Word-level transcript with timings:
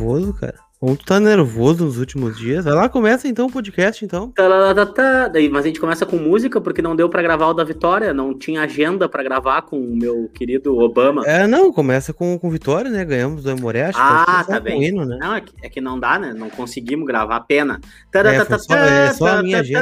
nervoso, 0.00 0.32
cara. 0.34 0.54
Como 0.80 0.96
tu 0.96 1.04
tá 1.04 1.20
nervoso 1.20 1.84
nos 1.84 1.98
últimos 1.98 2.38
dias? 2.38 2.64
Vai 2.64 2.72
lá, 2.72 2.88
começa 2.88 3.28
então 3.28 3.48
o 3.48 3.52
podcast, 3.52 4.02
então. 4.02 4.30
Tá, 4.30 4.48
tá, 4.48 4.74
tá, 4.74 4.86
tá. 4.86 5.28
Daí, 5.28 5.46
mas 5.46 5.64
a 5.66 5.68
gente 5.68 5.78
começa 5.78 6.06
com 6.06 6.16
música, 6.16 6.58
porque 6.58 6.80
não 6.80 6.96
deu 6.96 7.06
pra 7.06 7.20
gravar 7.20 7.48
o 7.48 7.52
da 7.52 7.62
Vitória, 7.62 8.14
não 8.14 8.32
tinha 8.32 8.62
agenda 8.62 9.06
pra 9.06 9.22
gravar 9.22 9.60
com 9.60 9.78
o 9.78 9.94
meu 9.94 10.30
querido 10.32 10.74
Obama. 10.78 11.22
É, 11.26 11.46
não, 11.46 11.70
começa 11.70 12.14
com, 12.14 12.38
com 12.38 12.48
Vitória, 12.48 12.90
né? 12.90 13.04
Ganhamos 13.04 13.42
do 13.42 13.50
Amoré, 13.50 13.88
acho 13.88 13.98
Ah, 14.00 14.42
que 14.42 14.52
tá 14.52 14.58
bem. 14.58 14.82
hino, 14.82 15.04
né? 15.04 15.18
Não, 15.20 15.34
é 15.34 15.42
que, 15.42 15.52
é 15.62 15.68
que 15.68 15.82
não 15.82 16.00
dá, 16.00 16.18
né? 16.18 16.32
Não 16.34 16.48
conseguimos 16.48 17.06
gravar, 17.06 17.40
pena. 17.40 17.78
É, 18.14 18.42
foi 18.46 18.58
só- 18.58 18.74
é 18.74 19.12
só 19.12 19.26
a 19.26 19.42
minha 19.42 19.60
agenda, 19.60 19.80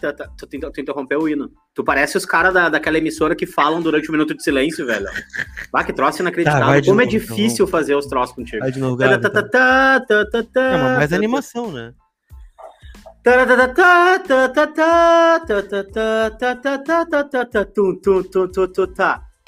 tá, 0.00 0.12
tá, 0.12 0.28
tu, 0.36 0.46
tu, 0.46 0.70
tu 0.70 0.80
interrompeu 0.80 1.20
o 1.20 1.28
hino. 1.28 1.50
Tu 1.74 1.84
parece 1.84 2.16
os 2.16 2.24
caras 2.24 2.52
da, 2.52 2.68
daquela 2.68 2.98
emissora 2.98 3.34
que 3.34 3.46
falam 3.46 3.80
durante 3.80 4.08
o 4.08 4.12
minuto 4.12 4.34
de 4.34 4.42
silêncio, 4.42 4.86
velho. 4.86 5.06
Vai 5.72 5.84
que 5.84 5.92
troço 5.92 6.22
inacreditável. 6.22 6.66
Tá, 6.66 6.80
Como 6.80 7.00
novo, 7.00 7.02
é 7.02 7.06
difícil 7.06 7.64
então. 7.64 7.66
fazer 7.66 7.94
os 7.94 8.06
troços 8.06 8.34
contigo. 8.34 8.60
Vai 8.60 8.72
de 8.72 8.78
novo, 8.78 8.96
tá, 8.96 9.18
tá, 9.18 9.30
tá, 9.30 9.42
tá, 9.42 10.00
tá, 10.00 10.24
tá, 10.30 10.42
tá, 10.42 10.60
É, 10.60 10.82
mas 10.82 10.96
mais 10.98 11.12
animação, 11.12 11.70
né? 11.72 11.92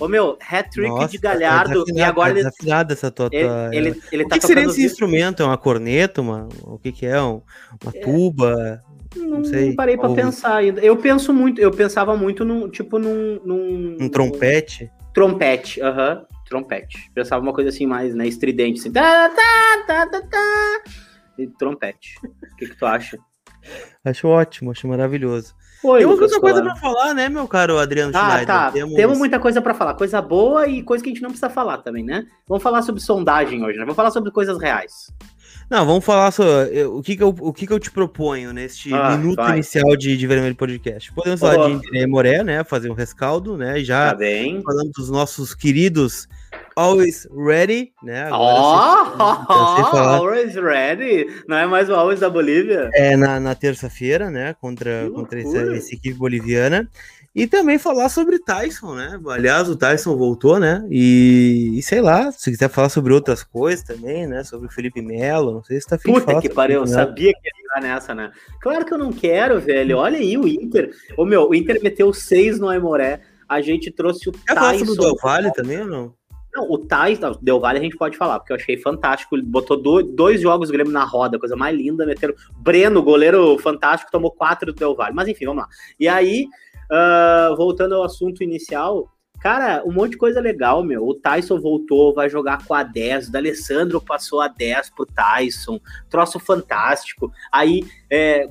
Ô 0.01 0.07
meu, 0.07 0.39
hat-trick 0.41 1.09
de 1.09 1.19
Galhardo 1.19 1.85
é 1.89 1.93
e 1.93 2.03
agora 2.03 2.31
ele... 2.31 2.41
É 2.49 2.93
essa 2.93 3.11
tua... 3.11 3.29
Ele, 3.33 3.77
ele, 3.77 4.03
ele 4.13 4.23
o 4.23 4.27
que, 4.27 4.31
tá 4.31 4.39
que 4.39 4.47
seria 4.47 4.65
esse 4.65 4.85
instrumento? 4.85 5.43
É 5.43 5.47
uma 5.47 5.59
corneta? 5.59 6.21
Uma, 6.21 6.49
o 6.63 6.79
que 6.79 6.93
que 6.93 7.05
é? 7.05 7.21
Um, 7.21 7.43
uma 7.83 7.93
tuba? 7.93 8.81
Não, 9.19 9.39
Não 9.39 9.45
sei. 9.45 9.75
parei 9.75 9.97
pra 9.97 10.09
Ou- 10.09 10.15
pensar 10.15 10.57
ainda. 10.57 10.81
Eu 10.81 10.97
penso 10.97 11.33
muito, 11.33 11.61
eu 11.61 11.71
pensava 11.71 12.17
muito 12.17 12.45
num, 12.45 12.69
tipo, 12.69 12.99
num... 12.99 13.41
num 13.45 13.97
Um 14.01 14.09
trompete? 14.09 14.91
trompete, 15.15 15.81
aham, 15.83 16.25
trompete. 16.49 17.11
Pensava 17.13 17.43
uma 17.43 17.53
coisa 17.53 17.71
assim 17.71 17.87
mais, 17.87 18.15
né, 18.15 18.27
estridente, 18.27 18.79
assim. 18.81 18.93
Tá, 18.93 19.29
tá, 19.31 19.85
tá, 19.87 20.07
tá, 20.07 20.23
tá. 20.23 20.83
E 21.39 21.47
trompete. 21.47 22.15
O 22.25 22.57
que 22.57 22.67
que 22.69 22.77
tu 22.77 22.87
acha? 22.87 23.19
Acho 24.05 24.29
ótimo, 24.29 24.71
acho 24.71 24.87
maravilhoso. 24.89 25.55
Oi, 25.85 26.01
Temos 26.01 26.19
muita 26.19 26.41
coisa 26.41 26.63
pra 26.63 26.75
falar, 26.77 27.15
né, 27.15 27.29
meu 27.29 27.47
caro 27.47 27.79
Adriano 27.79 28.13
Ah, 28.15 28.31
Schneider? 28.31 28.47
tá. 28.47 28.73
Temos... 28.73 29.19
muita 29.19 29.39
coisa 29.39 29.61
pra 29.63 29.75
falar. 29.75 29.95
Coisa 29.95 30.21
boa 30.23 30.67
e 30.67 30.83
coisa 30.83 31.03
que 31.05 31.11
a 31.11 31.13
gente 31.13 31.23
não 31.23 31.31
precisa 31.31 31.51
falar 31.51 31.79
também, 31.79 32.05
né? 32.05 32.27
Vamos 32.49 32.63
falar 32.63 32.83
sobre 32.83 33.01
sondagem 33.01 33.63
hoje, 33.65 33.75
né? 33.79 33.85
Vamos 33.85 33.95
falar 33.97 34.11
sobre 34.11 34.31
coisas 34.33 34.59
reais. 34.61 34.93
Não, 35.71 35.85
vamos 35.85 36.03
falar 36.05 36.31
sobre 36.31 36.85
o 36.85 37.03
que 37.03 37.15
que 37.15 37.23
eu, 37.23 37.29
o 37.29 37.53
que 37.53 37.67
que 37.67 37.73
eu 37.73 37.79
te 37.79 37.91
proponho 37.91 38.55
neste 38.55 38.93
Ah, 38.95 39.17
minuto 39.19 39.37
vai. 39.37 39.53
inicial 39.53 39.95
de, 39.97 40.17
de 40.17 40.27
Vermelho 40.27 40.55
Podcast. 40.57 41.13
Podemos 41.13 41.39
falar 41.41 41.79
de 41.79 41.89
e 41.99 42.07
Moré, 42.07 42.43
né, 42.43 42.65
fazer 42.65 42.91
um 42.91 42.95
rescaldo, 42.95 43.57
né, 43.59 43.79
já 43.85 44.11
Tá 44.11 44.15
bem. 44.17 44.63
falando 44.63 44.91
dos 44.93 45.11
nossos 45.11 45.55
queridos 45.55 46.27
Always 46.75 47.29
Ready, 47.37 47.93
né, 48.03 48.25
agora 48.29 49.11
falar. 49.91 50.17
always 50.17 50.55
ready. 50.55 51.27
Não 51.47 51.59
é 51.59 51.67
mais 51.67 51.91
o 51.91 51.95
always 51.95 52.21
da 52.21 52.31
Bolívia? 52.31 52.89
É 52.95 53.15
na, 53.17 53.39
na 53.39 53.55
terça-feira, 53.55 54.31
né? 54.31 54.55
Contra, 54.61 55.11
contra 55.15 55.39
essa 55.41 55.93
equipe 55.95 56.15
boliviana. 56.15 56.89
E 57.39 57.47
também 57.47 57.79
falar 57.79 58.09
sobre 58.09 58.39
Tyson, 58.39 58.95
né? 58.95 59.21
Aliás, 59.29 59.69
o 59.69 59.77
Tyson 59.77 60.17
voltou, 60.17 60.59
né? 60.59 60.85
E, 60.91 61.75
e 61.79 61.83
sei 61.83 62.01
lá, 62.01 62.33
se 62.33 62.51
quiser 62.51 62.69
falar 62.69 62.89
sobre 62.89 63.13
outras 63.13 63.43
coisas 63.45 63.85
também, 63.85 64.27
né? 64.27 64.43
Sobre 64.45 64.67
o 64.67 64.71
Felipe 64.71 65.01
Melo, 65.01 65.53
não 65.53 65.63
sei 65.63 65.81
se 65.81 65.87
tá 65.87 65.97
afim 65.97 66.09
de 66.13 66.15
Puta 66.19 66.27
falar 66.33 66.43
que 66.43 66.49
pariu, 66.49 66.77
eu 66.77 66.83
o 66.83 66.85
Melo. 66.85 66.95
sabia 66.95 67.33
que 67.33 67.39
ia 67.49 67.53
entrar 67.63 67.81
nessa, 67.81 68.15
né? 68.15 68.33
Claro 68.61 68.85
que 68.85 68.93
eu 68.93 68.99
não 68.99 69.13
quero, 69.13 69.61
velho. 69.61 69.99
Olha 69.99 70.19
aí 70.19 70.37
o 70.37 70.49
Inter. 70.49 70.91
Ô 71.17 71.25
meu, 71.25 71.49
o 71.49 71.55
Inter 71.55 71.81
meteu 71.83 72.13
seis 72.13 72.59
no 72.59 72.69
Aimoré. 72.69 73.21
A 73.49 73.61
gente 73.61 73.91
trouxe 73.91 74.29
o 74.29 74.33
Quer 74.33 74.55
falar 74.55 74.75
sobre 74.77 74.93
o 74.93 74.97
Tyson. 74.97 75.03
Del 75.03 75.17
Valle 75.23 75.53
também 75.53 75.81
ou 75.81 75.87
não? 75.87 76.15
Não, 76.53 76.69
o 76.71 76.79
Tyson, 76.79 77.21
não, 77.21 77.39
Del 77.41 77.61
Valle 77.61 77.79
a 77.79 77.83
gente 77.83 77.97
pode 77.97 78.17
falar, 78.17 78.39
porque 78.41 78.53
eu 78.53 78.57
achei 78.57 78.77
fantástico. 78.79 79.37
Ele 79.37 79.45
botou 79.45 79.81
do- 79.81 80.03
dois 80.03 80.41
jogos 80.41 80.69
do 80.69 80.73
Grêmio 80.73 80.93
na 80.93 81.05
roda, 81.05 81.39
coisa 81.39 81.55
mais 81.55 81.77
linda. 81.77 82.05
Meteram. 82.05 82.35
Breno, 82.59 83.03
goleiro 83.03 83.57
fantástico, 83.59 84.11
tomou 84.11 84.31
quatro 84.33 84.73
do 84.73 84.79
Del 84.79 84.95
Valle. 84.97 85.15
Mas 85.15 85.29
enfim, 85.29 85.45
vamos 85.47 85.63
lá. 85.63 85.69
E 86.01 86.09
aí, 86.09 86.47
ah, 86.91 87.55
voltando 87.57 87.95
ao 87.95 88.05
assunto 88.05 88.43
inicial, 88.43 89.09
cara, 89.41 89.83
um 89.85 89.93
monte 89.93 90.13
de 90.13 90.19
coisa 90.19 90.41
legal, 90.41 90.83
meu. 90.83 91.07
O 91.07 91.15
Tyson 91.15 91.61
voltou, 91.61 92.15
vai 92.15 92.29
jogar 92.29 92.65
com 92.67 92.75
a 92.75 92.83
10. 92.83 93.29
O 93.29 93.33
D'Alessandro 93.33 94.01
passou 94.01 94.41
a 94.41 94.49
10 94.49 94.91
pro 94.91 95.07
Tyson. 95.07 95.81
Troço 96.11 96.39
fantástico. 96.39 97.31
Aí, 97.53 97.85
é, 98.11 98.49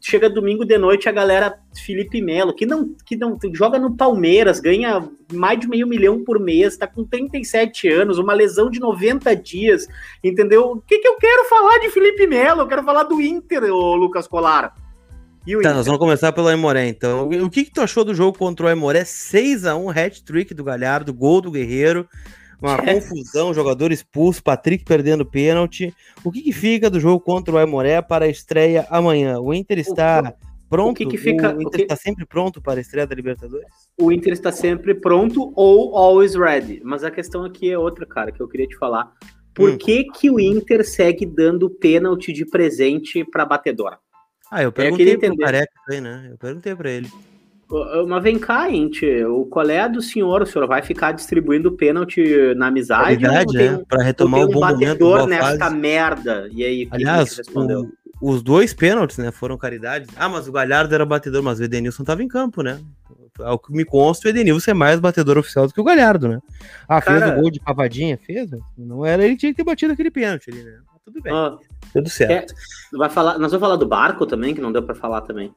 chega 0.00 0.28
domingo 0.28 0.64
de 0.64 0.76
noite 0.78 1.08
a 1.08 1.12
galera 1.12 1.58
Felipe 1.84 2.20
Melo, 2.20 2.54
que 2.54 2.66
não, 2.66 2.94
que 3.04 3.16
não 3.16 3.38
joga 3.52 3.78
no 3.78 3.96
Palmeiras, 3.96 4.60
ganha 4.60 5.08
mais 5.32 5.58
de 5.58 5.68
meio 5.68 5.86
milhão 5.86 6.22
por 6.22 6.38
mês, 6.38 6.76
tá 6.76 6.86
com 6.86 7.04
37 7.04 7.88
anos, 7.88 8.18
uma 8.18 8.34
lesão 8.34 8.70
de 8.70 8.78
90 8.78 9.34
dias, 9.34 9.86
entendeu? 10.22 10.72
O 10.72 10.80
que, 10.80 10.98
que 10.98 11.08
eu 11.08 11.16
quero 11.16 11.48
falar 11.48 11.78
de 11.78 11.90
Felipe 11.90 12.26
Melo? 12.26 12.62
Eu 12.62 12.68
quero 12.68 12.84
falar 12.84 13.04
do 13.04 13.20
Inter, 13.20 13.64
ô 13.64 13.96
Lucas 13.96 14.28
Colar. 14.28 14.74
E 15.46 15.54
o 15.56 15.60
Tá, 15.60 15.68
Inter? 15.68 15.76
nós 15.76 15.86
vamos 15.86 15.98
começar 16.00 16.32
pelo 16.32 16.48
Aimoré, 16.48 16.88
então. 16.88 17.28
O 17.28 17.50
que, 17.50 17.64
que 17.64 17.70
tu 17.70 17.80
achou 17.82 18.04
do 18.04 18.14
jogo 18.14 18.38
contra 18.38 18.66
o 18.66 18.68
Aimoré? 18.68 19.02
6x1, 19.04 19.90
hat-trick 19.94 20.54
do 20.54 20.64
Galhardo, 20.64 21.12
gol 21.12 21.40
do 21.40 21.50
Guerreiro. 21.50 22.08
Uma 22.62 22.78
confusão, 22.82 23.52
jogador 23.52 23.92
expulso, 23.92 24.42
Patrick 24.42 24.84
perdendo 24.84 25.26
pênalti. 25.26 25.94
O 26.24 26.32
que, 26.32 26.40
que 26.40 26.52
fica 26.52 26.88
do 26.88 26.98
jogo 26.98 27.20
contra 27.20 27.54
o 27.54 27.58
Aimoré 27.58 28.00
para 28.00 28.24
a 28.24 28.28
estreia 28.28 28.86
amanhã? 28.88 29.38
O 29.38 29.52
Inter 29.52 29.78
está 29.78 30.34
pronto? 30.70 30.96
que 30.96 31.04
que 31.06 31.18
fica- 31.18 31.52
o 31.52 31.58
o 31.58 31.62
Inter 31.62 31.76
que- 31.78 31.82
está 31.82 31.96
sempre 31.96 32.24
pronto 32.24 32.62
para 32.62 32.78
a 32.78 32.80
estreia 32.80 33.06
da 33.06 33.14
Libertadores? 33.14 33.66
O 34.00 34.10
Inter 34.10 34.32
está 34.32 34.50
sempre 34.50 34.94
pronto 34.94 35.52
ou 35.54 35.94
always 35.94 36.34
ready. 36.34 36.80
Mas 36.82 37.04
a 37.04 37.10
questão 37.10 37.44
aqui 37.44 37.70
é 37.70 37.78
outra, 37.78 38.06
cara, 38.06 38.32
que 38.32 38.40
eu 38.40 38.48
queria 38.48 38.66
te 38.66 38.76
falar. 38.78 39.12
Por 39.54 39.70
Hum. 39.72 39.76
que, 39.78 40.04
que 40.04 40.30
o 40.30 40.40
Inter 40.40 40.84
segue 40.88 41.26
dando 41.26 41.68
pênalti 41.68 42.32
de 42.32 42.46
presente 42.46 43.22
para 43.30 43.44
batedora? 43.44 43.98
Ah, 44.54 44.62
eu 44.62 44.70
queria 44.70 44.90
perguntei 44.90 45.16
pro 45.16 45.26
entender. 45.26 45.44
Careca 45.44 45.72
aí, 45.90 46.00
né? 46.00 46.28
Eu 46.30 46.38
perguntei 46.38 46.74
pra 46.76 46.90
ele. 46.90 47.10
Mas 48.06 48.22
vem 48.22 48.38
cá, 48.38 48.68
gente. 48.68 49.04
O 49.24 49.46
qual 49.46 49.68
é 49.68 49.80
a 49.80 49.88
do 49.88 50.00
senhor? 50.00 50.42
O 50.42 50.46
senhor 50.46 50.68
vai 50.68 50.80
ficar 50.82 51.10
distribuindo 51.12 51.72
pênalti 51.72 52.22
na 52.56 52.68
amizade? 52.68 53.26
Ou 53.26 53.46
tem 53.46 53.70
né? 53.70 53.76
um- 53.78 53.84
Pra 53.84 54.02
retomar 54.02 54.40
o 54.40 54.44
um 54.44 54.48
bom 54.48 54.60
batedor 54.60 55.26
nesta 55.26 55.58
fase. 55.66 55.74
merda? 55.76 56.48
E 56.52 56.64
aí, 56.64 56.86
Aliás, 56.90 57.40
o- 57.52 57.90
os 58.20 58.42
dois 58.42 58.72
pênaltis, 58.72 59.18
né, 59.18 59.32
foram 59.32 59.58
caridade. 59.58 60.06
Ah, 60.14 60.28
mas 60.28 60.46
o 60.46 60.52
Galhardo 60.52 60.94
era 60.94 61.04
batedor, 61.04 61.42
mas 61.42 61.58
o 61.58 61.64
Edenilson 61.64 62.04
tava 62.04 62.22
em 62.22 62.28
campo, 62.28 62.62
né? 62.62 62.78
Ao 63.40 63.58
que 63.58 63.72
me 63.72 63.84
consta, 63.84 64.28
o 64.28 64.30
Edenilson 64.30 64.70
é 64.70 64.74
mais 64.74 65.00
batedor 65.00 65.36
oficial 65.36 65.66
do 65.66 65.74
que 65.74 65.80
o 65.80 65.84
Galhardo, 65.84 66.28
né? 66.28 66.38
Ah, 66.88 67.00
fez 67.00 67.18
Cara- 67.18 67.36
o 67.36 67.40
gol 67.42 67.50
de 67.50 67.58
cavadinha? 67.58 68.16
Fez? 68.24 68.50
Não 68.78 69.04
era, 69.04 69.24
ele 69.24 69.36
tinha 69.36 69.50
que 69.50 69.56
ter 69.56 69.64
batido 69.64 69.92
aquele 69.92 70.10
pênalti 70.12 70.50
ali, 70.50 70.62
né? 70.62 70.76
Tudo 71.04 71.20
bem, 71.22 71.32
Ah, 71.32 71.56
tudo 71.92 72.08
certo. 72.08 72.54
vai 72.92 73.10
falar, 73.10 73.38
nós 73.38 73.52
vamos 73.52 73.60
falar 73.66 73.76
do 73.76 73.86
barco 73.86 74.26
também, 74.26 74.54
que 74.54 74.60
não 74.60 74.72
deu 74.72 74.82
pra 74.82 74.94
falar 74.94 75.20
também. 75.20 75.52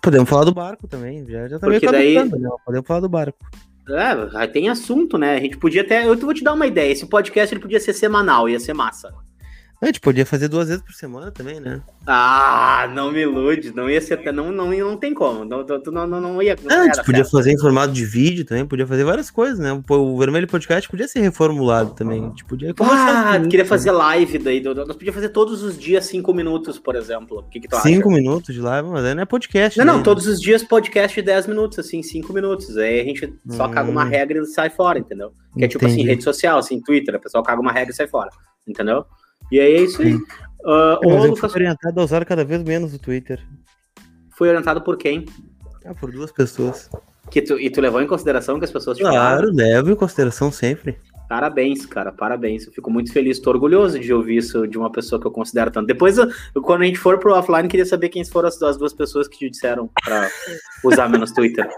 Podemos 0.00 0.28
falar 0.28 0.44
do 0.44 0.54
barco 0.54 0.86
também, 0.86 1.24
já, 1.26 1.48
já 1.48 1.58
tá 1.58 1.66
meio 1.66 1.80
Porque 1.80 1.92
daí- 1.92 2.14
né? 2.24 2.48
Podemos 2.64 2.86
falar 2.86 3.00
do 3.00 3.08
barco. 3.08 3.38
É, 3.88 4.38
aí 4.38 4.48
tem 4.48 4.68
assunto, 4.68 5.18
né? 5.18 5.34
A 5.36 5.40
gente 5.40 5.56
podia 5.58 5.82
até. 5.82 6.06
Eu 6.06 6.16
vou 6.16 6.32
te 6.32 6.44
dar 6.44 6.52
uma 6.52 6.66
ideia. 6.68 6.92
Esse 6.92 7.04
podcast 7.04 7.52
ele 7.52 7.60
podia 7.60 7.80
ser 7.80 7.92
semanal, 7.92 8.48
ia 8.48 8.60
ser 8.60 8.72
massa. 8.74 9.12
A 9.82 9.86
gente 9.86 9.98
podia 10.00 10.24
fazer 10.24 10.46
duas 10.46 10.68
vezes 10.68 10.80
por 10.80 10.92
semana 10.94 11.32
também, 11.32 11.58
né? 11.58 11.82
Ah, 12.06 12.88
não 12.94 13.10
me 13.10 13.20
ilude. 13.22 13.74
Não 13.74 13.90
ia 13.90 14.00
ser. 14.00 14.32
Não, 14.32 14.52
não, 14.52 14.70
não 14.70 14.96
tem 14.96 15.12
como. 15.12 15.44
Não, 15.44 15.64
tu 15.64 15.90
não, 15.90 16.06
não, 16.06 16.20
não 16.20 16.40
ia. 16.40 16.56
Não 16.62 16.70
Ah, 16.76 16.80
a 16.82 16.84
gente 16.84 17.04
podia 17.04 17.24
certo. 17.24 17.30
fazer 17.36 17.50
em 17.50 17.58
formato 17.58 17.92
de 17.92 18.04
vídeo 18.04 18.44
também, 18.44 18.64
podia 18.64 18.86
fazer 18.86 19.02
várias 19.02 19.28
coisas, 19.28 19.58
né? 19.58 19.72
O 19.88 20.16
Vermelho 20.18 20.46
Podcast 20.46 20.88
podia 20.88 21.08
ser 21.08 21.18
reformulado 21.20 21.94
também. 21.94 22.24
A 22.24 22.28
gente 22.28 22.44
podia 22.44 22.72
Ah, 22.78 23.40
queria 23.40 23.62
isso, 23.62 23.68
fazer 23.68 23.90
live 23.90 24.38
daí. 24.38 24.60
do- 24.60 24.72
Nós 24.72 24.86
podíamos 24.94 25.16
fazer 25.16 25.30
todos 25.30 25.64
os 25.64 25.76
dias 25.76 26.04
cinco 26.06 26.32
minutos, 26.32 26.78
por 26.78 26.94
exemplo. 26.94 27.40
O 27.40 27.42
que, 27.50 27.58
que 27.58 27.66
tu 27.66 27.74
acha? 27.74 27.82
Cinco 27.88 28.08
minutos 28.08 28.54
de 28.54 28.60
live, 28.60 28.88
mas 28.88 29.04
aí 29.04 29.14
não 29.14 29.22
é 29.24 29.26
podcast. 29.26 29.76
Não, 29.80 29.84
não, 29.84 29.96
né? 29.98 30.04
todos 30.04 30.28
os 30.28 30.40
dias 30.40 30.62
podcast 30.62 31.20
de 31.20 31.26
10 31.26 31.48
minutos, 31.48 31.80
assim, 31.80 32.04
5 32.04 32.32
minutos. 32.32 32.76
Aí 32.78 33.00
a 33.00 33.04
gente 33.04 33.34
só 33.48 33.66
Hum. 33.66 33.70
caga 33.72 33.90
uma 33.90 34.04
regra 34.04 34.38
e 34.38 34.46
sai 34.46 34.70
fora, 34.70 35.00
entendeu? 35.00 35.32
Que 35.58 35.64
é 35.64 35.68
tipo 35.68 35.84
assim, 35.84 35.94
Entendi. 35.96 36.08
rede 36.10 36.22
social, 36.22 36.56
assim, 36.58 36.80
Twitter, 36.80 37.16
a 37.16 37.18
pessoa 37.18 37.42
caga 37.42 37.60
uma 37.60 37.72
regra 37.72 37.92
e 37.92 37.96
sai 37.96 38.06
fora, 38.06 38.30
entendeu? 38.66 39.04
E 39.52 39.60
aí 39.60 39.74
é 39.74 39.80
isso 39.82 40.00
aí. 40.00 40.18
Pô, 40.62 40.98
o 41.04 41.26
Lucas 41.26 41.52
fui 41.52 41.60
orientado 41.60 42.00
a 42.00 42.04
usar 42.04 42.24
cada 42.24 42.42
vez 42.42 42.62
menos 42.62 42.94
o 42.94 42.98
Twitter. 42.98 43.38
foi 44.30 44.48
orientado 44.48 44.80
por 44.80 44.96
quem? 44.96 45.26
Ah, 45.84 45.94
por 45.94 46.10
duas 46.10 46.32
pessoas. 46.32 46.88
Que 47.30 47.42
tu, 47.42 47.60
e 47.60 47.68
tu 47.68 47.82
levou 47.82 48.00
em 48.00 48.06
consideração 48.06 48.58
que 48.58 48.64
as 48.64 48.70
pessoas 48.70 48.96
te? 48.96 49.02
Claro, 49.02 49.50
levo 49.52 49.90
em 49.90 49.94
consideração 49.94 50.50
sempre. 50.50 50.98
Parabéns, 51.32 51.86
cara, 51.86 52.12
parabéns. 52.12 52.66
Eu 52.66 52.72
fico 52.74 52.90
muito 52.90 53.10
feliz, 53.10 53.40
tô 53.40 53.48
orgulhoso 53.48 53.98
de 53.98 54.12
ouvir 54.12 54.36
isso 54.36 54.68
de 54.68 54.76
uma 54.76 54.92
pessoa 54.92 55.18
que 55.18 55.26
eu 55.26 55.30
considero 55.30 55.70
tanto. 55.70 55.86
Depois, 55.86 56.18
eu- 56.18 56.28
quando 56.62 56.82
a 56.82 56.84
gente 56.84 56.98
for 56.98 57.18
pro 57.18 57.32
offline, 57.32 57.66
queria 57.70 57.86
saber 57.86 58.10
quem 58.10 58.22
foram 58.22 58.48
as, 58.48 58.62
as 58.62 58.76
duas 58.76 58.92
pessoas 58.92 59.26
que 59.26 59.38
te 59.38 59.48
disseram 59.48 59.88
pra 60.04 60.28
usar 60.84 61.08
menos 61.08 61.32
Twitter. 61.32 61.66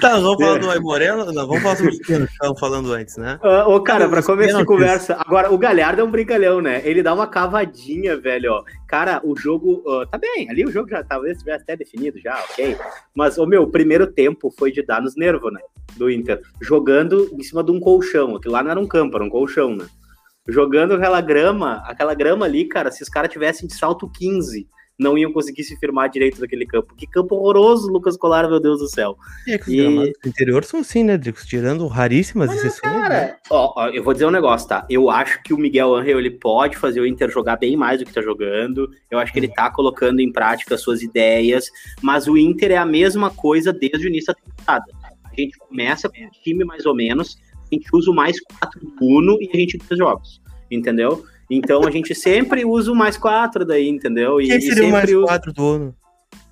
Tá, 0.00 0.10
nós 0.14 0.22
vamos 0.22 0.44
falar 0.44 0.58
do 0.58 0.70
Aimoré, 0.70 1.12
nós 1.12 1.34
vamos 1.34 1.60
falar 1.60 1.76
sobre 1.76 1.94
o 1.94 1.98
que 1.98 2.18
nós 2.18 2.30
estávamos 2.30 2.60
falando 2.60 2.92
antes, 2.92 3.16
né? 3.16 3.38
Ah, 3.42 3.66
ô, 3.68 3.80
cara, 3.82 4.06
começo 4.08 4.30
de 4.32 4.36
pênaltis. 4.36 4.66
conversa, 4.66 5.16
agora 5.18 5.52
o 5.52 5.58
Galhardo 5.58 6.00
é 6.00 6.04
um 6.04 6.10
brincalhão, 6.10 6.60
né? 6.60 6.80
Ele 6.84 7.02
dá 7.02 7.12
uma 7.12 7.26
cavadinha, 7.26 8.16
velho, 8.16 8.52
ó. 8.52 8.64
Cara, 8.92 9.22
o 9.24 9.34
jogo. 9.34 9.82
ah, 9.88 10.06
tá 10.06 10.18
bem, 10.18 10.50
ali 10.50 10.66
o 10.66 10.70
jogo 10.70 10.90
já 10.90 11.02
talvez 11.02 11.38
tivesse 11.38 11.62
até 11.62 11.74
definido 11.74 12.20
já, 12.20 12.38
ok. 12.50 12.76
Mas, 13.16 13.38
o 13.38 13.46
meu, 13.46 13.62
o 13.62 13.70
primeiro 13.70 14.06
tempo 14.06 14.50
foi 14.50 14.70
de 14.70 14.82
dar 14.82 15.00
nos 15.00 15.16
nervos, 15.16 15.50
né? 15.50 15.62
Do 15.96 16.10
Inter. 16.10 16.42
Jogando 16.60 17.30
em 17.32 17.42
cima 17.42 17.64
de 17.64 17.70
um 17.72 17.80
colchão. 17.80 18.36
Aquilo 18.36 18.52
lá 18.52 18.62
não 18.62 18.70
era 18.70 18.78
um 18.78 18.86
campo, 18.86 19.16
era 19.16 19.24
um 19.24 19.30
colchão, 19.30 19.74
né? 19.74 19.86
jogando 20.46 20.94
aquela 20.94 21.20
grama, 21.20 21.82
aquela 21.86 22.14
grama 22.14 22.44
ali, 22.44 22.66
cara, 22.66 22.90
se 22.90 23.02
os 23.02 23.08
caras 23.08 23.32
tivessem 23.32 23.66
de 23.66 23.74
salto 23.74 24.10
15, 24.10 24.68
não 25.02 25.18
iam 25.18 25.32
conseguir 25.32 25.64
se 25.64 25.76
firmar 25.76 26.08
direito 26.08 26.40
naquele 26.40 26.64
campo. 26.64 26.94
Que 26.94 27.06
campo 27.06 27.34
horroroso, 27.34 27.90
Lucas 27.90 28.16
Colar, 28.16 28.48
meu 28.48 28.60
Deus 28.60 28.78
do 28.78 28.88
céu. 28.88 29.16
É 29.48 29.58
que 29.58 29.64
os 29.64 29.68
e... 29.68 29.76
gramados 29.76 30.12
do 30.22 30.28
interior 30.28 30.64
são 30.64 30.80
assim, 30.80 31.02
né, 31.02 31.18
Dricos? 31.18 31.44
Tirando 31.44 31.86
raríssimas 31.86 32.48
Mas, 32.48 32.58
exceções. 32.58 32.92
Cara, 32.92 33.08
né? 33.08 33.36
ó, 33.50 33.72
ó, 33.76 33.88
eu 33.88 34.02
vou 34.02 34.12
dizer 34.12 34.26
um 34.26 34.30
negócio, 34.30 34.68
tá? 34.68 34.86
Eu 34.88 35.10
acho 35.10 35.42
que 35.42 35.52
o 35.52 35.58
Miguel 35.58 35.94
Angel 35.94 36.18
ele 36.18 36.30
pode 36.30 36.76
fazer 36.76 37.00
o 37.00 37.06
Inter 37.06 37.30
jogar 37.30 37.56
bem 37.56 37.76
mais 37.76 37.98
do 37.98 38.06
que 38.06 38.12
tá 38.12 38.22
jogando. 38.22 38.90
Eu 39.10 39.18
acho 39.18 39.32
que 39.32 39.38
ele 39.38 39.48
tá 39.48 39.70
colocando 39.70 40.20
em 40.20 40.30
prática 40.30 40.78
suas 40.78 41.02
ideias, 41.02 41.66
mas 42.00 42.26
o 42.28 42.38
Inter 42.38 42.72
é 42.72 42.76
a 42.76 42.86
mesma 42.86 43.30
coisa 43.30 43.72
desde 43.72 44.06
o 44.06 44.08
início 44.08 44.32
da 44.32 44.40
temporada. 44.40 44.84
A 45.24 45.40
gente 45.40 45.58
começa 45.58 46.08
com 46.08 46.22
um 46.22 46.30
time 46.42 46.64
mais 46.64 46.84
ou 46.84 46.94
menos, 46.94 47.38
a 47.70 47.74
gente 47.74 47.88
usa 47.92 48.10
o 48.10 48.14
mais 48.14 48.38
quatro 48.40 48.80
do 48.80 48.92
Uno 49.00 49.38
e 49.40 49.50
a 49.52 49.56
gente 49.56 49.78
ganha 49.78 49.96
jogos, 49.96 50.42
entendeu? 50.70 51.24
Então 51.54 51.86
a 51.86 51.90
gente 51.90 52.14
sempre 52.14 52.64
usa 52.64 52.90
o 52.90 52.96
mais 52.96 53.18
quatro 53.18 53.62
daí, 53.62 53.86
entendeu? 53.86 54.40
E, 54.40 54.46
Quem 54.46 54.60
seria 54.60 54.88
o 54.88 54.90
mais 54.90 55.12
usa... 55.12 55.26
quatro 55.26 55.52
do 55.52 55.62
Uno? 55.62 55.94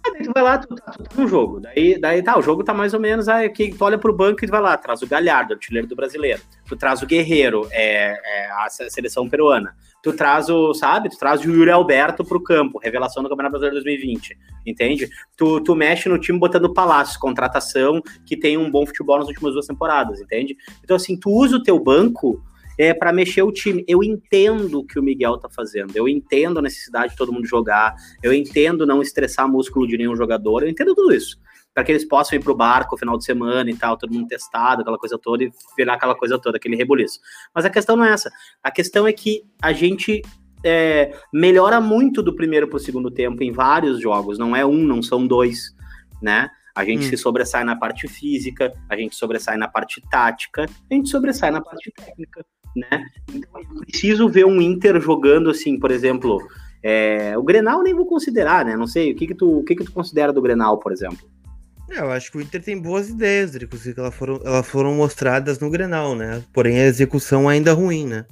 Aí 0.05 0.25
tu 0.25 0.32
vai 0.35 0.43
lá, 0.43 0.58
tu, 0.58 0.75
tá, 0.75 0.93
tu 0.93 1.02
tá 1.02 1.23
no 1.23 1.26
jogo. 1.29 1.61
Daí, 1.61 1.99
daí 1.99 2.23
tá, 2.23 2.38
o 2.38 2.43
jogo 2.43 2.62
tá 2.62 2.75
mais 2.75 2.93
ou 2.93 3.00
menos. 3.00 3.26
Aí 3.26 3.49
que 3.49 3.73
tu 3.73 3.82
olha 3.82 3.99
pro 3.99 4.14
banco 4.14 4.44
e 4.44 4.47
tu 4.47 4.50
vai 4.50 4.61
lá, 4.61 4.76
traz 4.76 5.00
o 5.00 5.06
Galhardo, 5.06 5.55
artilheiro 5.55 5.87
do 5.87 5.97
brasileiro. 5.97 6.41
Tu 6.67 6.76
traz 6.76 7.02
o 7.02 7.06
Guerreiro, 7.06 7.67
é, 7.70 8.12
é, 8.12 8.50
a 8.50 8.69
seleção 8.69 9.29
peruana. 9.29 9.75
Tu 10.02 10.12
traz 10.12 10.50
o, 10.50 10.75
sabe? 10.75 11.08
Tu 11.08 11.19
traz 11.19 11.41
o 11.41 11.50
Yuri 11.50 11.70
Alberto 11.70 12.25
pro 12.25 12.43
campo, 12.43 12.79
revelação 12.79 13.23
do 13.23 13.29
Campeonato 13.29 13.53
Brasileiro 13.53 13.82
2020. 13.82 14.37
Entende? 14.67 15.08
Tu, 15.37 15.61
tu 15.61 15.75
mexe 15.75 16.08
no 16.11 16.19
time 16.19 16.38
botando 16.38 16.73
Palácio, 16.73 17.19
contratação 17.20 18.03
que 18.26 18.37
tem 18.37 18.56
um 18.58 18.70
bom 18.70 18.87
futebol 18.87 19.19
nas 19.19 19.29
últimas 19.29 19.55
duas 19.55 19.67
temporadas, 19.67 20.20
entende? 20.20 20.56
Então, 20.85 20.96
assim, 20.96 21.19
tu 21.19 21.31
usa 21.31 21.56
o 21.56 21.62
teu 21.62 21.79
banco 21.79 22.43
é, 22.81 22.94
para 22.94 23.12
mexer 23.12 23.43
o 23.43 23.53
time. 23.53 23.85
Eu 23.87 24.03
entendo 24.03 24.79
o 24.79 24.87
que 24.87 24.99
o 24.99 25.03
Miguel 25.03 25.37
tá 25.37 25.50
fazendo, 25.50 25.94
eu 25.94 26.09
entendo 26.09 26.61
a 26.61 26.62
necessidade 26.62 27.12
de 27.12 27.17
todo 27.19 27.31
mundo 27.31 27.47
jogar, 27.47 27.94
eu 28.23 28.32
entendo 28.32 28.87
não 28.87 29.03
estressar 29.03 29.47
músculo 29.47 29.87
de 29.87 29.99
nenhum 29.99 30.17
jogador, 30.17 30.62
eu 30.62 30.69
entendo 30.69 30.94
tudo 30.94 31.12
isso. 31.12 31.38
Para 31.75 31.85
que 31.85 31.93
eles 31.93 32.09
possam 32.09 32.38
ir 32.38 32.43
pro 32.43 32.56
barco 32.56 32.94
no 32.94 32.99
final 32.99 33.19
de 33.19 33.25
semana 33.25 33.71
e 33.71 33.77
tal, 33.77 33.99
todo 33.99 34.15
mundo 34.15 34.29
testado, 34.29 34.81
aquela 34.81 34.97
coisa 34.97 35.19
toda, 35.19 35.44
e 35.44 35.53
virar 35.77 35.94
aquela 35.94 36.15
coisa 36.15 36.38
toda, 36.38 36.56
aquele 36.56 36.75
rebuliço. 36.75 37.21
Mas 37.55 37.67
a 37.67 37.71
questão 37.71 37.97
não 37.97 38.05
é 38.05 38.12
essa. 38.12 38.31
A 38.62 38.71
questão 38.71 39.06
é 39.06 39.12
que 39.12 39.43
a 39.61 39.75
gente 39.75 40.23
é, 40.65 41.12
melhora 41.31 41.82
muito 41.82 42.23
do 42.23 42.35
primeiro 42.35 42.67
para 42.67 42.79
o 42.79 42.81
segundo 42.81 43.11
tempo 43.11 43.43
em 43.43 43.53
vários 43.53 44.00
jogos. 44.00 44.38
Não 44.38 44.56
é 44.56 44.65
um, 44.65 44.87
não 44.87 45.03
são 45.03 45.27
dois, 45.27 45.77
né? 46.23 46.49
A 46.75 46.84
gente 46.84 47.06
hum. 47.06 47.08
se 47.11 47.17
sobressai 47.17 47.64
na 47.64 47.76
parte 47.76 48.08
física, 48.08 48.72
a 48.88 48.96
gente 48.96 49.17
sobressai 49.17 49.56
na 49.56 49.69
parte 49.69 50.02
tática, 50.11 50.64
a 50.90 50.94
gente 50.94 51.08
sobressai 51.08 51.50
na 51.50 51.61
parte 51.61 51.93
técnica 51.93 52.44
né? 52.76 53.06
Então 53.32 53.61
eu 53.61 53.81
preciso 53.81 54.28
ver 54.28 54.46
um 54.46 54.61
Inter 54.61 55.00
jogando 55.00 55.50
assim, 55.50 55.78
por 55.78 55.90
exemplo, 55.90 56.38
é, 56.82 57.37
o 57.37 57.43
Grenal 57.43 57.82
nem 57.82 57.94
vou 57.94 58.06
considerar, 58.06 58.64
né? 58.64 58.76
Não 58.76 58.87
sei, 58.87 59.12
o 59.12 59.17
que 59.17 59.26
que 59.26 59.34
tu, 59.34 59.58
o 59.58 59.64
que 59.64 59.75
que 59.75 59.84
tu 59.84 59.93
considera 59.93 60.32
do 60.32 60.43
Grenal, 60.43 60.78
por 60.78 60.93
exemplo? 60.93 61.28
É, 61.90 61.99
eu 61.99 62.11
acho 62.11 62.31
que 62.31 62.38
o 62.38 62.40
Inter 62.40 62.62
tem 62.62 62.81
boas 62.81 63.08
ideias, 63.08 63.55
inclusive 63.56 63.99
elas 63.99 64.14
foram, 64.14 64.40
elas 64.44 64.67
foram 64.67 64.94
mostradas 64.94 65.58
no 65.58 65.70
Grenal, 65.70 66.14
né? 66.14 66.43
Porém 66.52 66.78
a 66.78 66.87
execução 66.87 67.49
ainda 67.49 67.72
ruim, 67.72 68.06
né? 68.06 68.25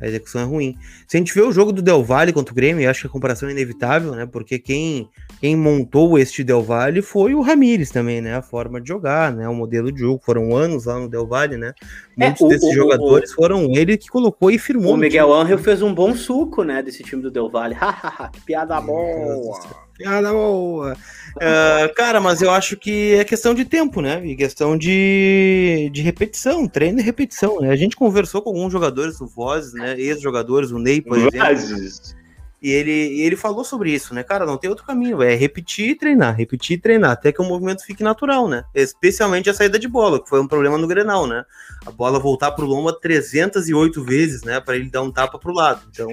A 0.00 0.08
execução 0.08 0.40
é 0.40 0.44
ruim. 0.44 0.76
Se 1.06 1.16
a 1.16 1.18
gente 1.18 1.32
vê 1.32 1.40
o 1.40 1.52
jogo 1.52 1.72
do 1.72 1.80
Del 1.80 2.02
Valle 2.02 2.32
contra 2.32 2.52
o 2.52 2.54
Grêmio, 2.54 2.82
eu 2.82 2.90
acho 2.90 3.02
que 3.02 3.06
a 3.06 3.10
comparação 3.10 3.48
é 3.48 3.52
inevitável, 3.52 4.12
né? 4.12 4.26
Porque 4.26 4.58
quem, 4.58 5.08
quem 5.40 5.56
montou 5.56 6.18
este 6.18 6.42
Del 6.42 6.62
Valle 6.62 7.00
foi 7.00 7.32
o 7.32 7.40
Ramires 7.40 7.90
também, 7.90 8.20
né? 8.20 8.34
A 8.34 8.42
forma 8.42 8.80
de 8.80 8.88
jogar, 8.88 9.32
né? 9.32 9.48
O 9.48 9.54
modelo 9.54 9.92
de 9.92 10.00
jogo. 10.00 10.20
Foram 10.24 10.56
anos 10.56 10.86
lá 10.86 10.98
no 10.98 11.08
Del 11.08 11.26
Valle, 11.26 11.56
né? 11.56 11.72
É, 12.18 12.26
Muitos 12.26 12.42
é, 12.42 12.44
o, 12.44 12.48
desses 12.48 12.70
o, 12.70 12.74
jogadores 12.74 13.30
o, 13.30 13.34
foram 13.36 13.72
ele 13.72 13.96
que 13.96 14.08
colocou 14.08 14.50
e 14.50 14.58
firmou. 14.58 14.94
O 14.94 14.96
Miguel 14.96 15.32
Angel 15.32 15.58
fez 15.58 15.80
um 15.80 15.94
bom 15.94 16.14
suco, 16.14 16.64
né? 16.64 16.82
Desse 16.82 17.04
time 17.04 17.22
do 17.22 17.30
Del 17.30 17.48
Valle. 17.48 17.76
que 18.32 18.40
piada 18.40 18.80
boa! 18.80 19.83
Piada 19.96 20.32
boa! 20.32 20.96
Uh, 21.36 21.94
cara, 21.94 22.20
mas 22.20 22.42
eu 22.42 22.50
acho 22.50 22.76
que 22.76 23.14
é 23.14 23.24
questão 23.24 23.54
de 23.54 23.64
tempo, 23.64 24.00
né? 24.00 24.24
E 24.24 24.34
questão 24.34 24.76
de, 24.76 25.90
de 25.92 26.02
repetição, 26.02 26.66
treino 26.66 27.00
e 27.00 27.02
repetição, 27.02 27.60
né? 27.60 27.70
A 27.70 27.76
gente 27.76 27.96
conversou 27.96 28.42
com 28.42 28.50
alguns 28.50 28.72
jogadores 28.72 29.18
do 29.18 29.26
Voz, 29.26 29.72
né? 29.72 29.98
Ex-jogadores, 29.98 30.70
o 30.70 30.78
Ney, 30.78 31.00
por 31.00 31.16
exemplo. 31.18 31.38
E 32.64 32.70
ele, 32.70 32.90
e 32.90 33.20
ele 33.20 33.36
falou 33.36 33.62
sobre 33.62 33.92
isso, 33.92 34.14
né? 34.14 34.22
Cara, 34.22 34.46
não 34.46 34.56
tem 34.56 34.70
outro 34.70 34.86
caminho, 34.86 35.22
é 35.22 35.34
repetir 35.34 35.90
e 35.90 35.94
treinar, 35.94 36.34
repetir 36.34 36.78
e 36.78 36.80
treinar, 36.80 37.10
até 37.10 37.30
que 37.30 37.42
o 37.42 37.44
movimento 37.44 37.84
fique 37.84 38.02
natural, 38.02 38.48
né? 38.48 38.64
Especialmente 38.74 39.50
a 39.50 39.54
saída 39.54 39.78
de 39.78 39.86
bola, 39.86 40.18
que 40.18 40.30
foi 40.30 40.40
um 40.40 40.48
problema 40.48 40.78
no 40.78 40.86
Grenal, 40.86 41.26
né? 41.26 41.44
A 41.84 41.90
bola 41.90 42.18
voltar 42.18 42.52
pro 42.52 42.64
Lomba 42.64 42.98
308 42.98 44.02
vezes, 44.02 44.42
né? 44.44 44.60
Para 44.60 44.76
ele 44.76 44.88
dar 44.88 45.02
um 45.02 45.12
tapa 45.12 45.38
pro 45.38 45.52
lado. 45.52 45.82
Então, 45.90 46.08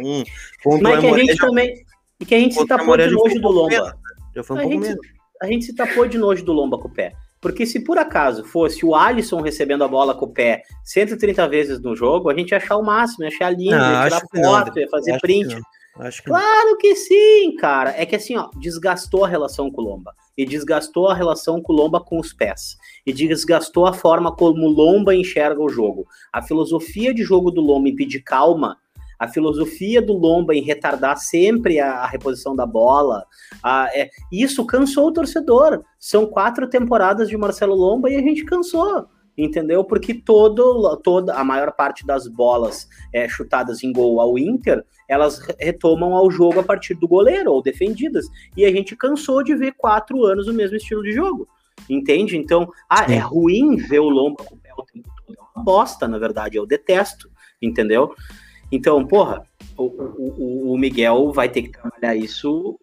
Mas 0.81 0.99
que 0.99 1.07
a 1.07 1.17
gente 1.17 1.35
já... 1.35 1.47
também. 1.47 1.85
E 2.21 2.25
que 2.25 2.35
a 2.35 2.39
gente 2.39 2.53
se 2.53 2.65
tapou 2.67 2.95
de 2.95 3.09
nojo 3.09 3.41
do 3.41 3.49
Lomba. 3.49 3.97
Já 4.35 4.43
foi 4.43 4.55
um 4.55 4.59
a 4.59 4.61
pouco 4.61 4.75
gente, 4.77 4.87
menos. 4.87 5.07
A 5.41 5.47
gente 5.47 5.65
se 5.65 5.75
tapou 5.75 6.07
de 6.07 6.17
nojo 6.19 6.45
do 6.45 6.53
Lomba 6.53 6.77
com 6.77 6.87
o 6.87 6.93
pé. 6.93 7.13
Porque 7.41 7.65
se 7.65 7.83
por 7.83 7.97
acaso 7.97 8.43
fosse 8.45 8.85
o 8.85 8.95
Alisson 8.95 9.41
recebendo 9.41 9.83
a 9.83 9.87
bola 9.87 10.13
com 10.13 10.25
o 10.25 10.31
pé 10.31 10.61
130 10.83 11.47
vezes 11.49 11.81
no 11.81 11.95
jogo, 11.95 12.29
a 12.29 12.35
gente 12.35 12.51
ia 12.51 12.57
achar 12.57 12.77
o 12.77 12.83
máximo, 12.83 13.23
ia 13.23 13.29
achar 13.29 13.49
lindo, 13.49 13.75
ia 13.75 14.03
tirar 14.03 14.21
foto, 14.21 14.79
ia 14.79 14.87
fazer 14.87 15.19
print. 15.19 15.55
Que 15.55 16.21
claro 16.23 16.77
que 16.77 16.95
sim, 16.95 17.55
cara. 17.57 17.93
É 17.97 18.05
que 18.05 18.15
assim, 18.15 18.37
ó, 18.37 18.49
desgastou 18.59 19.25
a 19.25 19.27
relação 19.27 19.71
com 19.71 19.81
o 19.81 19.85
Lomba. 19.85 20.13
E 20.37 20.45
desgastou 20.45 21.09
a 21.09 21.15
relação 21.15 21.61
com 21.61 21.73
o 21.73 21.75
Lomba 21.75 21.99
com 21.99 22.19
os 22.19 22.31
pés. 22.31 22.77
E 23.05 23.11
desgastou 23.11 23.87
a 23.87 23.93
forma 23.93 24.33
como 24.33 24.67
o 24.67 24.69
Lomba 24.69 25.15
enxerga 25.15 25.61
o 25.61 25.67
jogo. 25.67 26.05
A 26.31 26.41
filosofia 26.41 27.13
de 27.13 27.23
jogo 27.23 27.51
do 27.51 27.61
Lomba 27.61 27.89
em 27.89 27.95
pedir 27.95 28.21
calma 28.21 28.77
a 29.21 29.27
filosofia 29.27 30.01
do 30.01 30.13
Lomba 30.13 30.55
em 30.55 30.63
retardar 30.63 31.15
sempre 31.15 31.79
a, 31.79 31.97
a 31.97 32.07
reposição 32.07 32.55
da 32.55 32.65
bola, 32.65 33.23
a, 33.61 33.87
é, 33.93 34.09
isso 34.31 34.65
cansou 34.65 35.09
o 35.09 35.13
torcedor. 35.13 35.83
São 35.99 36.25
quatro 36.25 36.67
temporadas 36.67 37.29
de 37.29 37.37
Marcelo 37.37 37.75
Lomba 37.75 38.09
e 38.09 38.15
a 38.15 38.19
gente 38.19 38.43
cansou 38.43 39.07
entendeu? 39.37 39.83
Porque 39.83 40.13
todo, 40.13 40.97
toda 40.97 41.33
a 41.33 41.43
maior 41.43 41.71
parte 41.71 42.05
das 42.05 42.27
bolas 42.27 42.87
é, 43.13 43.27
chutadas 43.29 43.81
em 43.81 43.93
gol 43.93 44.19
ao 44.19 44.37
Inter, 44.37 44.83
elas 45.07 45.39
retomam 45.57 46.15
ao 46.15 46.29
jogo 46.29 46.59
a 46.59 46.63
partir 46.63 46.95
do 46.95 47.07
goleiro 47.07 47.51
ou 47.51 47.61
defendidas. 47.61 48.25
E 48.57 48.65
a 48.65 48.71
gente 48.71 48.95
cansou 48.95 49.41
de 49.41 49.55
ver 49.55 49.73
quatro 49.77 50.25
anos 50.25 50.47
o 50.47 50.53
mesmo 50.53 50.75
estilo 50.75 51.01
de 51.01 51.13
jogo, 51.13 51.47
entende? 51.89 52.37
Então, 52.37 52.69
ah, 52.89 53.11
é 53.11 53.17
ruim 53.19 53.77
ver 53.77 53.99
o 53.99 54.09
Lomba 54.09 54.43
com 54.43 54.55
o 54.55 54.59
pé 54.59 54.69
o 54.77 54.83
tempo 54.83 55.09
todo. 55.25 55.37
É 55.37 55.57
uma 55.57 55.63
bosta, 55.63 56.07
na 56.07 56.19
verdade, 56.19 56.57
eu 56.57 56.65
detesto, 56.65 57.29
entendeu? 57.61 58.13
Então, 58.71 59.05
porra, 59.05 59.43
o, 59.77 59.83
o, 59.83 60.73
o 60.73 60.77
Miguel 60.77 61.31
vai 61.31 61.49
ter 61.49 61.63
que 61.63 61.69
trabalhar 61.69 62.15
isso 62.15 62.79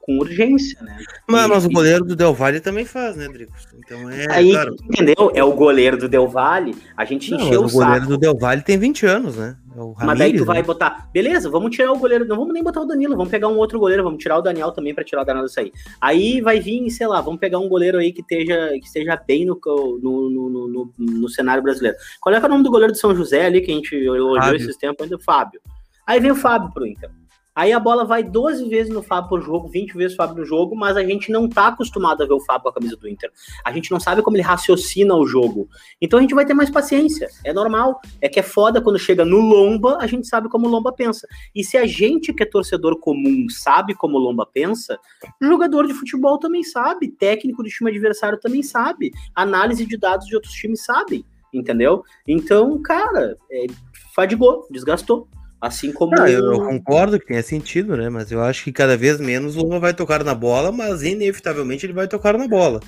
com 0.00 0.18
urgência, 0.18 0.80
né? 0.82 0.98
Mas, 1.28 1.44
e, 1.44 1.48
mas 1.48 1.64
o 1.66 1.70
goleiro 1.70 2.04
do 2.04 2.16
Del 2.16 2.34
Valle 2.34 2.60
também 2.60 2.84
faz, 2.84 3.16
né, 3.16 3.28
Dricos? 3.28 3.68
Então 3.78 4.10
é. 4.10 4.26
Aí, 4.30 4.50
claro. 4.50 4.74
entendeu? 4.84 5.30
É 5.34 5.44
o 5.44 5.52
goleiro 5.52 5.96
do 5.96 6.08
Del 6.08 6.26
Valle. 6.26 6.74
A 6.96 7.04
gente 7.04 7.30
não, 7.30 7.38
encheu 7.38 7.62
o, 7.62 7.68
saco. 7.68 7.82
O 7.82 7.84
goleiro 7.84 8.06
do 8.06 8.18
Del 8.18 8.36
Valle 8.36 8.62
tem 8.62 8.78
20 8.78 9.06
anos, 9.06 9.36
né? 9.36 9.56
É 9.72 9.78
Ramires, 9.78 9.96
mas 10.04 10.18
daí 10.18 10.36
tu 10.36 10.44
vai 10.44 10.58
né? 10.58 10.62
botar, 10.64 11.08
beleza, 11.12 11.48
vamos 11.48 11.74
tirar 11.74 11.92
o 11.92 11.98
goleiro, 11.98 12.24
não 12.24 12.36
vamos 12.36 12.52
nem 12.52 12.62
botar 12.62 12.80
o 12.80 12.84
Danilo, 12.84 13.16
vamos 13.16 13.30
pegar 13.30 13.46
um 13.46 13.56
outro 13.56 13.78
goleiro, 13.78 14.02
vamos 14.02 14.20
tirar 14.20 14.36
o 14.36 14.42
Daniel 14.42 14.72
também 14.72 14.92
para 14.92 15.04
tirar 15.04 15.22
o 15.22 15.24
Danilo 15.24 15.46
disso 15.46 15.60
aí. 15.60 15.72
Aí 16.00 16.40
vai 16.40 16.58
vir, 16.58 16.90
sei 16.90 17.06
lá, 17.06 17.20
vamos 17.20 17.38
pegar 17.38 17.58
um 17.60 17.68
goleiro 17.68 17.98
aí 17.98 18.12
que 18.12 18.20
esteja, 18.20 18.70
que 18.70 18.86
esteja 18.86 19.16
bem 19.16 19.46
no, 19.46 19.60
no, 19.64 20.30
no, 20.30 20.68
no, 20.68 20.92
no 20.98 21.28
cenário 21.28 21.62
brasileiro. 21.62 21.96
Qual 22.20 22.34
é, 22.34 22.38
é 22.38 22.44
o 22.44 22.48
nome 22.48 22.64
do 22.64 22.70
goleiro 22.70 22.92
de 22.92 22.98
São 22.98 23.14
José 23.14 23.46
ali 23.46 23.60
que 23.60 23.70
a 23.70 23.74
gente 23.74 23.94
elogiou 23.94 24.56
esses 24.56 24.76
tempos 24.76 25.04
ainda? 25.04 25.18
Fábio. 25.20 25.60
Aí 26.06 26.18
vem 26.18 26.32
o 26.32 26.36
Fábio 26.36 26.72
pro 26.72 26.86
Inter. 26.86 27.10
Aí 27.54 27.72
a 27.72 27.80
bola 27.80 28.04
vai 28.04 28.22
12 28.22 28.68
vezes 28.68 28.92
no 28.92 29.02
Fábio 29.02 29.28
por 29.28 29.42
jogo, 29.42 29.68
20 29.68 29.92
vezes 29.94 30.16
Fábio 30.16 30.36
no 30.36 30.44
jogo, 30.44 30.76
mas 30.76 30.96
a 30.96 31.04
gente 31.04 31.32
não 31.32 31.48
tá 31.48 31.68
acostumado 31.68 32.22
a 32.22 32.26
ver 32.26 32.32
o 32.32 32.40
Fábio 32.40 32.62
com 32.62 32.68
a 32.68 32.72
camisa 32.72 32.96
do 32.96 33.08
Inter. 33.08 33.30
A 33.64 33.72
gente 33.72 33.90
não 33.90 33.98
sabe 33.98 34.22
como 34.22 34.36
ele 34.36 34.42
raciocina 34.42 35.14
o 35.14 35.26
jogo. 35.26 35.68
Então 36.00 36.18
a 36.18 36.22
gente 36.22 36.34
vai 36.34 36.44
ter 36.44 36.54
mais 36.54 36.70
paciência. 36.70 37.28
É 37.44 37.52
normal. 37.52 38.00
É 38.20 38.28
que 38.28 38.38
é 38.38 38.42
foda 38.42 38.80
quando 38.80 38.98
chega 38.98 39.24
no 39.24 39.40
Lomba, 39.40 39.98
a 40.00 40.06
gente 40.06 40.26
sabe 40.28 40.48
como 40.48 40.66
o 40.66 40.70
Lomba 40.70 40.92
pensa. 40.92 41.26
E 41.54 41.64
se 41.64 41.76
a 41.76 41.86
gente 41.86 42.32
que 42.32 42.42
é 42.42 42.46
torcedor 42.46 42.98
comum 43.00 43.48
sabe 43.48 43.94
como 43.94 44.16
o 44.16 44.20
Lomba 44.20 44.46
pensa, 44.46 44.98
jogador 45.40 45.86
de 45.86 45.94
futebol 45.94 46.38
também 46.38 46.62
sabe, 46.62 47.08
técnico 47.08 47.62
do 47.62 47.68
time 47.68 47.90
adversário 47.90 48.38
também 48.38 48.62
sabe, 48.62 49.10
análise 49.34 49.84
de 49.84 49.96
dados 49.96 50.26
de 50.26 50.34
outros 50.34 50.52
times 50.54 50.84
sabe, 50.84 51.24
entendeu? 51.52 52.04
Então, 52.26 52.80
cara, 52.80 53.36
é, 53.50 53.66
fadigou, 54.14 54.66
desgastou. 54.70 55.28
Assim 55.60 55.92
como. 55.92 56.14
Não, 56.16 56.26
eu, 56.26 56.52
eu, 56.52 56.60
concordo 56.64 57.18
que 57.18 57.26
tenha 57.26 57.42
sentido, 57.42 57.96
né? 57.96 58.08
Mas 58.08 58.32
eu 58.32 58.42
acho 58.42 58.64
que 58.64 58.72
cada 58.72 58.96
vez 58.96 59.20
menos 59.20 59.56
o 59.56 59.60
Lomba 59.60 59.78
vai 59.78 59.94
tocar 59.94 60.24
na 60.24 60.34
bola, 60.34 60.72
mas 60.72 61.02
inevitavelmente 61.02 61.84
ele 61.84 61.92
vai 61.92 62.08
tocar 62.08 62.38
na 62.38 62.48
bola. 62.48 62.80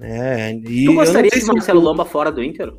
É, 0.00 0.52
e 0.52 0.86
tu 0.86 0.94
gostaria 0.94 1.30
de 1.30 1.44
Marcelo 1.44 1.80
se... 1.80 1.84
Lomba 1.84 2.04
fora 2.04 2.30
do 2.30 2.42
Inter? 2.42 2.72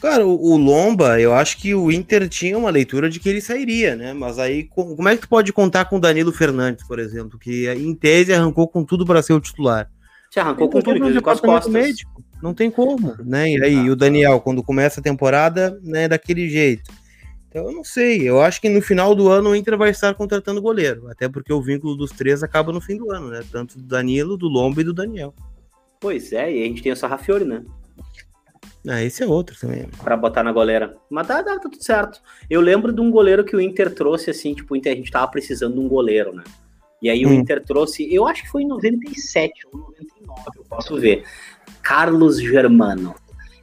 Cara, 0.00 0.26
o, 0.26 0.52
o, 0.52 0.56
Lomba, 0.56 1.20
eu 1.20 1.34
acho 1.34 1.58
que 1.58 1.74
o 1.74 1.92
Inter 1.92 2.26
tinha 2.26 2.56
uma 2.56 2.70
leitura 2.70 3.10
de 3.10 3.20
que 3.20 3.28
ele 3.28 3.40
sairia, 3.40 3.94
né? 3.94 4.14
Mas 4.14 4.38
aí, 4.38 4.64
como 4.64 5.08
é 5.08 5.14
que 5.14 5.22
tu 5.22 5.28
pode 5.28 5.52
contar 5.52 5.84
com 5.84 5.96
o 5.96 6.00
Danilo 6.00 6.32
Fernandes, 6.32 6.86
por 6.86 6.98
exemplo, 6.98 7.38
que 7.38 7.68
em 7.68 7.94
tese 7.94 8.32
arrancou 8.32 8.66
com 8.66 8.82
tudo 8.82 9.04
para 9.04 9.22
ser 9.22 9.34
o 9.34 9.40
titular? 9.40 9.90
Se 10.30 10.40
arrancou 10.40 10.70
com 10.70 10.80
tudo, 10.80 11.22
com 11.22 11.30
as 11.30 11.40
costas. 11.40 11.72
Médico. 11.72 12.24
Não 12.42 12.54
tem 12.54 12.70
como, 12.70 13.14
né? 13.22 13.50
E 13.50 13.62
aí, 13.62 13.90
o 13.90 13.96
Daniel, 13.96 14.40
quando 14.40 14.62
começa 14.62 15.00
a 15.00 15.02
temporada, 15.02 15.78
né, 15.82 16.08
daquele 16.08 16.48
jeito. 16.48 16.90
Então 17.50 17.66
eu 17.66 17.72
não 17.72 17.82
sei. 17.82 18.28
Eu 18.28 18.40
acho 18.40 18.60
que 18.60 18.68
no 18.68 18.80
final 18.80 19.14
do 19.14 19.28
ano 19.28 19.50
o 19.50 19.56
Inter 19.56 19.76
vai 19.76 19.90
estar 19.90 20.14
contratando 20.14 20.62
goleiro. 20.62 21.08
Até 21.08 21.28
porque 21.28 21.52
o 21.52 21.60
vínculo 21.60 21.96
dos 21.96 22.12
três 22.12 22.44
acaba 22.44 22.72
no 22.72 22.80
fim 22.80 22.96
do 22.96 23.10
ano, 23.10 23.28
né? 23.28 23.42
Tanto 23.50 23.76
do 23.76 23.84
Danilo, 23.84 24.36
do 24.36 24.46
Lombo 24.46 24.80
e 24.80 24.84
do 24.84 24.94
Daniel. 24.94 25.34
Pois 26.00 26.32
é, 26.32 26.50
e 26.50 26.62
a 26.62 26.66
gente 26.66 26.82
tem 26.82 26.92
o 26.92 26.96
Sarrafiori, 26.96 27.44
né? 27.44 27.62
Ah, 28.88 29.02
esse 29.02 29.22
é 29.22 29.26
outro 29.26 29.58
também. 29.60 29.86
Pra 30.02 30.16
botar 30.16 30.42
na 30.42 30.52
goleira. 30.52 30.96
Mas 31.10 31.26
tá, 31.26 31.42
tá, 31.42 31.54
tá, 31.54 31.58
tudo 31.58 31.82
certo. 31.82 32.22
Eu 32.48 32.60
lembro 32.60 32.92
de 32.92 33.00
um 33.00 33.10
goleiro 33.10 33.44
que 33.44 33.54
o 33.54 33.60
Inter 33.60 33.92
trouxe, 33.92 34.30
assim, 34.30 34.54
tipo, 34.54 34.72
o 34.72 34.76
Inter, 34.76 34.92
a 34.92 34.96
gente 34.96 35.10
tava 35.10 35.28
precisando 35.28 35.74
de 35.74 35.80
um 35.80 35.88
goleiro, 35.88 36.32
né? 36.32 36.44
E 37.02 37.10
aí 37.10 37.26
hum. 37.26 37.30
o 37.30 37.32
Inter 37.34 37.62
trouxe, 37.62 38.12
eu 38.12 38.26
acho 38.26 38.42
que 38.42 38.48
foi 38.48 38.62
em 38.62 38.68
97 38.68 39.66
ou 39.72 39.80
99, 39.80 40.42
eu 40.56 40.64
posso 40.64 40.98
ver. 40.98 41.24
Carlos 41.82 42.40
Germano. 42.40 43.14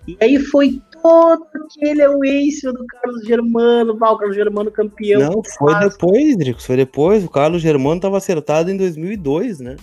E 0.08 0.16
aí 0.22 0.40
foi 0.40 0.82
todo 1.02 1.48
aquele 1.66 2.04
away 2.04 2.50
do 2.64 2.86
Carlos 2.86 3.26
Germano, 3.26 3.94
o 3.94 3.98
Carlos 3.98 4.36
Germano 4.36 4.72
campeão. 4.72 5.22
Não, 5.22 5.44
foi 5.44 5.80
depois, 5.80 6.38
Dricos, 6.38 6.66
foi 6.66 6.76
depois. 6.78 7.24
O 7.24 7.30
Carlos 7.30 7.62
Germano 7.62 8.02
tava 8.02 8.18
acertado 8.18 8.70
em 8.72 8.78
2002, 8.78 9.60
né? 9.60 9.76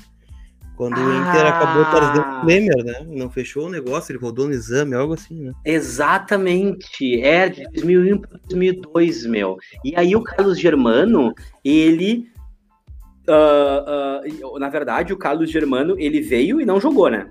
Quando 0.77 0.97
ah. 0.97 1.05
o 1.05 1.15
Inter 1.15 1.47
acabou 1.47 1.85
trazendo 1.85 2.21
o 2.21 2.41
Klemer, 2.41 2.85
né? 2.85 3.07
Não 3.09 3.31
fechou 3.31 3.67
o 3.67 3.71
negócio, 3.71 4.13
ele 4.13 4.19
rodou 4.19 4.47
no 4.47 4.53
exame, 4.53 4.95
algo 4.95 5.15
assim, 5.15 5.45
né? 5.45 5.53
Exatamente, 5.65 7.21
é 7.21 7.49
de 7.49 7.65
2001 7.71 8.19
para 8.19 8.39
2002, 8.49 9.27
meu. 9.27 9.57
E 9.85 9.95
aí 9.97 10.17
o 10.17 10.23
Carlos 10.23 10.59
Germano, 10.59 11.33
ele. 11.65 12.29
Uh, 13.27 14.47
uh, 14.47 14.59
na 14.59 14.69
verdade, 14.69 15.13
o 15.13 15.17
Carlos 15.17 15.51
Germano, 15.51 15.99
ele 15.99 16.21
veio 16.21 16.61
e 16.61 16.67
não 16.67 16.81
jogou, 16.81 17.09
né? 17.09 17.31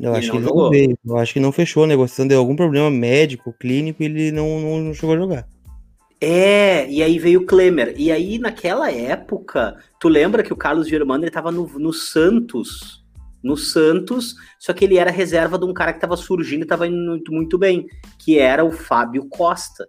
Eu 0.00 0.14
acho 0.14 0.30
que 0.30 0.36
ele 0.38 0.46
não 0.46 0.70
veio. 0.70 0.98
Eu 1.04 1.16
acho 1.18 1.32
que 1.34 1.40
não 1.40 1.52
fechou 1.52 1.84
a 1.84 1.86
negociação, 1.86 2.26
deu 2.26 2.38
algum 2.38 2.56
problema 2.56 2.90
médico, 2.90 3.52
clínico, 3.52 4.02
e 4.02 4.06
ele 4.06 4.32
não, 4.32 4.60
não, 4.60 4.78
não 4.80 4.94
chegou 4.94 5.14
a 5.14 5.18
jogar. 5.18 5.48
É, 6.20 6.90
e 6.90 7.02
aí 7.02 7.18
veio 7.18 7.40
o 7.40 7.46
Klemer. 7.46 7.94
E 7.96 8.10
aí, 8.10 8.38
naquela 8.38 8.90
época, 8.90 9.76
tu 9.98 10.08
lembra 10.08 10.42
que 10.42 10.52
o 10.52 10.56
Carlos 10.56 10.88
Germano 10.88 11.24
ele 11.24 11.30
tava 11.30 11.52
no, 11.52 11.66
no 11.78 11.92
Santos. 11.92 13.00
No 13.42 13.56
Santos, 13.56 14.34
só 14.58 14.70
que 14.74 14.84
ele 14.84 14.98
era 14.98 15.10
reserva 15.10 15.58
de 15.58 15.64
um 15.64 15.72
cara 15.72 15.94
que 15.94 16.00
tava 16.00 16.14
surgindo 16.14 16.62
e 16.62 16.66
tava 16.66 16.86
indo 16.86 16.96
muito, 16.98 17.32
muito 17.32 17.58
bem, 17.58 17.86
que 18.18 18.38
era 18.38 18.62
o 18.62 18.70
Fábio 18.70 19.26
Costa. 19.30 19.88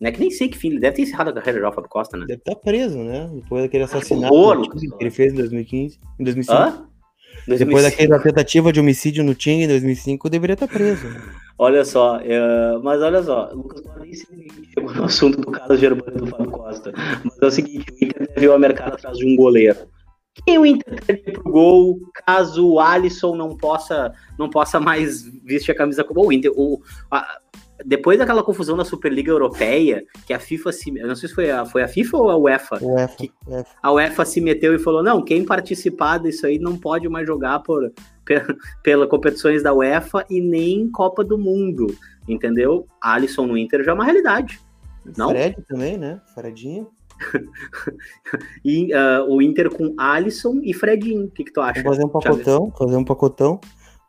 Né, 0.00 0.10
que 0.10 0.18
nem 0.18 0.30
sei 0.30 0.48
que 0.48 0.56
fim, 0.56 0.70
ele 0.70 0.80
deve 0.80 0.96
ter 0.96 1.02
encerrado 1.02 1.28
a 1.28 1.32
carreira 1.32 1.60
já, 1.60 1.68
o 1.68 1.72
Fábio 1.72 1.90
Costa, 1.90 2.16
né? 2.16 2.24
Deve 2.26 2.40
estar 2.40 2.54
tá 2.54 2.60
preso, 2.60 2.98
né? 2.98 3.30
Depois 3.32 3.62
daquele 3.62 3.84
assassinato 3.84 4.34
ah, 4.34 4.62
que 4.62 4.88
ele 4.98 5.10
fez 5.10 5.32
em 5.32 5.36
2015, 5.36 6.00
em 6.18 6.24
2005. 6.24 6.58
Hã? 6.58 6.89
2005. 7.46 7.58
Depois 7.58 7.84
daquela 7.84 8.18
tentativa 8.18 8.72
de 8.72 8.80
homicídio 8.80 9.24
no 9.24 9.34
Ting 9.34 9.62
em 9.62 9.68
2005, 9.68 10.28
deveria 10.30 10.54
estar 10.54 10.68
preso. 10.68 11.06
Olha 11.58 11.84
só, 11.84 12.18
é, 12.22 12.78
mas 12.82 13.02
olha 13.02 13.22
só, 13.22 13.50
Lucas 13.52 13.82
Clarice 13.82 14.26
chegou 14.74 14.94
no 14.94 15.04
assunto 15.04 15.40
do 15.42 15.50
Carlos 15.50 15.78
Germano 15.78 16.18
do 16.18 16.26
Fábio 16.26 16.50
Costa. 16.50 16.92
Mas 17.22 17.42
é 17.42 17.46
o 17.46 17.50
seguinte, 17.50 17.86
o 17.92 18.04
Inter 18.04 18.28
deve 18.34 18.46
ao 18.46 18.58
mercado 18.58 18.94
atrás 18.94 19.18
de 19.18 19.26
um 19.26 19.36
goleiro. 19.36 19.76
Quem 20.46 20.58
o 20.58 20.64
Inter 20.64 21.04
teria 21.04 21.32
pro 21.34 21.42
gol 21.42 22.00
caso 22.24 22.66
o 22.66 22.80
Alisson 22.80 23.36
não 23.36 23.56
possa, 23.56 24.12
não 24.38 24.48
possa 24.48 24.80
mais 24.80 25.24
vestir 25.44 25.72
a 25.72 25.76
camisa 25.76 26.02
como 26.02 26.26
o 26.26 26.32
Inter? 26.32 26.50
O, 26.56 26.80
a, 27.10 27.38
depois 27.84 28.18
daquela 28.18 28.42
confusão 28.42 28.76
da 28.76 28.84
Superliga 28.84 29.30
Europeia, 29.30 30.04
que 30.26 30.32
a 30.32 30.38
FIFA 30.38 30.72
se. 30.72 30.98
Eu 30.98 31.08
não 31.08 31.16
sei 31.16 31.28
se 31.28 31.34
foi 31.34 31.50
a, 31.50 31.64
foi 31.64 31.82
a 31.82 31.88
FIFA 31.88 32.16
ou 32.16 32.30
a 32.30 32.36
UEFA. 32.36 32.78
UEFA, 32.82 33.16
que 33.16 33.32
UEFA. 33.46 33.70
A 33.82 33.92
UEFA 33.92 34.24
se 34.24 34.40
meteu 34.40 34.74
e 34.74 34.78
falou: 34.78 35.02
não, 35.02 35.22
quem 35.22 35.44
participar 35.44 36.18
disso 36.18 36.46
aí 36.46 36.58
não 36.58 36.76
pode 36.76 37.08
mais 37.08 37.26
jogar 37.26 37.60
por, 37.60 37.92
pelas 38.82 39.08
competições 39.08 39.62
da 39.62 39.72
UEFA 39.72 40.24
e 40.28 40.40
nem 40.40 40.90
Copa 40.90 41.24
do 41.24 41.38
Mundo. 41.38 41.86
Entendeu? 42.28 42.86
Alisson 43.00 43.46
no 43.46 43.56
Inter 43.56 43.82
já 43.82 43.92
é 43.92 43.94
uma 43.94 44.04
realidade. 44.04 44.60
Não? 45.16 45.30
Fred 45.30 45.56
também, 45.66 45.96
né? 45.96 46.20
Fredinho. 46.34 46.88
e 48.64 48.94
uh, 48.94 49.24
o 49.28 49.42
Inter 49.42 49.70
com 49.70 49.94
Alisson 49.98 50.60
e 50.62 50.72
Fredinho. 50.72 51.26
O 51.26 51.30
que, 51.30 51.44
que 51.44 51.52
tu 51.52 51.60
acha? 51.60 51.82
Vou 51.82 51.92
fazer 51.92 52.04
um 52.04 52.08
pacotão, 52.08 52.72
fazer 52.76 52.96
um 52.96 53.04
pacotão. 53.04 53.60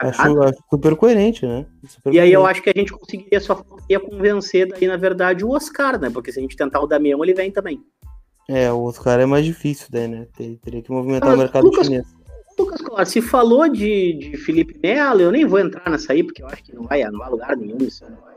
Acho, 0.10 0.42
acho, 0.44 0.64
super 0.70 0.96
coerente, 0.96 1.46
né? 1.46 1.66
Super 1.88 2.14
e 2.14 2.20
aí 2.20 2.32
eu 2.32 2.46
acho 2.46 2.62
que 2.62 2.70
a 2.70 2.74
gente 2.76 2.92
conseguiria 2.92 3.40
só 3.40 3.64
ia 3.90 4.00
convencer 4.00 4.68
daí, 4.68 4.88
na 4.88 4.98
verdade, 4.98 5.46
o 5.46 5.52
Oscar, 5.52 6.00
né? 6.00 6.10
Porque 6.10 6.32
se 6.32 6.40
a 6.40 6.42
gente 6.42 6.56
tentar 6.56 6.80
o 6.80 6.88
Damião, 6.88 7.24
ele 7.24 7.34
vem 7.34 7.52
também. 7.52 7.84
É, 8.50 8.72
o 8.72 8.84
Oscar 8.84 9.20
é 9.20 9.26
mais 9.26 9.46
difícil 9.46 9.88
daí, 9.92 10.08
né? 10.08 10.28
Teria 10.36 10.82
que 10.82 10.92
movimentar 10.92 11.30
Mas, 11.30 11.40
o 11.40 11.42
mercado 11.42 11.66
Lucas, 11.66 11.86
chinês. 11.86 12.06
Lucas 12.58 13.10
se 13.10 13.22
falou 13.22 13.70
de, 13.70 14.14
de 14.14 14.38
Felipe 14.38 14.80
Melo, 14.82 15.22
eu 15.22 15.32
nem 15.32 15.46
vou 15.46 15.60
entrar 15.60 15.90
nessa 15.90 16.14
aí, 16.14 16.24
porque 16.24 16.44
eu 16.44 16.48
acho 16.48 16.64
que 16.64 16.76
não 16.76 16.84
vai, 16.84 17.04
não 17.10 17.24
a 17.24 17.30
lugar 17.30 17.56
nenhum. 17.56 17.78
Isso 17.80 18.04
não 18.04 18.18
vai, 18.18 18.36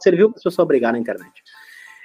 serviu 0.00 0.30
para 0.30 0.40
pessoas 0.42 0.68
brigar 0.68 0.92
na 0.92 0.98
internet. 0.98 1.42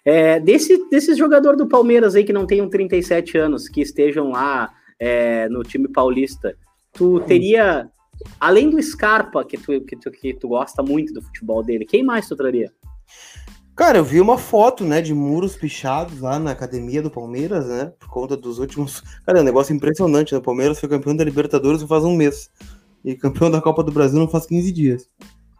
É, 0.06 0.40
desse, 0.40 0.90
desses 0.90 1.18
jogadores 1.18 1.58
do 1.58 1.68
Palmeiras 1.68 2.16
aí 2.16 2.24
que 2.24 2.34
não 2.34 2.46
tenham 2.46 2.70
37 2.70 3.38
anos, 3.38 3.70
que 3.70 3.82
estejam 3.82 4.32
lá 4.32 4.74
é, 5.00 5.48
no 5.48 5.64
time 5.64 5.88
paulista, 5.88 6.56
tu 6.92 7.22
teria 7.22 7.90
Além 8.40 8.70
do 8.70 8.82
Scarpa, 8.82 9.44
que 9.44 9.58
tu, 9.58 9.82
que, 9.82 9.96
tu, 9.96 10.12
que 10.12 10.34
tu 10.34 10.48
gosta 10.48 10.82
muito 10.84 11.14
do 11.14 11.22
futebol 11.22 11.64
dele, 11.64 11.86
quem 11.86 12.04
mais 12.04 12.28
tu 12.28 12.36
traria? 12.36 12.72
Cara, 13.76 13.98
eu 13.98 14.04
vi 14.04 14.22
uma 14.22 14.38
foto, 14.38 14.84
né, 14.84 15.02
de 15.02 15.16
muros 15.16 15.56
pichados 15.56 16.20
lá 16.20 16.38
na 16.38 16.52
academia 16.52 17.02
do 17.02 17.10
Palmeiras, 17.10 17.68
né, 17.68 17.92
por 17.98 18.08
conta 18.08 18.38
dos 18.38 18.60
últimos... 18.60 19.02
Cara, 19.26 19.40
é 19.40 19.42
um 19.42 19.46
negócio 19.46 19.76
impressionante, 19.76 20.32
né, 20.32 20.38
o 20.38 20.44
Palmeiras 20.44 20.80
foi 20.80 20.88
campeão 20.88 21.16
da 21.16 21.24
Libertadores 21.24 21.82
faz 21.82 22.04
um 22.04 22.16
mês, 22.16 22.52
e 23.04 23.16
campeão 23.16 23.50
da 23.50 23.60
Copa 23.60 23.84
do 23.84 23.92
Brasil 23.92 24.20
não 24.20 24.28
faz 24.28 24.46
15 24.46 24.72
dias. 24.72 25.10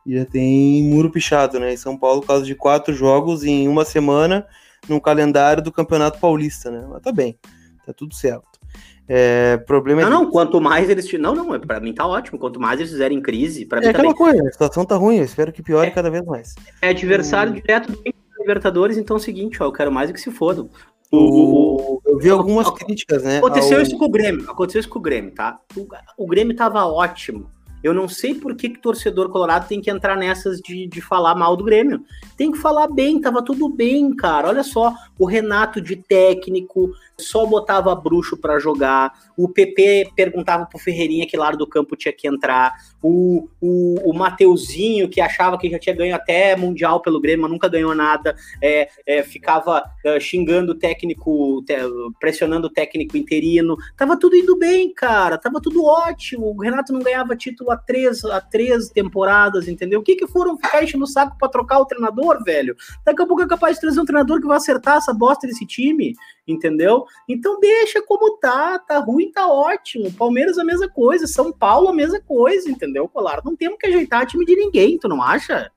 E 0.06 0.16
já 0.16 0.26
tem 0.26 0.84
muro 0.84 1.10
pichado, 1.10 1.60
né, 1.60 1.74
em 1.74 1.78
São 1.78 1.98
Paulo, 1.98 2.22
causa 2.22 2.46
de 2.46 2.54
quatro 2.54 2.94
jogos 2.94 3.44
em 3.44 3.68
uma 3.68 3.84
semana, 3.84 4.46
num 4.88 5.00
calendário 5.00 5.64
do 5.64 5.72
Campeonato 5.72 6.20
Paulista, 6.20 6.70
né, 6.70 6.86
mas 6.88 7.02
tá 7.02 7.12
bem, 7.12 7.40
tá 7.84 7.94
tudo 7.94 8.14
certo. 8.14 8.53
É, 9.08 9.58
problema 9.58 10.02
não, 10.02 10.08
é 10.08 10.12
não, 10.12 10.32
quanto 10.32 10.62
mais 10.62 10.90
eles. 10.90 11.12
Não, 11.14 11.36
não, 11.36 11.60
para 11.60 11.80
mim 11.80 11.94
tá 11.94 12.08
ótimo. 12.08 12.40
Quanto 12.40 12.60
mais 12.60 12.80
eles 12.80 12.92
fizerem 12.92 13.22
crise, 13.22 13.66
para 13.66 13.80
é 13.80 13.82
mim. 13.82 13.88
É 13.88 13.90
aquela 13.90 14.14
coisa, 14.14 14.48
a 14.48 14.52
situação 14.52 14.86
tá 14.86 14.96
ruim, 14.96 15.18
eu 15.18 15.26
espero 15.26 15.52
que 15.52 15.62
piore 15.62 15.88
é, 15.88 15.92
cada 15.92 16.10
vez 16.10 16.26
mais. 16.26 16.56
É 16.82 16.90
adversário 16.90 17.52
o... 17.52 17.56
direto 17.56 17.92
do 17.92 18.02
Libertadores, 18.40 18.98
então 18.98 19.18
é 19.18 19.20
o 19.20 19.24
seguinte, 19.24 19.62
ó, 19.62 19.66
eu 19.66 19.72
quero 19.72 19.92
mais 19.92 20.10
do 20.10 20.14
que 20.14 20.22
se 20.22 20.32
foda. 20.32 20.66
O, 21.12 21.18
o, 21.18 22.02
eu 22.06 22.18
vi 22.18 22.30
algumas 22.30 22.70
críticas, 22.72 23.24
né? 23.24 23.38
Aconteceu 23.38 23.78
ao... 23.78 23.84
isso 23.84 23.98
com 23.98 24.06
o 24.06 24.10
Grêmio, 24.10 24.50
aconteceu 24.50 24.80
isso 24.80 24.90
com 24.90 25.00
o 25.00 25.02
Grêmio, 25.02 25.32
tá? 25.32 25.60
O, 25.76 25.88
o 26.18 26.28
Grêmio 26.28 26.56
tava 26.56 26.86
ótimo 26.86 27.48
eu 27.84 27.94
não 27.94 28.08
sei 28.08 28.34
por 28.34 28.56
que, 28.56 28.70
que 28.70 28.80
torcedor 28.80 29.30
colorado 29.30 29.68
tem 29.68 29.82
que 29.82 29.92
entrar 29.92 30.16
nessas 30.16 30.62
de, 30.62 30.88
de 30.88 31.02
falar 31.02 31.36
mal 31.36 31.58
do 31.58 31.66
Grêmio. 31.66 32.02
Tem 32.38 32.50
que 32.50 32.58
falar 32.58 32.88
bem, 32.88 33.20
tava 33.20 33.44
tudo 33.44 33.68
bem, 33.68 34.16
cara. 34.16 34.48
Olha 34.48 34.64
só, 34.64 34.94
o 35.20 35.26
Renato 35.26 35.82
de 35.82 35.98
técnico 35.98 36.92
só 37.18 37.46
botava 37.46 37.94
bruxo 37.94 38.38
para 38.38 38.58
jogar. 38.58 39.12
O 39.38 39.50
PP 39.50 40.12
perguntava 40.16 40.66
pro 40.66 40.80
Ferreirinha 40.80 41.28
que 41.28 41.36
lado 41.36 41.58
do 41.58 41.68
campo 41.68 41.98
tinha 41.98 42.14
que 42.14 42.28
entrar. 42.28 42.74
O, 43.02 43.50
o, 43.60 44.10
o 44.10 44.14
Mateuzinho, 44.14 45.10
que 45.10 45.20
achava 45.20 45.58
que 45.58 45.70
já 45.70 45.78
tinha 45.78 45.96
ganho 45.96 46.16
até 46.16 46.56
Mundial 46.56 47.02
pelo 47.02 47.20
Grêmio, 47.20 47.42
mas 47.44 47.52
nunca 47.52 47.68
ganhou 47.68 47.94
nada, 47.94 48.36
é, 48.62 48.88
é, 49.06 49.24
ficava 49.24 49.84
é, 50.06 50.20
xingando 50.20 50.72
o 50.72 50.76
técnico, 50.76 51.62
te, 51.66 51.76
pressionando 52.20 52.68
o 52.68 52.72
técnico 52.72 53.18
interino. 53.18 53.76
Tava 53.98 54.18
tudo 54.18 54.38
indo 54.38 54.58
bem, 54.58 54.94
cara. 54.94 55.38
Tava 55.38 55.60
tudo 55.60 55.84
ótimo. 55.84 56.56
O 56.56 56.62
Renato 56.62 56.94
não 56.94 57.02
ganhava 57.02 57.36
título 57.36 57.73
há 57.74 57.78
três, 57.78 58.24
há 58.26 58.40
três 58.40 58.90
temporadas, 58.90 59.68
entendeu? 59.68 60.00
O 60.00 60.04
que 60.04 60.16
que 60.16 60.28
foram 60.28 60.58
ficar 60.58 60.84
enchendo 60.84 61.04
o 61.04 61.08
saco 61.08 61.38
pra 61.38 61.50
trocar 61.50 61.80
o 61.80 61.86
treinador, 61.86 62.44
velho? 62.44 62.76
Daqui 63.06 63.22
a 63.22 63.26
pouco 63.26 63.42
é 63.42 63.48
capaz 63.48 63.76
de 63.76 63.82
trazer 63.82 64.00
um 64.00 64.06
treinador 64.06 64.40
que 64.40 64.48
vai 64.48 64.58
acertar 64.58 64.98
essa 64.98 65.14
bosta 65.14 65.48
desse 65.48 65.66
time, 65.66 66.14
entendeu? 66.48 67.06
Então 67.28 67.60
deixa 67.60 68.02
como 68.02 68.38
tá, 68.38 68.80
tá 68.80 69.00
ruim, 69.00 69.32
tá 69.32 69.48
ótimo. 69.48 70.12
Palmeiras 70.14 70.58
a 70.58 70.64
mesma 70.64 70.90
coisa, 70.90 71.28
São 71.28 71.52
Paulo 71.52 71.90
a 71.90 71.94
mesma 71.94 72.20
coisa, 72.22 72.70
entendeu, 72.70 73.08
Colar? 73.08 73.42
Não 73.44 73.56
temos 73.56 73.78
que 73.80 73.88
ajeitar 73.88 74.26
time 74.26 74.46
de 74.46 74.56
ninguém, 74.56 74.98
tu 74.98 75.08
não 75.08 75.22
acha? 75.22 75.72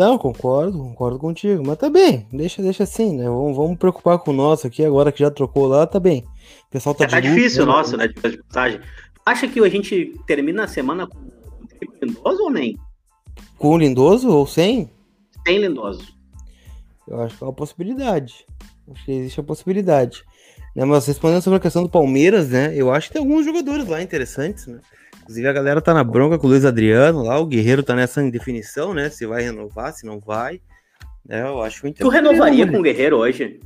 Não, 0.00 0.16
concordo, 0.16 0.78
concordo 0.78 1.18
contigo. 1.18 1.62
Mas 1.66 1.76
tá 1.76 1.90
bem, 1.90 2.26
deixa, 2.32 2.62
deixa 2.62 2.84
assim, 2.84 3.18
né? 3.18 3.24
Vamos, 3.24 3.54
vamos 3.54 3.78
preocupar 3.78 4.18
com 4.18 4.30
o 4.30 4.34
nosso 4.34 4.66
aqui 4.66 4.82
agora 4.82 5.12
que 5.12 5.18
já 5.18 5.30
trocou 5.30 5.66
lá, 5.66 5.86
tá 5.86 6.00
bem. 6.00 6.24
O 6.68 6.70
pessoal 6.70 6.94
tá, 6.94 7.04
é, 7.04 7.08
tá 7.08 7.20
difícil 7.20 7.64
o 7.64 7.66
né? 7.66 7.72
nosso, 7.72 7.96
né? 7.98 8.08
De 8.08 8.14
passagem. 8.14 8.80
Acha 9.26 9.46
que 9.46 9.60
a 9.60 9.68
gente 9.68 10.18
termina 10.26 10.64
a 10.64 10.68
semana 10.68 11.06
com 11.06 11.29
o 11.88 12.04
Lindoso 12.04 12.42
ou 12.42 12.50
nem? 12.50 12.78
Com 13.58 13.70
o 13.70 13.78
Lindoso 13.78 14.28
ou 14.28 14.46
sem? 14.46 14.90
Sem 15.46 15.58
Lindoso. 15.58 16.14
Eu 17.06 17.20
acho 17.20 17.36
que 17.36 17.44
é 17.44 17.46
uma 17.46 17.52
possibilidade. 17.52 18.46
Acho 18.90 19.04
que 19.04 19.12
existe 19.12 19.40
a 19.40 19.44
possibilidade. 19.44 20.24
Né, 20.74 20.84
mas 20.84 21.06
respondendo 21.06 21.42
sobre 21.42 21.56
a 21.56 21.60
questão 21.60 21.82
do 21.82 21.88
Palmeiras, 21.88 22.50
né? 22.50 22.72
Eu 22.74 22.92
acho 22.92 23.08
que 23.08 23.14
tem 23.14 23.22
alguns 23.22 23.44
jogadores 23.44 23.86
lá 23.88 24.00
interessantes, 24.00 24.66
né? 24.66 24.80
Inclusive 25.22 25.48
a 25.48 25.52
galera 25.52 25.80
tá 25.80 25.92
na 25.92 26.04
bronca 26.04 26.38
com 26.38 26.46
o 26.46 26.50
Luiz 26.50 26.64
Adriano 26.64 27.22
lá, 27.22 27.38
o 27.38 27.46
Guerreiro 27.46 27.82
tá 27.82 27.94
nessa 27.94 28.22
indefinição, 28.22 28.94
né? 28.94 29.10
Se 29.10 29.26
vai 29.26 29.42
renovar, 29.42 29.92
se 29.92 30.06
não 30.06 30.18
vai. 30.20 30.60
É, 31.28 31.42
eu 31.42 31.62
acho 31.62 31.82
que 31.82 31.92
Tu 31.92 32.08
renovaria 32.08 32.66
com 32.70 32.78
o 32.78 32.82
Guerreiro 32.82 33.18
hoje? 33.18 33.60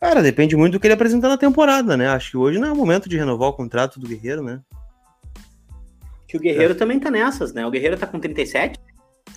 Cara, 0.00 0.22
depende 0.22 0.56
muito 0.56 0.74
do 0.74 0.80
que 0.80 0.86
ele 0.86 0.94
apresentar 0.94 1.28
na 1.28 1.36
temporada, 1.36 1.96
né? 1.96 2.08
Acho 2.08 2.32
que 2.32 2.36
hoje 2.36 2.58
não 2.58 2.68
é 2.68 2.72
o 2.72 2.76
momento 2.76 3.08
de 3.08 3.16
renovar 3.16 3.48
o 3.48 3.52
contrato 3.52 3.98
do 3.98 4.06
Guerreiro, 4.06 4.42
né? 4.42 4.60
Que 6.28 6.36
o 6.36 6.40
Guerreiro 6.40 6.74
é. 6.74 6.76
também 6.76 7.00
tá 7.00 7.10
nessas, 7.10 7.54
né? 7.54 7.66
O 7.66 7.70
Guerreiro 7.70 7.96
tá 7.96 8.06
com 8.06 8.20
37? 8.20 8.78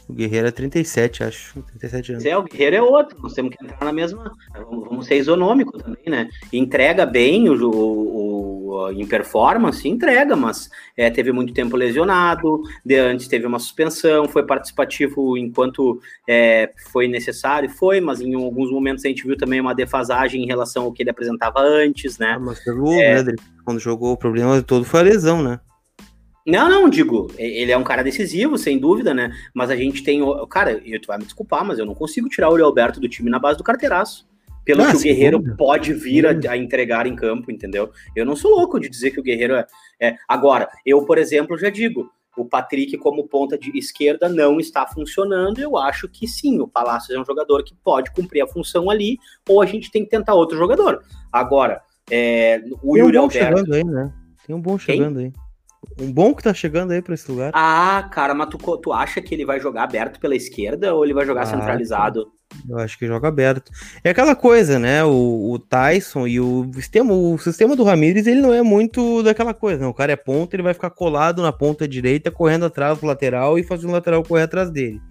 O 0.10 0.14
Guerreiro 0.14 0.48
é 0.48 0.52
37, 0.52 1.24
acho. 1.24 1.62
37 1.64 2.12
anos. 2.12 2.26
É, 2.26 2.38
o 2.38 2.44
Guerreiro 2.44 2.76
é 2.76 2.82
outro. 2.82 3.18
Nós 3.22 3.34
temos 3.34 3.56
que 3.56 3.64
entrar 3.64 3.86
na 3.86 3.94
mesma. 3.94 4.30
Vamos, 4.54 5.06
ser 5.06 5.16
isonômico 5.18 5.78
também, 5.78 6.04
né? 6.08 6.30
Entrega 6.52 7.06
bem 7.06 7.50
o, 7.50 7.56
o, 7.56 8.72
o 8.74 8.92
em 8.92 9.08
performance, 9.08 9.88
entrega, 9.88 10.36
mas 10.36 10.70
é, 10.98 11.10
teve 11.10 11.32
muito 11.32 11.54
tempo 11.54 11.78
lesionado. 11.78 12.62
De 12.86 12.96
antes 12.96 13.30
teve 13.30 13.46
uma 13.46 13.60
suspensão, 13.60 14.28
foi 14.28 14.46
participativo 14.46 15.38
enquanto 15.38 16.02
é, 16.28 16.72
foi 16.92 17.08
necessário, 17.08 17.70
foi, 17.70 18.02
mas 18.02 18.20
em 18.20 18.34
alguns 18.34 18.70
momentos 18.70 19.06
a 19.06 19.08
gente 19.08 19.26
viu 19.26 19.38
também 19.38 19.62
uma 19.62 19.74
defasagem 19.74 20.44
em 20.44 20.48
relação 20.48 20.84
ao 20.84 20.92
que 20.92 21.04
ele 21.04 21.10
apresentava 21.10 21.62
antes, 21.62 22.18
né? 22.18 22.34
Ah, 22.36 22.40
mas 22.40 22.62
pelo, 22.62 22.92
é... 22.94 23.24
né, 23.24 23.34
quando 23.64 23.80
jogou 23.80 24.12
o 24.12 24.18
problema 24.18 24.62
todo 24.62 24.84
foi 24.84 25.00
a 25.00 25.04
lesão, 25.04 25.42
né? 25.42 25.60
Não, 26.46 26.70
não, 26.70 26.90
digo, 26.90 27.32
ele 27.38 27.72
é 27.72 27.78
um 27.78 27.84
cara 27.84 28.04
decisivo, 28.04 28.58
sem 28.58 28.80
dúvida, 28.80 29.14
né? 29.14 29.32
Mas 29.54 29.70
a 29.70 29.76
gente 29.76 30.04
tem. 30.04 30.22
Cara, 30.50 30.82
tu 31.02 31.08
vai 31.08 31.18
me 31.18 31.26
desculpar, 31.26 31.64
mas 31.64 31.78
eu 31.78 31.86
não 31.86 31.94
consigo 31.94 32.28
tirar 32.30 32.50
o 32.50 32.64
Alberto 32.64 33.00
do 33.00 33.08
time 33.08 33.30
na 33.30 33.40
base 33.40 33.58
do 33.58 33.64
carteiraço. 33.64 34.30
Pelo 34.66 34.84
ah, 34.84 34.92
que 34.92 34.98
o 34.98 35.02
Guerreiro 35.02 35.38
dúvida. 35.38 35.56
pode 35.56 35.94
vir 35.94 36.26
a, 36.26 36.52
a, 36.52 36.58
entregar 36.58 37.08
em 37.08 37.16
campo, 37.16 37.52
entendeu? 37.52 37.92
Eu 38.16 38.26
não 38.26 38.36
sou 38.36 38.52
louco 38.52 38.80
de 38.80 38.90
dizer 38.90 39.12
que 39.12 39.20
o 39.20 39.24
Guerreiro 39.24 39.56
é, 39.56 39.66
é. 40.00 40.16
Agora, 40.28 40.70
eu, 40.86 41.04
por 41.04 41.18
exemplo, 41.18 41.58
já 41.58 41.70
digo, 41.70 42.12
o 42.38 42.46
Patrick 42.46 42.96
como 42.98 43.28
ponta 43.28 43.58
de 43.58 43.76
esquerda 43.78 44.30
não 44.30 44.60
está 44.60 44.86
funcionando. 44.86 45.60
Eu 45.60 45.78
acho 45.78 46.08
que 46.08 46.28
sim, 46.28 46.60
o 46.60 46.68
Palácio 46.68 47.16
é 47.16 47.20
um 47.20 47.26
jogador 47.26 47.64
que 47.64 47.76
pode 47.84 48.12
cumprir 48.12 48.42
a 48.42 48.48
função 48.48 48.90
ali, 48.90 49.18
ou 49.48 49.62
a 49.62 49.66
gente 49.66 49.92
tem 49.92 50.04
que 50.04 50.10
tentar 50.10 50.36
outro 50.36 50.58
jogador. 50.58 51.04
Agora, 51.32 51.82
é, 52.10 52.62
o 52.84 52.94
Tem 52.94 53.04
Yuri 53.04 53.18
um 53.18 53.22
Alberto. 53.22 53.58
Chegando 53.58 53.74
aí, 53.74 53.84
né? 53.84 54.14
Tem 54.46 54.56
um 54.56 54.62
bom 54.62 54.78
chegando 54.78 55.18
Quem? 55.18 55.26
aí. 55.28 55.34
Um 56.00 56.12
bom 56.12 56.34
que 56.34 56.44
tá 56.44 56.54
chegando 56.54 56.92
aí 56.92 57.02
pra 57.02 57.14
esse 57.14 57.30
lugar. 57.30 57.52
Ah, 57.54 58.08
cara, 58.12 58.34
mas 58.34 58.50
tu, 58.50 58.58
tu 58.78 58.94
acha 58.94 59.22
que 59.22 59.34
ele 59.34 59.46
vai 59.46 59.60
jogar 59.60 59.84
aberto 59.84 60.20
pela 60.20 60.36
esquerda 60.36 60.94
ou 60.94 61.04
ele 61.04 61.14
vai 61.14 61.26
jogar 61.26 61.44
ah, 61.44 61.46
centralizado? 61.46 62.32
Eu 62.68 62.78
acho 62.78 62.98
que 62.98 63.08
joga 63.08 63.28
aberto. 63.28 63.72
É 64.04 64.10
aquela 64.10 64.36
coisa, 64.36 64.78
né? 64.78 65.04
O, 65.04 65.52
o 65.52 65.60
Tyson 65.60 66.28
e 66.28 66.40
o 66.40 66.70
sistema, 66.74 67.14
o 67.14 67.38
sistema 67.38 67.76
do 67.76 67.84
Ramires, 67.84 68.28
ele 68.28 68.42
não 68.42 68.54
é 68.54 68.62
muito 68.62 69.24
daquela 69.24 69.54
coisa, 69.54 69.82
né? 69.82 69.88
O 69.88 69.94
cara 69.94 70.12
é 70.12 70.16
ponta, 70.16 70.56
ele 70.56 70.64
vai 70.64 70.74
ficar 70.74 70.90
colado 70.90 71.42
na 71.42 71.52
ponta 71.52 71.88
direita, 71.88 72.30
correndo 72.30 72.66
atrás 72.66 73.00
do 73.00 73.06
lateral 73.06 73.58
e 73.58 73.64
fazendo 73.64 73.90
o 73.90 73.94
lateral 73.94 74.24
correr 74.24 74.44
atrás 74.44 74.70
dele. 74.70 75.02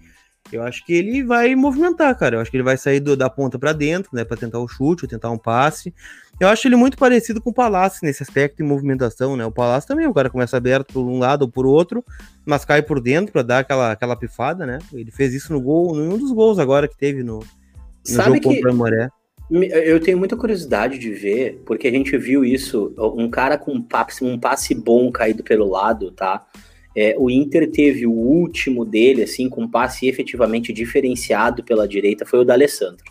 Eu 0.51 0.63
acho 0.63 0.85
que 0.85 0.93
ele 0.93 1.23
vai 1.23 1.55
movimentar, 1.55 2.17
cara. 2.17 2.35
Eu 2.35 2.41
acho 2.41 2.51
que 2.51 2.57
ele 2.57 2.63
vai 2.63 2.77
sair 2.77 2.99
do, 2.99 3.15
da 3.15 3.29
ponta 3.29 3.57
para 3.57 3.73
dentro, 3.73 4.11
né? 4.13 4.23
Para 4.23 4.37
tentar 4.37 4.59
o 4.59 4.67
chute, 4.67 5.05
ou 5.05 5.09
tentar 5.09 5.29
um 5.29 5.37
passe. 5.37 5.93
Eu 6.39 6.47
acho 6.47 6.67
ele 6.67 6.75
muito 6.75 6.97
parecido 6.97 7.39
com 7.39 7.51
o 7.51 7.53
Palácio 7.53 7.99
nesse 8.01 8.23
aspecto 8.23 8.57
de 8.57 8.63
movimentação, 8.63 9.37
né? 9.37 9.45
O 9.45 9.51
Palácio 9.51 9.87
também, 9.87 10.07
o 10.07 10.13
cara 10.13 10.29
começa 10.29 10.57
aberto 10.57 10.93
por 10.93 11.01
um 11.01 11.19
lado 11.19 11.43
ou 11.43 11.47
por 11.47 11.65
outro, 11.65 12.03
mas 12.45 12.65
cai 12.65 12.81
por 12.81 12.99
dentro 12.99 13.31
para 13.31 13.43
dar 13.43 13.59
aquela, 13.59 13.91
aquela 13.91 14.15
pifada, 14.15 14.65
né? 14.65 14.79
Ele 14.91 15.11
fez 15.11 15.33
isso 15.33 15.53
no 15.53 15.61
gol, 15.61 15.95
em 15.95 16.07
um 16.07 16.17
dos 16.17 16.31
gols 16.31 16.57
agora 16.57 16.87
que 16.87 16.97
teve 16.97 17.21
no, 17.21 17.39
no 17.39 17.45
Sabe 18.03 18.37
jogo 18.37 18.39
que... 18.39 18.55
contra 18.55 18.71
o 18.71 18.75
Moré. 18.75 19.09
Eu 19.51 19.99
tenho 19.99 20.17
muita 20.17 20.37
curiosidade 20.37 20.97
de 20.97 21.11
ver, 21.11 21.61
porque 21.65 21.87
a 21.87 21.91
gente 21.91 22.17
viu 22.17 22.43
isso, 22.43 22.93
um 22.97 23.29
cara 23.29 23.57
com 23.57 23.73
um 23.73 23.81
passe, 23.81 24.23
um 24.23 24.39
passe 24.39 24.73
bom 24.73 25.11
caído 25.11 25.43
pelo 25.43 25.69
lado, 25.69 26.09
tá? 26.09 26.45
É, 26.95 27.15
o 27.17 27.29
Inter 27.29 27.71
teve 27.71 28.05
o 28.05 28.11
último 28.11 28.83
dele, 28.83 29.23
assim, 29.23 29.49
com 29.49 29.63
um 29.63 29.69
passe 29.69 30.07
efetivamente 30.07 30.73
diferenciado 30.73 31.63
pela 31.63 31.87
direita, 31.87 32.25
foi 32.25 32.39
o 32.39 32.45
da 32.45 32.53
Alessandro. 32.53 33.05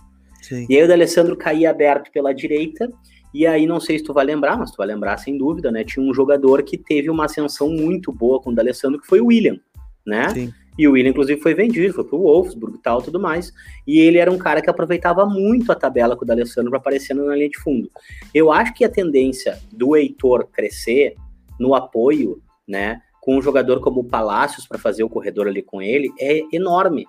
E 0.68 0.76
aí 0.76 0.82
o 0.82 0.88
da 0.88 0.94
Alessandro 0.94 1.37
caía 1.37 1.70
aberto 1.70 2.10
pela 2.10 2.32
direita 2.32 2.92
e 3.32 3.46
aí, 3.46 3.66
não 3.66 3.78
sei 3.78 3.99
se 3.99 4.04
tu 4.04 4.12
vai 4.12 4.25
lembrar, 4.25 4.56
mas 4.58 4.72
tu 4.72 4.76
vai 4.76 4.87
lembrar 4.88 5.16
sem 5.18 5.38
dúvida, 5.38 5.70
né? 5.70 5.84
Tinha 5.84 6.04
um 6.04 6.12
jogador 6.12 6.62
que 6.62 6.76
teve 6.76 7.08
uma 7.08 7.26
ascensão 7.26 7.70
muito 7.70 8.12
boa 8.12 8.40
com 8.40 8.50
o 8.50 8.54
D'Alessandro, 8.54 9.00
que 9.00 9.06
foi 9.06 9.20
o 9.20 9.26
William, 9.26 9.58
né? 10.04 10.28
Sim. 10.30 10.52
E 10.76 10.88
o 10.88 10.92
William, 10.92 11.10
inclusive, 11.10 11.40
foi 11.40 11.54
vendido, 11.54 11.94
foi 11.94 12.04
pro 12.04 12.18
Wolfsburg 12.18 12.76
e 12.76 12.82
tal, 12.82 13.02
tudo 13.02 13.20
mais. 13.20 13.52
E 13.87 14.00
ele 14.00 14.18
era 14.18 14.30
um 14.30 14.38
cara 14.38 14.60
que 14.60 14.70
aproveitava 14.70 15.26
muito 15.26 15.70
a 15.70 15.76
tabela 15.76 16.16
com 16.16 16.25
o 16.25 16.26
D'Alessandro 16.26 16.71
para 16.71 16.78
aparecendo 16.78 17.25
na 17.25 17.36
linha 17.36 17.50
de 17.50 17.58
fundo. 17.58 17.90
Eu 18.34 18.50
acho 18.50 18.75
que 18.75 18.84
a 18.84 18.88
tendência 18.88 19.58
do 19.71 19.95
Heitor 19.95 20.49
crescer 20.50 21.14
no 21.58 21.75
apoio, 21.75 22.43
né? 22.66 23.00
Com 23.21 23.37
um 23.37 23.43
jogador 23.43 23.80
como 23.80 24.00
o 24.00 24.04
Palácios 24.04 24.67
para 24.67 24.78
fazer 24.78 25.04
o 25.04 25.09
corredor 25.09 25.47
ali 25.47 25.63
com 25.63 25.83
ele 25.83 26.11
é 26.19 26.43
enorme 26.52 27.06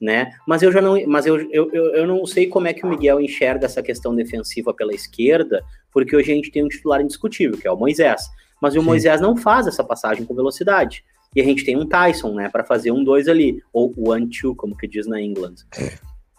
né? 0.00 0.30
Mas 0.46 0.62
eu 0.62 0.70
já 0.70 0.80
não, 0.80 1.00
mas 1.06 1.26
eu, 1.26 1.40
eu, 1.50 1.70
eu 1.72 2.06
não 2.06 2.26
sei 2.26 2.46
como 2.46 2.68
é 2.68 2.74
que 2.74 2.84
o 2.84 2.88
Miguel 2.88 3.20
enxerga 3.20 3.66
essa 3.66 3.82
questão 3.82 4.14
defensiva 4.14 4.74
pela 4.74 4.94
esquerda, 4.94 5.64
porque 5.90 6.14
hoje 6.14 6.32
a 6.32 6.34
gente 6.34 6.50
tem 6.50 6.64
um 6.64 6.68
titular 6.68 7.00
indiscutível, 7.00 7.58
que 7.58 7.66
é 7.66 7.72
o 7.72 7.76
Moisés. 7.76 8.22
Mas 8.60 8.74
o 8.74 8.80
Sim. 8.80 8.86
Moisés 8.86 9.20
não 9.20 9.36
faz 9.36 9.66
essa 9.66 9.84
passagem 9.84 10.24
com 10.24 10.34
velocidade. 10.34 11.04
E 11.34 11.40
a 11.40 11.44
gente 11.44 11.64
tem 11.64 11.76
um 11.76 11.86
Tyson, 11.86 12.34
né, 12.34 12.48
para 12.48 12.64
fazer 12.64 12.90
um 12.90 13.04
dois 13.04 13.28
ali, 13.28 13.62
ou 13.72 13.92
one-two, 13.96 14.54
como 14.54 14.76
que 14.76 14.86
diz 14.86 15.06
na 15.06 15.20
England. 15.20 15.56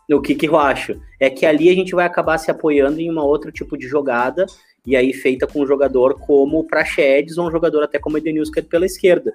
O 0.10 0.22
que, 0.22 0.34
que 0.34 0.48
eu 0.48 0.58
acho? 0.58 1.00
É 1.20 1.30
que 1.30 1.46
ali 1.46 1.70
a 1.70 1.76
gente 1.76 1.94
vai 1.94 2.06
acabar 2.06 2.38
se 2.38 2.50
apoiando 2.50 3.00
em 3.00 3.10
uma 3.10 3.24
outro 3.24 3.52
tipo 3.52 3.78
de 3.78 3.88
jogada, 3.88 4.46
e 4.88 4.96
aí 4.96 5.12
feita 5.12 5.46
com 5.46 5.62
um 5.62 5.68
jogador 5.68 6.18
como 6.18 6.60
o 6.60 6.64
Praxedes, 6.64 7.38
ou 7.38 7.46
um 7.46 7.52
jogador 7.52 7.84
até 7.84 8.00
como 8.00 8.16
o 8.16 8.18
Edenilson, 8.18 8.54
pela 8.70 8.86
esquerda. 8.86 9.34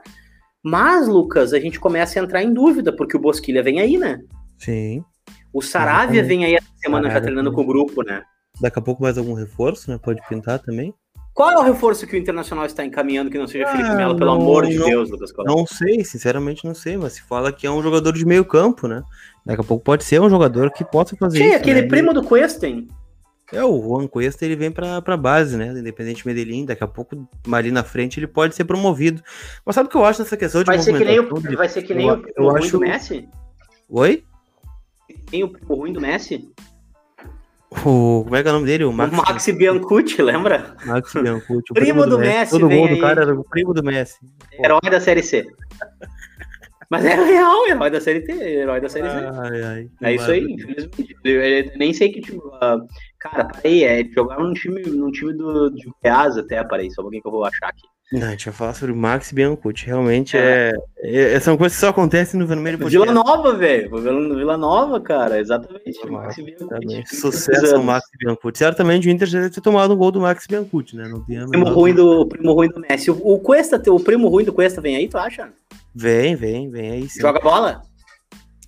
Mas, 0.64 1.06
Lucas, 1.06 1.52
a 1.52 1.60
gente 1.60 1.78
começa 1.78 2.18
a 2.18 2.22
entrar 2.22 2.42
em 2.42 2.54
dúvida, 2.54 2.90
porque 2.90 3.18
o 3.18 3.20
Bosquilha 3.20 3.62
vem 3.62 3.78
aí, 3.78 3.98
né? 3.98 4.20
Sim. 4.56 5.04
O 5.52 5.60
Saravia 5.60 6.24
vem 6.24 6.46
aí 6.46 6.54
essa 6.54 6.66
semana 6.78 7.02
Saravia 7.02 7.18
já 7.18 7.20
treinando 7.20 7.50
também. 7.50 7.66
com 7.66 7.70
o 7.70 7.74
grupo, 7.74 8.02
né? 8.02 8.22
Daqui 8.58 8.78
a 8.78 8.82
pouco 8.82 9.02
mais 9.02 9.18
algum 9.18 9.34
reforço, 9.34 9.90
né? 9.90 9.98
Pode 10.02 10.26
pintar 10.26 10.58
também. 10.58 10.94
Qual 11.34 11.50
é 11.50 11.58
o 11.58 11.62
reforço 11.62 12.06
que 12.06 12.14
o 12.14 12.18
Internacional 12.18 12.64
está 12.64 12.84
encaminhando 12.84 13.30
que 13.30 13.38
não 13.38 13.46
seja 13.46 13.66
ah, 13.66 13.72
Felipe 13.72 13.94
Melo, 13.94 14.16
pelo 14.16 14.32
amor 14.32 14.66
de 14.66 14.76
não, 14.76 14.86
Deus, 14.86 15.10
Lucas 15.10 15.32
Costa? 15.32 15.50
Não 15.50 15.66
sei, 15.66 16.04
sinceramente 16.04 16.64
não 16.64 16.74
sei, 16.74 16.96
mas 16.96 17.14
se 17.14 17.22
fala 17.22 17.52
que 17.52 17.66
é 17.66 17.70
um 17.70 17.82
jogador 17.82 18.12
de 18.12 18.24
meio 18.24 18.44
campo, 18.44 18.86
né? 18.86 19.02
Daqui 19.44 19.60
a 19.60 19.64
pouco 19.64 19.84
pode 19.84 20.04
ser 20.04 20.20
um 20.20 20.30
jogador 20.30 20.70
que 20.70 20.84
possa 20.84 21.16
fazer 21.16 21.38
Sim, 21.38 21.44
isso. 21.44 21.52
Sim, 21.54 21.60
aquele 21.60 21.82
né? 21.82 21.88
primo 21.88 22.12
do 22.12 22.22
Questen. 22.22 22.88
É, 23.52 23.62
o 23.62 23.80
Juan 23.82 24.08
Cuesta 24.08 24.46
ele 24.46 24.56
vem 24.56 24.70
para 24.70 24.96
a 24.96 25.16
base, 25.16 25.58
né? 25.58 25.72
Do 25.72 25.78
Independente 25.78 26.26
Medellín. 26.26 26.64
Daqui 26.64 26.82
a 26.82 26.88
pouco, 26.88 27.28
ali 27.52 27.70
na 27.70 27.84
frente, 27.84 28.18
ele 28.18 28.26
pode 28.26 28.54
ser 28.54 28.64
promovido. 28.64 29.22
Mas 29.64 29.74
sabe 29.74 29.88
o 29.88 29.90
que 29.90 29.96
eu 29.96 30.04
acho 30.04 30.22
nessa 30.22 30.36
questão 30.38 30.62
de 30.62 30.66
vai 30.66 30.78
ser 30.78 30.96
que 30.96 31.04
nem 31.04 31.20
o 31.20 31.56
Vai 31.56 31.68
ser 31.68 31.82
que 31.82 31.94
nem 31.94 32.08
eu, 32.08 32.14
o, 32.16 32.24
eu 32.36 32.56
acho... 32.56 32.72
do 32.72 32.80
Messi? 32.80 33.28
Oi? 33.90 34.24
Tem 35.30 35.44
o, 35.44 35.52
o 35.68 35.74
ruim 35.74 35.92
do 35.92 36.00
Messi? 36.00 36.50
O, 37.84 38.22
como 38.24 38.36
é 38.36 38.42
que 38.42 38.48
é 38.48 38.50
o 38.50 38.54
nome 38.54 38.66
dele? 38.66 38.84
O 38.84 38.92
Max, 38.92 39.12
o 39.12 39.16
Max 39.16 39.46
Biancucci, 39.50 40.22
lembra? 40.22 40.74
Max 40.86 41.12
Biancucci. 41.12 41.72
primo, 41.74 42.02
primo, 42.02 42.06
do, 42.06 42.18
Messi. 42.18 42.38
Messi 42.38 42.50
Todo 42.52 42.68
gol 42.68 42.88
do 42.88 43.00
cara 43.00 43.22
era 43.22 43.34
o 43.34 43.44
primo 43.44 43.74
do 43.74 43.82
Messi. 43.82 44.18
Herói 44.58 44.90
da 44.90 45.00
Série 45.00 45.22
C. 45.22 45.46
Mas 46.92 47.06
é 47.06 47.14
real, 47.14 47.66
herói 47.68 47.88
da 47.88 48.02
série 48.02 48.20
T, 48.20 48.32
herói 48.32 48.78
da 48.78 48.86
série 48.86 49.08
Z. 49.08 49.16
Ai, 49.16 49.62
ai, 49.62 49.90
é 50.02 50.14
isso 50.14 50.30
aí, 50.30 50.44
infelizmente. 50.44 51.16
Eu 51.24 51.78
nem 51.78 51.90
sei 51.94 52.12
que 52.12 52.20
tipo. 52.20 52.46
Uh, 52.48 52.86
cara, 53.22 53.44
parei, 53.44 53.84
é, 53.84 54.04
jogava 54.04 54.42
num 54.42 54.52
time, 54.52 54.82
num 54.82 55.12
time 55.12 55.32
do, 55.32 55.70
de 55.70 55.88
Goiás 56.02 56.36
até, 56.36 56.62
parei, 56.64 56.90
só 56.90 57.02
pouquinho 57.02 57.22
que 57.22 57.28
eu 57.28 57.32
vou 57.32 57.44
achar 57.44 57.68
aqui. 57.68 57.86
Não, 58.12 58.26
a 58.26 58.30
gente 58.32 58.44
vai 58.44 58.54
falar 58.54 58.74
sobre 58.74 58.92
o 58.92 58.96
Max 58.96 59.32
Biancucci. 59.32 59.86
Realmente 59.86 60.36
é. 60.36 60.70
é, 60.98 61.32
é 61.32 61.40
são 61.40 61.56
coisas 61.56 61.74
que 61.74 61.80
só 61.80 61.88
acontecem 61.88 62.38
no 62.38 62.46
Vermelho 62.46 62.76
Vila 62.86 63.10
Nova, 63.10 63.54
velho. 63.54 63.90
Vila 63.96 64.58
Nova, 64.58 65.00
cara. 65.00 65.40
Exatamente. 65.40 65.98
O 66.06 66.12
Max 66.12 66.36
Biancucci. 66.36 67.16
Sucesso 67.16 67.74
ao 67.74 67.82
Max 67.82 68.06
Biancucci. 68.18 68.58
Certamente 68.58 69.08
o 69.08 69.10
Inter 69.10 69.26
já 69.26 69.38
deve 69.38 69.54
ter 69.54 69.62
tomado 69.62 69.94
um 69.94 69.96
gol 69.96 70.10
do 70.10 70.20
Max 70.20 70.46
Biancucci, 70.46 70.94
né? 70.94 71.08
No 71.08 71.24
primo, 71.24 71.70
ruim 71.70 71.94
do, 71.94 72.26
primo 72.26 72.52
ruim 72.52 72.68
do 72.68 72.80
Messi. 72.80 73.10
O, 73.10 73.14
o 73.14 73.38
Cuesta, 73.38 73.80
o 73.90 73.98
primo 73.98 74.28
ruim 74.28 74.44
do 74.44 74.52
Cuesta 74.52 74.82
vem 74.82 74.94
aí, 74.94 75.08
tu 75.08 75.16
acha? 75.16 75.48
Vem, 75.94 76.36
vem, 76.36 76.68
vem 76.70 76.90
aí. 76.90 77.08
Sim. 77.08 77.22
Joga 77.22 77.40
bola? 77.40 77.80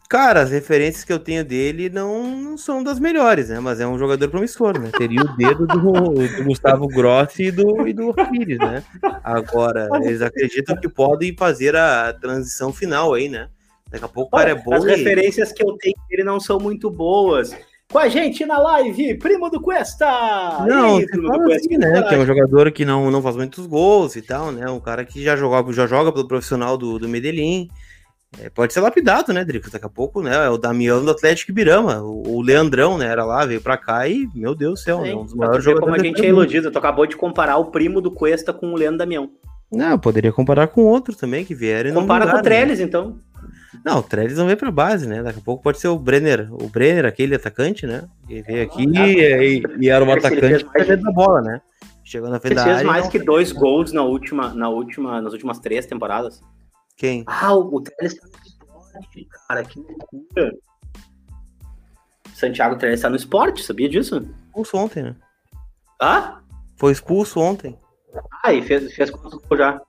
Cara, 0.09 0.43
as 0.43 0.51
referências 0.51 1.03
que 1.03 1.13
eu 1.13 1.19
tenho 1.19 1.45
dele 1.45 1.89
não, 1.89 2.37
não 2.37 2.59
são 2.59 2.83
das 2.85 3.01
melhores, 3.01 3.49
né? 3.49 3.59
Mas 3.59 3.81
é 3.81 3.87
um 3.87 3.99
jogador 3.99 4.29
promissor, 4.29 4.79
né? 4.79 4.91
Teria 4.97 5.23
o 5.23 5.37
dedo 5.37 5.67
do, 5.67 6.13
do 6.13 6.45
Gustavo 6.45 6.87
Grossi 6.89 7.45
e 7.45 7.51
do, 7.51 7.89
e 7.89 7.93
do 7.93 8.13
Pires, 8.13 8.59
né? 8.59 8.85
Agora, 9.23 9.89
eles 10.03 10.21
acreditam 10.21 10.77
que 10.77 10.89
podem 10.89 11.35
fazer 11.37 11.75
a 11.75 12.13
transição 12.13 12.73
final 12.73 13.15
aí, 13.15 13.29
né? 13.29 13.49
Daqui 13.91 14.05
a 14.05 14.09
pouco 14.09 14.37
o 14.37 14.39
cara 14.39 14.51
é 14.51 14.55
bom. 14.55 14.75
As 14.75 14.85
e... 14.85 14.89
referências 14.89 15.53
que 15.53 15.65
eu 15.65 15.73
tenho 15.79 15.97
dele 16.09 16.23
não 16.23 16.39
são 16.39 16.61
muito 16.61 16.91
boas. 16.91 17.57
Com 17.91 17.99
a 17.99 18.09
gente 18.09 18.45
na 18.45 18.59
live, 18.59 19.19
primo 19.19 19.49
do 19.49 19.61
Cuesta! 19.61 20.07
Não, 20.67 21.05
primo 21.05 21.31
do 21.31 21.45
Cuesta, 21.45 21.67
assim, 21.67 21.79
né? 21.79 22.03
Que 22.03 22.15
é 22.15 22.19
um 22.19 22.27
jogador 22.27 22.73
que 22.73 22.85
não, 22.85 23.11
não 23.11 23.23
faz 23.23 23.37
muitos 23.37 23.67
gols 23.67 24.17
e 24.17 24.23
tal, 24.23 24.51
né? 24.53 24.69
Um 24.69 24.81
cara 24.81 25.05
que 25.05 25.23
já 25.23 25.37
joga, 25.37 25.73
já 25.73 25.87
joga 25.87 26.13
pelo 26.13 26.29
profissional 26.29 26.77
do, 26.77 26.99
do 26.99 27.09
Medellín. 27.09 27.71
É, 28.41 28.51
pode 28.51 28.73
ser 28.73 28.81
lapidado, 28.81 29.33
né, 29.33 29.45
Drico? 29.45 29.71
Daqui 29.71 29.87
a 29.87 29.89
pouco, 29.89 30.23
né? 30.23 30.35
É 30.35 30.49
o 30.49 30.59
Damião 30.59 31.05
do 31.05 31.11
Atlético 31.11 31.53
Birama, 31.53 32.03
o, 32.03 32.37
o 32.37 32.43
Leandrão, 32.43 32.99
né? 32.99 33.07
Era 33.07 33.25
lá, 33.25 33.45
veio 33.47 33.61
pra 33.61 33.77
cá 33.77 34.09
e, 34.09 34.29
meu 34.35 34.55
Deus 34.55 34.81
do 34.81 34.85
céu, 34.85 35.01
né? 35.03 35.15
Um 35.15 35.25
dos 35.25 35.35
maiores 35.35 35.65
jogadores. 35.65 35.95
Como 35.95 36.01
a 36.01 36.05
gente 36.05 36.25
é 36.25 36.29
iludido, 36.29 36.71
tu 36.71 36.79
acabou 36.79 37.07
de 37.07 37.17
comparar 37.17 37.57
o 37.57 37.67
primo 37.67 38.01
do 38.01 38.11
Cuesta 38.11 38.53
com 38.53 38.73
o 38.73 38.77
Leandro 38.77 38.99
Damião. 38.99 39.31
Não, 39.71 39.99
poderia 39.99 40.33
comparar 40.33 40.69
com 40.69 40.83
outro 40.83 41.17
também 41.17 41.45
que 41.45 41.55
vieram. 41.55 41.93
Compara 41.93 42.31
com 42.31 42.37
o 42.37 42.43
Trellis, 42.43 42.79
né? 42.79 42.85
então. 42.85 43.17
Não, 43.85 43.99
o 43.99 44.03
Trellis 44.03 44.39
não 44.39 44.47
veio 44.47 44.57
pra 44.57 44.71
base, 44.71 45.07
né? 45.07 45.23
Daqui 45.23 45.41
a 45.41 45.43
pouco 45.43 45.63
pode 45.63 45.81
ser 45.81 45.89
o 45.89 45.99
Brenner, 45.99 46.49
o 46.53 46.69
Brenner, 46.69 47.07
aquele 47.07 47.35
atacante, 47.35 47.87
né? 47.87 48.05
Que 48.27 48.41
veio 48.43 48.63
aqui 48.65 48.87
ah, 48.97 49.09
e, 49.09 49.63
e, 49.81 49.89
era 49.89 50.05
um 50.05 50.13
atacante 50.13 50.65
mais... 50.65 51.03
da 51.03 51.13
bola, 51.13 51.43
né? 51.43 51.61
Chegou 52.05 52.31
na 52.31 52.39
frente 52.39 52.57
da 52.57 52.63
área. 52.63 52.75
fez 52.77 52.87
mais 52.87 53.09
que 53.09 53.19
dois 53.19 53.51
gols 53.51 53.93
na 53.93 54.03
última, 54.03 54.55
na 54.55 54.69
última, 54.69 55.21
nas 55.21 55.33
últimas 55.33 55.59
três 55.59 55.87
temporadas. 55.87 56.41
Quem? 56.97 57.25
Ah, 57.27 57.55
o, 57.55 57.81
Trellis 57.81 58.15
tá 58.21 58.29
Cara, 59.49 59.65
que 59.65 59.81
loucura. 59.81 60.53
Santiago 62.35 62.77
Trellis 62.77 62.99
está 63.01 63.09
no 63.11 63.17
esporte, 63.17 63.63
sabia 63.63 63.89
disso? 63.89 64.17
Expulso 64.47 64.77
ontem, 64.77 65.03
né? 65.03 65.17
Hã? 66.01 66.41
Foi 66.77 66.93
expulso 66.93 67.41
ontem. 67.41 67.79
Ah, 68.43 68.53
e 68.53 68.63
fez, 68.63 68.93
fez 68.95 69.11
quantos 69.11 69.35
gols 69.35 69.59
já? 69.59 69.81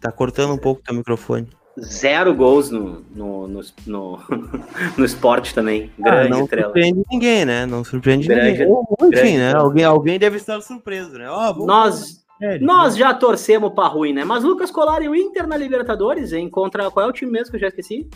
Tá 0.00 0.10
cortando 0.12 0.52
um 0.54 0.58
pouco 0.58 0.82
teu 0.82 0.94
microfone. 0.94 1.48
Zero 1.80 2.34
gols 2.34 2.70
no, 2.70 3.00
no, 3.10 3.48
no, 3.48 3.60
no, 3.86 4.18
no 4.98 5.04
esporte 5.04 5.54
também. 5.54 5.90
Ah, 5.98 6.02
Grande 6.02 6.30
não 6.30 6.40
estrela. 6.42 6.66
surpreende 6.66 7.02
ninguém, 7.10 7.44
né? 7.44 7.66
Não 7.66 7.84
surpreende 7.84 8.28
Grande- 8.28 8.50
ninguém. 8.58 8.66
Ou, 8.68 8.82
enfim, 9.02 9.10
grande 9.10 9.38
né? 9.38 9.54
Alguém, 9.54 9.84
alguém 9.84 10.18
deve 10.18 10.36
estar 10.36 10.60
surpreso, 10.60 11.12
né? 11.12 11.26
Vamos 11.28 11.66
Nós, 11.66 12.21
É, 12.42 12.58
nós 12.58 12.96
já 12.96 13.14
torcemos 13.14 13.72
pra 13.72 13.86
ruim, 13.86 14.12
né? 14.12 14.24
Mas 14.24 14.42
Lucas 14.42 14.70
Colar 14.70 15.00
e 15.00 15.08
o 15.08 15.14
Inter 15.14 15.46
na 15.46 15.56
Libertadores, 15.56 16.32
hein? 16.32 16.50
Contra 16.50 16.90
qual 16.90 17.06
é 17.06 17.08
o 17.08 17.12
time 17.12 17.30
mesmo 17.30 17.50
que 17.50 17.56
eu 17.56 17.60
já 17.60 17.68
esqueci? 17.68 18.08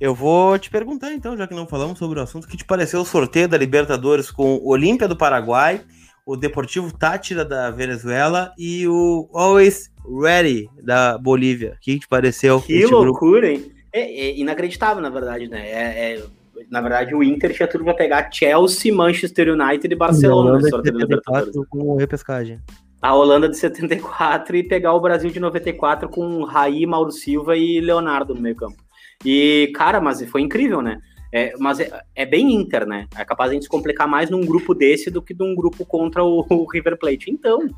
Eu 0.00 0.14
vou 0.14 0.56
te 0.56 0.70
perguntar 0.70 1.12
então, 1.12 1.36
já 1.36 1.46
que 1.48 1.54
não 1.54 1.66
falamos 1.66 1.98
sobre 1.98 2.20
o 2.20 2.22
assunto, 2.22 2.44
o 2.44 2.48
que 2.48 2.56
te 2.56 2.64
pareceu 2.64 3.00
o 3.00 3.04
sorteio 3.04 3.48
da 3.48 3.58
Libertadores 3.58 4.30
com 4.30 4.54
o 4.56 4.68
Olímpia 4.68 5.08
do 5.08 5.16
Paraguai, 5.16 5.80
o 6.24 6.36
Deportivo 6.36 6.96
Tátira 6.96 7.44
da 7.44 7.70
Venezuela 7.70 8.52
e 8.56 8.86
o 8.86 9.28
Always 9.34 9.90
Ready 10.22 10.70
da 10.82 11.18
Bolívia. 11.18 11.74
O 11.76 11.80
que 11.80 11.98
te 11.98 12.06
pareceu 12.08 12.60
Que 12.62 12.74
este 12.74 12.86
grupo? 12.88 13.04
loucura, 13.04 13.50
hein? 13.50 13.72
É, 13.92 14.00
é 14.00 14.38
inacreditável, 14.38 15.02
na 15.02 15.10
verdade, 15.10 15.48
né? 15.48 15.68
É, 15.68 16.14
é- 16.14 16.24
na 16.70 16.80
verdade, 16.80 17.14
o 17.14 17.22
Inter 17.22 17.52
tinha 17.52 17.66
tudo 17.66 17.82
pra 17.84 17.94
pegar 17.94 18.30
Chelsea, 18.30 18.94
Manchester 18.94 19.48
United 19.52 19.92
e 19.92 19.96
Barcelona 19.96 20.60
sorteio 20.68 20.94
da 20.94 21.00
Libertadores. 21.00 21.46
74 21.46 21.66
com 21.68 21.96
repescagem. 21.96 22.60
A 23.00 23.14
Holanda 23.14 23.48
de 23.48 23.56
74 23.56 24.56
e 24.56 24.62
pegar 24.62 24.92
o 24.92 25.00
Brasil 25.00 25.30
de 25.30 25.40
94 25.40 26.08
com 26.08 26.44
Raí, 26.44 26.84
Mauro 26.84 27.10
Silva 27.10 27.56
e 27.56 27.80
Leonardo 27.80 28.34
no 28.34 28.40
meio 28.40 28.56
campo. 28.56 28.82
E, 29.24 29.72
cara, 29.74 30.00
mas 30.00 30.22
foi 30.24 30.42
incrível, 30.42 30.82
né? 30.82 31.00
É, 31.32 31.54
mas 31.58 31.78
é, 31.78 32.02
é 32.14 32.26
bem 32.26 32.52
Inter, 32.54 32.86
né? 32.86 33.06
É 33.16 33.24
capaz 33.24 33.50
de 33.50 33.52
a 33.52 33.54
gente 33.54 33.64
se 33.64 33.70
complicar 33.70 34.08
mais 34.08 34.28
num 34.28 34.40
grupo 34.40 34.74
desse 34.74 35.10
do 35.10 35.22
que 35.22 35.34
num 35.34 35.54
grupo 35.54 35.84
contra 35.86 36.24
o, 36.24 36.44
o 36.48 36.66
River 36.70 36.98
Plate. 36.98 37.30
Então, 37.30 37.68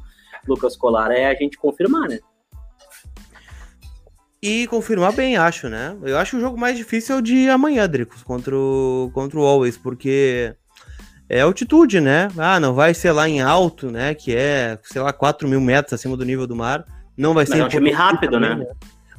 Lucas 0.48 0.76
Colar, 0.76 1.10
é 1.10 1.26
a 1.26 1.34
gente 1.34 1.58
confirmar, 1.58 2.08
né? 2.08 2.18
E 4.42 4.66
confirmar 4.66 5.12
bem, 5.12 5.36
acho, 5.36 5.68
né? 5.68 5.96
Eu 6.02 6.18
acho 6.18 6.36
o 6.36 6.40
jogo 6.40 6.58
mais 6.58 6.76
difícil 6.76 7.18
é 7.18 7.22
de 7.22 7.48
amanhã, 7.48 7.88
Dricos, 7.88 8.24
contra 8.24 8.56
o, 8.56 9.08
contra 9.14 9.38
o 9.38 9.44
Always, 9.44 9.76
porque 9.76 10.56
é 11.32 11.40
altitude, 11.40 11.98
né? 11.98 12.28
Ah, 12.36 12.60
não 12.60 12.74
vai 12.74 12.92
ser 12.92 13.10
lá 13.12 13.26
em 13.26 13.40
alto, 13.40 13.90
né? 13.90 14.14
Que 14.14 14.36
é, 14.36 14.78
sei 14.82 15.00
lá, 15.00 15.14
4 15.14 15.48
mil 15.48 15.62
metros 15.62 15.94
acima 15.94 16.14
do 16.14 16.26
nível 16.26 16.46
do 16.46 16.54
mar. 16.54 16.84
Não 17.16 17.32
vai 17.32 17.44
Mas 17.44 17.48
ser 17.56 17.62
é 17.62 17.64
um 17.64 17.68
time 17.68 17.90
rápido, 17.90 18.32
também, 18.32 18.58
né? 18.58 18.66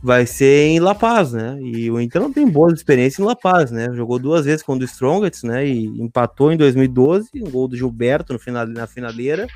Vai 0.02 0.28
ser 0.28 0.68
em 0.68 0.80
La 0.80 0.94
Paz, 0.94 1.34
né? 1.34 1.58
E 1.60 1.90
o 1.90 2.00
Inter 2.00 2.22
não 2.22 2.32
tem 2.32 2.48
boas 2.48 2.74
experiências 2.74 3.20
em 3.20 3.24
La 3.24 3.36
Paz, 3.36 3.72
né? 3.72 3.90
Jogou 3.94 4.20
duas 4.20 4.46
vezes 4.46 4.62
contra 4.62 4.84
o 4.84 4.88
Strongest, 4.88 5.44
né? 5.44 5.66
E 5.66 5.86
empatou 6.02 6.52
em 6.52 6.58
2012, 6.58 7.30
um 7.38 7.50
gol 7.50 7.68
do 7.68 7.76
Gilberto 7.76 8.32
no 8.32 8.38
final, 8.38 8.68
na 8.68 8.86
finaleira. 8.86 9.48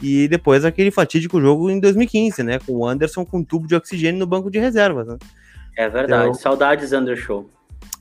E 0.00 0.28
depois 0.28 0.64
aquele 0.64 0.92
fatídico 0.92 1.40
jogo 1.40 1.70
em 1.70 1.80
2015, 1.80 2.42
né? 2.44 2.60
Com 2.60 2.72
o 2.74 2.86
Anderson 2.86 3.24
com 3.24 3.42
tubo 3.42 3.66
de 3.66 3.74
oxigênio 3.74 4.20
no 4.20 4.26
banco 4.26 4.48
de 4.48 4.60
reservas, 4.60 5.08
né? 5.08 5.16
É 5.76 5.88
verdade. 5.88 6.28
Então- 6.28 6.34
Saudades, 6.34 6.92
Undershow. 6.92 7.50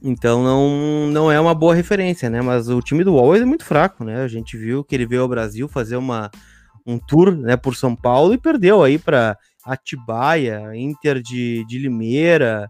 Então 0.02 0.44
não, 0.44 1.08
não 1.08 1.32
é 1.32 1.40
uma 1.40 1.54
boa 1.54 1.74
referência, 1.74 2.30
né? 2.30 2.42
Mas 2.42 2.70
o 2.70 2.82
time 2.82 3.04
do 3.04 3.18
Always 3.18 3.42
é 3.42 3.46
muito 3.46 3.66
fraco, 3.66 4.04
né? 4.04 4.22
A 4.22 4.28
gente 4.28 4.58
viu 4.58 4.84
que 4.84 4.94
ele 4.94 5.06
veio 5.06 5.22
ao 5.22 5.28
Brasil 5.28 5.68
fazer 5.68 5.96
uma, 5.96 6.30
um 6.86 7.00
tour 7.00 7.36
né, 7.36 7.56
por 7.58 7.76
São 7.76 7.96
Paulo 7.96 8.34
e 8.34 8.38
perdeu 8.38 8.84
aí 8.84 9.00
para 9.00 9.38
Atibaia, 9.66 10.76
Inter 10.76 11.22
de, 11.22 11.66
de 11.66 11.80
Limeira. 11.80 12.70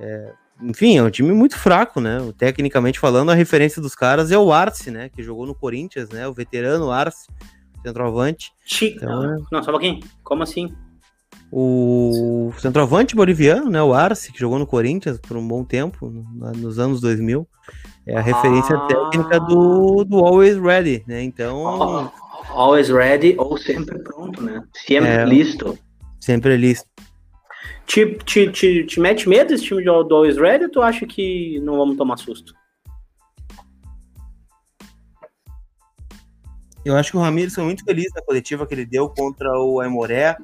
é, 0.00 0.32
enfim, 0.62 0.98
é 0.98 1.02
um 1.02 1.10
time 1.10 1.32
muito 1.32 1.56
fraco, 1.56 2.00
né? 2.00 2.18
Tecnicamente 2.36 2.98
falando, 2.98 3.30
a 3.30 3.34
referência 3.34 3.80
dos 3.80 3.94
caras 3.94 4.32
é 4.32 4.38
o 4.38 4.52
Arce, 4.52 4.90
né? 4.90 5.08
Que 5.08 5.22
jogou 5.22 5.46
no 5.46 5.54
Corinthians, 5.54 6.08
né? 6.10 6.26
O 6.26 6.32
veterano 6.32 6.90
Arce, 6.90 7.26
centroavante. 7.84 8.50
Chi... 8.64 8.94
Então, 8.96 9.24
é- 9.24 9.36
Não, 9.52 9.62
só 9.62 9.70
um 9.70 9.74
pouquinho. 9.74 10.00
Como 10.22 10.42
assim? 10.42 10.72
O 11.50 12.52
centroavante 12.58 13.16
boliviano, 13.16 13.70
né? 13.70 13.82
O 13.82 13.94
Arce, 13.94 14.30
que 14.32 14.38
jogou 14.38 14.58
no 14.58 14.66
Corinthians 14.66 15.18
por 15.18 15.36
um 15.36 15.46
bom 15.48 15.64
tempo, 15.64 16.10
no- 16.10 16.52
nos 16.52 16.78
anos 16.78 17.00
2000. 17.00 17.48
É 18.06 18.16
a 18.16 18.20
referência 18.20 18.76
Ah. 18.76 18.86
técnica 18.86 19.40
do, 19.40 20.04
do 20.04 20.18
Always 20.24 20.56
Ready, 20.58 21.04
né? 21.06 21.22
Então, 21.22 22.10
Always 22.50 22.88
ready 22.88 23.34
ou 23.38 23.56
sempre 23.58 23.98
pronto, 23.98 24.42
né? 24.42 24.62
Sempre 24.86 25.08
É. 25.10 25.24
listo. 25.24 25.78
sempre 26.20 26.52
ali. 26.54 26.74
Te, 27.86 28.14
te, 28.24 28.50
te, 28.50 28.84
te 28.84 29.00
mete 29.00 29.28
medo 29.28 29.54
esse 29.54 29.64
time 29.64 29.82
do, 29.84 30.02
do 30.02 30.14
Always 30.16 30.36
Ready 30.36 30.64
ou 30.64 30.70
tu 30.70 30.82
acha 30.82 31.06
que 31.06 31.58
não 31.60 31.76
vamos 31.78 31.96
tomar 31.96 32.16
susto? 32.18 32.52
Eu 36.84 36.96
acho 36.96 37.10
que 37.10 37.16
o 37.16 37.20
Ramires 37.20 37.54
foi 37.54 37.64
muito 37.64 37.84
feliz 37.84 38.06
na 38.14 38.22
coletiva 38.22 38.66
que 38.66 38.74
ele 38.74 38.86
deu 38.86 39.08
contra 39.10 39.58
o 39.60 39.80
Aimoré. 39.80 40.36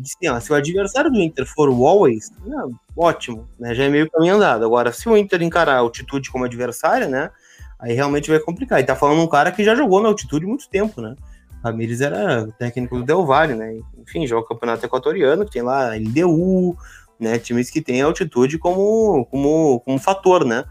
Assim, 0.00 0.28
ó, 0.28 0.38
se 0.40 0.52
o 0.52 0.54
adversário 0.54 1.10
do 1.10 1.20
Inter 1.20 1.46
for 1.46 1.68
o 1.68 1.86
Always, 1.86 2.30
não, 2.44 2.70
ótimo, 2.96 3.48
né? 3.58 3.74
Já 3.74 3.84
é 3.84 3.88
meio 3.88 4.10
caminho 4.10 4.36
andado. 4.36 4.64
Agora, 4.64 4.92
se 4.92 5.08
o 5.08 5.16
Inter 5.16 5.42
encarar 5.42 5.76
a 5.76 5.78
altitude 5.78 6.30
como 6.30 6.44
adversário, 6.44 7.08
né? 7.08 7.30
Aí 7.78 7.94
realmente 7.94 8.30
vai 8.30 8.38
complicar. 8.38 8.80
E 8.80 8.84
tá 8.84 8.96
falando 8.96 9.20
um 9.20 9.28
cara 9.28 9.52
que 9.52 9.64
já 9.64 9.74
jogou 9.74 10.00
na 10.00 10.08
altitude 10.08 10.46
muito 10.46 10.68
tempo, 10.68 11.00
né? 11.00 11.14
Ramires 11.62 12.00
era 12.00 12.48
técnico 12.58 12.98
do 12.98 13.04
Del 13.04 13.24
Valle, 13.26 13.54
né? 13.54 13.78
Enfim, 13.98 14.26
joga 14.26 14.44
o 14.44 14.48
campeonato 14.48 14.84
equatoriano, 14.84 15.44
que 15.44 15.52
tem 15.52 15.62
lá 15.62 15.94
LDU, 15.94 16.76
né? 17.18 17.38
Times 17.38 17.70
que 17.70 17.80
tem 17.80 18.02
altitude 18.02 18.58
como, 18.58 19.26
como, 19.26 19.80
como 19.80 19.98
fator, 19.98 20.44
né? 20.44 20.64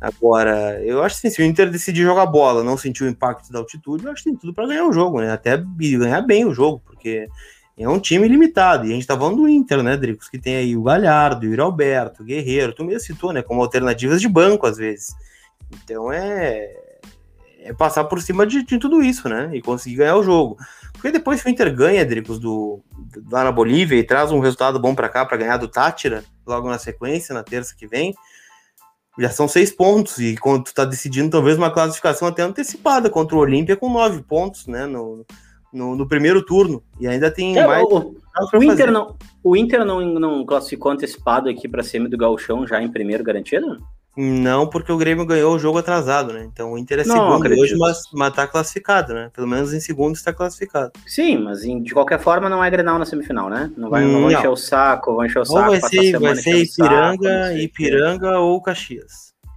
Agora, 0.00 0.80
eu 0.84 1.02
acho 1.02 1.16
assim, 1.16 1.30
se 1.30 1.40
o 1.40 1.44
Inter 1.44 1.70
decidir 1.70 2.02
jogar 2.02 2.26
bola, 2.26 2.62
não 2.62 2.76
sentir 2.76 3.04
o 3.04 3.08
impacto 3.08 3.50
da 3.50 3.58
altitude, 3.58 4.04
eu 4.04 4.12
acho 4.12 4.22
que 4.22 4.30
tem 4.30 4.38
tudo 4.38 4.52
para 4.52 4.66
ganhar 4.66 4.84
o 4.86 4.92
jogo, 4.92 5.20
né? 5.20 5.32
Até 5.32 5.56
ganhar 5.56 6.22
bem 6.22 6.44
o 6.44 6.54
jogo, 6.54 6.82
porque 6.84 7.28
é 7.78 7.88
um 7.88 8.00
time 8.00 8.26
limitado. 8.26 8.86
E 8.86 8.90
a 8.90 8.94
gente 8.94 9.06
tá 9.06 9.16
falando 9.16 9.36
do 9.36 9.48
Inter, 9.48 9.82
né, 9.82 9.96
Dricos? 9.96 10.28
Que 10.28 10.38
tem 10.38 10.56
aí 10.56 10.76
o 10.76 10.82
Galhardo, 10.82 11.46
o 11.46 11.50
Yuri 11.50 11.60
Alberto, 11.60 12.22
o 12.22 12.26
Guerreiro, 12.26 12.72
tu 12.72 12.84
mesmo 12.84 13.00
citou, 13.00 13.32
né? 13.32 13.42
Como 13.42 13.60
alternativas 13.60 14.20
de 14.20 14.28
banco, 14.28 14.66
às 14.66 14.78
vezes. 14.78 15.14
Então 15.84 16.10
é. 16.12 16.84
É 17.60 17.72
passar 17.72 18.04
por 18.04 18.22
cima 18.22 18.46
de, 18.46 18.62
de 18.64 18.78
tudo 18.78 19.02
isso, 19.02 19.28
né? 19.28 19.50
E 19.52 19.60
conseguir 19.60 19.96
ganhar 19.96 20.16
o 20.16 20.22
jogo. 20.22 20.56
Porque 20.92 21.10
depois 21.10 21.42
que 21.42 21.48
o 21.48 21.50
Inter 21.50 21.74
ganha, 21.74 22.06
Dricos, 22.06 22.38
do, 22.38 22.80
lá 23.30 23.42
na 23.42 23.50
Bolívia 23.50 23.98
e 23.98 24.04
traz 24.04 24.30
um 24.30 24.38
resultado 24.38 24.78
bom 24.78 24.94
para 24.94 25.08
cá, 25.08 25.26
para 25.26 25.36
ganhar 25.36 25.56
do 25.56 25.66
Tátira, 25.66 26.22
logo 26.46 26.68
na 26.70 26.78
sequência, 26.78 27.34
na 27.34 27.42
terça 27.42 27.74
que 27.76 27.88
vem, 27.88 28.14
já 29.18 29.30
são 29.30 29.48
seis 29.48 29.72
pontos. 29.72 30.18
E 30.18 30.36
quando 30.36 30.64
tu 30.64 30.74
tá 30.74 30.84
decidindo 30.84 31.30
talvez 31.30 31.58
uma 31.58 31.70
classificação 31.70 32.28
até 32.28 32.42
antecipada 32.42 33.10
contra 33.10 33.36
o 33.36 33.40
Olímpia 33.40 33.76
com 33.76 33.92
nove 33.92 34.22
pontos, 34.22 34.68
né? 34.68 34.86
No, 34.86 35.26
no, 35.76 35.94
no 35.94 36.08
primeiro 36.08 36.42
turno. 36.44 36.82
E 36.98 37.06
ainda 37.06 37.30
tem 37.30 37.58
É, 37.58 37.66
mais. 37.66 37.84
o, 37.84 38.16
o 38.54 38.56
Inter, 38.62 38.66
fazer. 38.68 38.90
não, 38.90 39.16
o 39.44 39.56
Inter 39.56 39.84
não, 39.84 40.00
não 40.18 40.44
classificou 40.46 40.90
antecipado 40.90 41.48
aqui 41.48 41.68
para 41.68 41.82
semi 41.82 42.08
do 42.08 42.16
Gauchão 42.16 42.66
já 42.66 42.82
em 42.82 42.90
primeiro 42.90 43.22
garantido? 43.22 43.78
Não, 44.18 44.66
porque 44.66 44.90
o 44.90 44.96
Grêmio 44.96 45.26
ganhou 45.26 45.54
o 45.54 45.58
jogo 45.58 45.76
atrasado, 45.76 46.32
né? 46.32 46.48
Então 46.50 46.72
o 46.72 46.78
Inter 46.78 47.00
é 47.00 47.04
Não, 47.04 47.14
segundo 47.14 47.34
acredito. 47.36 47.60
hoje, 47.62 47.76
mas, 47.76 47.98
mas 48.14 48.32
tá 48.34 48.46
classificado, 48.46 49.12
né? 49.12 49.30
Pelo 49.34 49.46
menos 49.46 49.74
em 49.74 49.80
segundo 49.80 50.14
está 50.14 50.32
classificado. 50.32 50.90
Sim, 51.06 51.36
mas 51.36 51.62
em- 51.64 51.82
de 51.82 51.92
qualquer 51.92 52.18
forma 52.18 52.48
não 52.48 52.64
é 52.64 52.70
Grenal 52.70 52.98
na 52.98 53.04
semifinal, 53.04 53.50
né? 53.50 53.70
Não 53.76 53.90
vai, 53.90 54.04
não 54.06 54.22
Não. 54.22 54.30
encher 54.32 54.48
o 54.48 54.56
saco, 54.56 55.14
vão 55.14 55.26
encher 55.26 55.40
o 55.40 55.42
Ou 55.42 55.44
saco. 55.46 55.70
vai 55.70 55.80
passar 55.80 55.98
a 55.98 56.02
ser, 56.02 56.18
vai 56.18 56.34
ser 56.36 56.54
o 56.54 56.66
saco, 56.66 56.82
Ipiranga. 56.86 57.52
Ipiranga 57.62 58.38
ou 58.38 58.62
Caxias. 58.62 59.12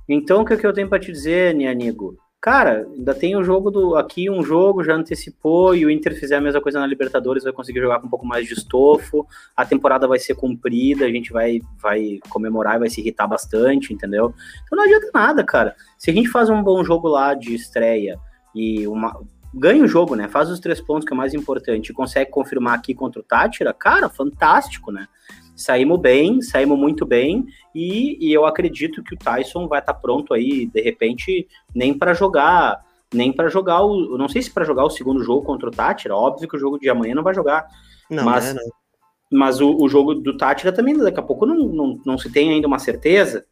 Então, 0.09 0.41
o 0.41 0.45
que, 0.45 0.57
que 0.57 0.67
eu 0.67 0.73
tenho 0.73 0.89
pra 0.89 0.99
te 0.99 1.09
dizer, 1.09 1.55
Nianigo? 1.55 2.17
Cara, 2.41 2.87
ainda 2.95 3.13
tem 3.13 3.35
o 3.35 3.43
jogo 3.43 3.69
do. 3.69 3.97
Aqui 3.97 4.29
um 4.29 4.41
jogo 4.41 4.81
já 4.81 4.95
antecipou 4.95 5.75
e 5.75 5.85
o 5.85 5.89
Inter 5.89 6.17
fizer 6.17 6.37
a 6.37 6.41
mesma 6.41 6.61
coisa 6.61 6.79
na 6.79 6.87
Libertadores, 6.87 7.43
vai 7.43 7.51
conseguir 7.51 7.81
jogar 7.81 7.99
com 7.99 8.07
um 8.07 8.09
pouco 8.09 8.25
mais 8.25 8.47
de 8.47 8.53
estofo. 8.53 9.27
A 9.55 9.65
temporada 9.65 10.07
vai 10.07 10.19
ser 10.19 10.35
cumprida, 10.35 11.05
a 11.05 11.11
gente 11.11 11.33
vai, 11.33 11.59
vai 11.77 12.19
comemorar 12.29 12.77
e 12.77 12.79
vai 12.79 12.89
se 12.89 13.01
irritar 13.01 13.27
bastante, 13.27 13.93
entendeu? 13.93 14.33
Então 14.63 14.77
não 14.77 14.85
adianta 14.85 15.11
nada, 15.13 15.43
cara. 15.43 15.75
Se 15.97 16.09
a 16.11 16.13
gente 16.13 16.29
faz 16.29 16.49
um 16.49 16.63
bom 16.63 16.81
jogo 16.81 17.09
lá 17.09 17.33
de 17.33 17.53
estreia 17.53 18.17
e 18.55 18.87
uma. 18.87 19.19
Ganha 19.53 19.83
o 19.83 19.87
jogo, 19.87 20.15
né? 20.15 20.27
Faz 20.29 20.49
os 20.49 20.59
três 20.59 20.79
pontos, 20.79 21.05
que 21.05 21.11
é 21.11 21.15
o 21.15 21.17
mais 21.17 21.33
importante, 21.33 21.89
e 21.89 21.93
consegue 21.93 22.31
confirmar 22.31 22.75
aqui 22.75 22.93
contra 22.93 23.19
o 23.19 23.23
Tátira, 23.23 23.73
cara, 23.73 24.07
fantástico, 24.07 24.91
né? 24.91 25.07
Saímos 25.59 25.99
bem, 25.99 26.41
saímos 26.41 26.79
muito 26.79 27.05
bem, 27.05 27.45
e, 27.75 28.17
e 28.25 28.33
eu 28.33 28.45
acredito 28.45 29.03
que 29.03 29.13
o 29.13 29.17
Tyson 29.17 29.67
vai 29.67 29.79
estar 29.79 29.93
pronto 29.93 30.33
aí, 30.33 30.67
de 30.67 30.81
repente, 30.81 31.47
nem 31.75 31.93
para 31.93 32.13
jogar, 32.13 32.79
nem 33.13 33.31
para 33.33 33.49
jogar 33.49 33.83
o. 33.83 34.17
Não 34.17 34.29
sei 34.29 34.41
se 34.41 34.51
para 34.51 34.63
jogar 34.65 34.85
o 34.85 34.89
segundo 34.89 35.23
jogo 35.23 35.45
contra 35.45 35.67
o 35.67 35.71
Tátira, 35.71 36.15
óbvio 36.15 36.47
que 36.47 36.55
o 36.55 36.59
jogo 36.59 36.79
de 36.79 36.89
amanhã 36.89 37.13
não 37.13 37.23
vai 37.23 37.33
jogar, 37.35 37.67
Não, 38.09 38.23
Mas- 38.23 38.53
né, 38.53 38.61
não. 38.61 39.39
mas 39.39 39.59
o, 39.59 39.75
o 39.75 39.89
jogo 39.89 40.15
do 40.15 40.37
Tátira 40.37 40.71
também, 40.71 40.97
daqui 40.97 41.19
a 41.19 41.23
pouco 41.23 41.45
não, 41.45 41.55
não, 41.55 41.99
não 42.05 42.17
se 42.17 42.31
tem 42.31 42.51
ainda 42.51 42.67
uma 42.67 42.79
certeza. 42.79 43.45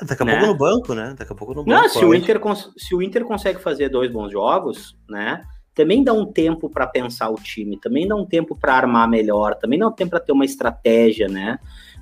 Daqui 0.00 0.22
a 0.22 0.26
né? 0.26 0.36
pouco 0.38 0.46
no 0.52 0.56
banco, 0.56 0.94
né? 0.94 1.14
Daqui 1.18 1.32
a 1.32 1.34
pouco 1.34 1.54
no 1.54 1.64
banco. 1.64 1.70
Não, 1.82 1.88
se 1.88 2.04
o. 2.04 2.14
Inter, 2.14 2.40
se 2.76 2.94
o 2.94 3.02
Inter 3.02 3.24
consegue 3.24 3.58
fazer 3.58 3.88
dois 3.88 4.10
bons 4.12 4.30
jogos, 4.30 4.96
né? 5.08 5.42
Também 5.78 6.02
dá 6.02 6.12
um 6.12 6.26
tempo 6.26 6.68
para 6.68 6.88
pensar 6.88 7.30
o 7.30 7.36
time, 7.36 7.78
também 7.78 8.08
dá 8.08 8.16
um 8.16 8.26
tempo 8.26 8.56
para 8.56 8.74
armar 8.74 9.08
melhor, 9.08 9.54
também 9.54 9.78
dá 9.78 9.86
um 9.86 9.92
tempo 9.92 10.10
para 10.10 10.18
ter 10.18 10.32
uma 10.32 10.44
estratégia, 10.44 11.28
né? 11.28 11.60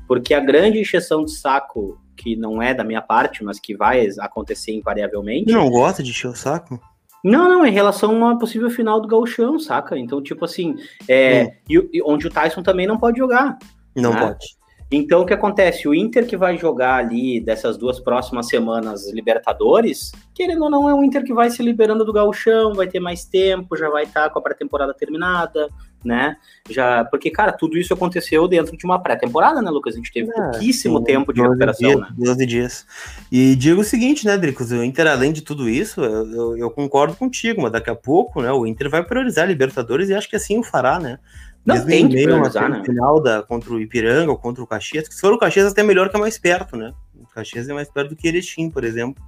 Porque 0.08 0.32
a 0.32 0.40
grande 0.40 0.80
encheção 0.80 1.22
de 1.22 1.32
saco 1.32 2.00
que 2.16 2.34
não 2.34 2.62
é 2.62 2.72
da 2.72 2.82
minha 2.82 3.02
parte, 3.02 3.44
mas 3.44 3.60
que 3.60 3.76
vai 3.76 4.08
acontecer 4.18 4.72
invariavelmente. 4.72 5.52
Não 5.52 5.68
gosta 5.68 6.02
de 6.02 6.08
encher 6.08 6.28
o 6.28 6.34
saco? 6.34 6.80
Não, 7.22 7.50
não, 7.50 7.66
em 7.66 7.70
relação 7.70 8.12
a 8.12 8.14
uma 8.14 8.38
possível 8.38 8.70
final 8.70 8.98
do 8.98 9.06
gauchão, 9.06 9.58
saca? 9.58 9.98
Então, 9.98 10.22
tipo 10.22 10.46
assim, 10.46 10.76
é, 11.06 11.44
hum. 11.44 11.50
e, 11.68 11.98
e, 11.98 12.02
onde 12.02 12.26
o 12.26 12.30
Tyson 12.30 12.62
também 12.62 12.86
não 12.86 12.96
pode 12.96 13.18
jogar. 13.18 13.58
Não 13.94 14.14
né? 14.14 14.20
pode. 14.20 14.55
Então, 14.90 15.22
o 15.22 15.26
que 15.26 15.34
acontece? 15.34 15.88
O 15.88 15.94
Inter 15.94 16.26
que 16.26 16.36
vai 16.36 16.56
jogar 16.56 16.96
ali 16.96 17.40
dessas 17.40 17.76
duas 17.76 17.98
próximas 17.98 18.46
semanas 18.46 19.10
Libertadores, 19.12 20.12
querendo 20.32 20.62
ou 20.62 20.70
não, 20.70 20.88
é 20.88 20.94
um 20.94 21.02
Inter 21.02 21.24
que 21.24 21.34
vai 21.34 21.50
se 21.50 21.62
liberando 21.62 22.04
do 22.04 22.12
gauchão, 22.12 22.72
vai 22.72 22.86
ter 22.86 23.00
mais 23.00 23.24
tempo, 23.24 23.76
já 23.76 23.88
vai 23.90 24.04
estar 24.04 24.24
tá 24.24 24.30
com 24.30 24.38
a 24.38 24.42
pré-temporada 24.42 24.94
terminada, 24.94 25.68
né? 26.04 26.36
Já, 26.70 27.04
porque, 27.04 27.30
cara, 27.32 27.52
tudo 27.52 27.76
isso 27.76 27.92
aconteceu 27.92 28.46
dentro 28.46 28.76
de 28.76 28.84
uma 28.84 29.02
pré-temporada, 29.02 29.60
né, 29.60 29.70
Lucas? 29.70 29.94
A 29.94 29.96
gente 29.96 30.12
teve 30.12 30.30
é, 30.30 30.32
pouquíssimo 30.32 31.02
tempo 31.02 31.32
de 31.32 31.42
recuperação, 31.42 31.88
dias, 31.88 32.00
né? 32.00 32.08
12 32.16 32.46
dias. 32.46 32.86
E 33.30 33.56
digo 33.56 33.80
o 33.80 33.84
seguinte, 33.84 34.24
né, 34.24 34.38
Dricos? 34.38 34.70
O 34.70 34.84
Inter, 34.84 35.08
além 35.08 35.32
de 35.32 35.42
tudo 35.42 35.68
isso, 35.68 36.00
eu, 36.00 36.32
eu, 36.32 36.58
eu, 36.58 36.70
concordo 36.70 37.16
contigo, 37.16 37.60
mas 37.60 37.72
daqui 37.72 37.90
a 37.90 37.96
pouco, 37.96 38.40
né, 38.40 38.52
o 38.52 38.64
Inter 38.64 38.88
vai 38.88 39.04
priorizar 39.04 39.44
a 39.44 39.48
Libertadores 39.48 40.08
e 40.08 40.14
acho 40.14 40.30
que 40.30 40.36
assim 40.36 40.58
o 40.58 40.62
fará, 40.62 41.00
né? 41.00 41.18
Não 41.66 41.74
Mesmo 41.74 41.90
tem 41.90 42.08
que 42.08 42.22
priorizar, 42.22 42.70
né? 42.70 42.82
final 42.84 43.20
da, 43.20 43.42
contra 43.42 43.72
o 43.72 43.80
Ipiranga 43.80 44.30
ou 44.30 44.38
contra 44.38 44.62
o 44.62 44.66
Caxias, 44.66 45.08
se 45.10 45.20
for 45.20 45.32
o 45.32 45.38
Caxias 45.38 45.72
até 45.72 45.82
melhor 45.82 46.08
que 46.08 46.16
é 46.16 46.20
mais 46.20 46.38
perto, 46.38 46.76
né? 46.76 46.94
O 47.20 47.26
Caxias 47.34 47.68
é 47.68 47.74
mais 47.74 47.90
perto 47.90 48.10
do 48.10 48.16
que 48.16 48.28
Erechim, 48.28 48.70
por 48.70 48.84
exemplo. 48.84 49.20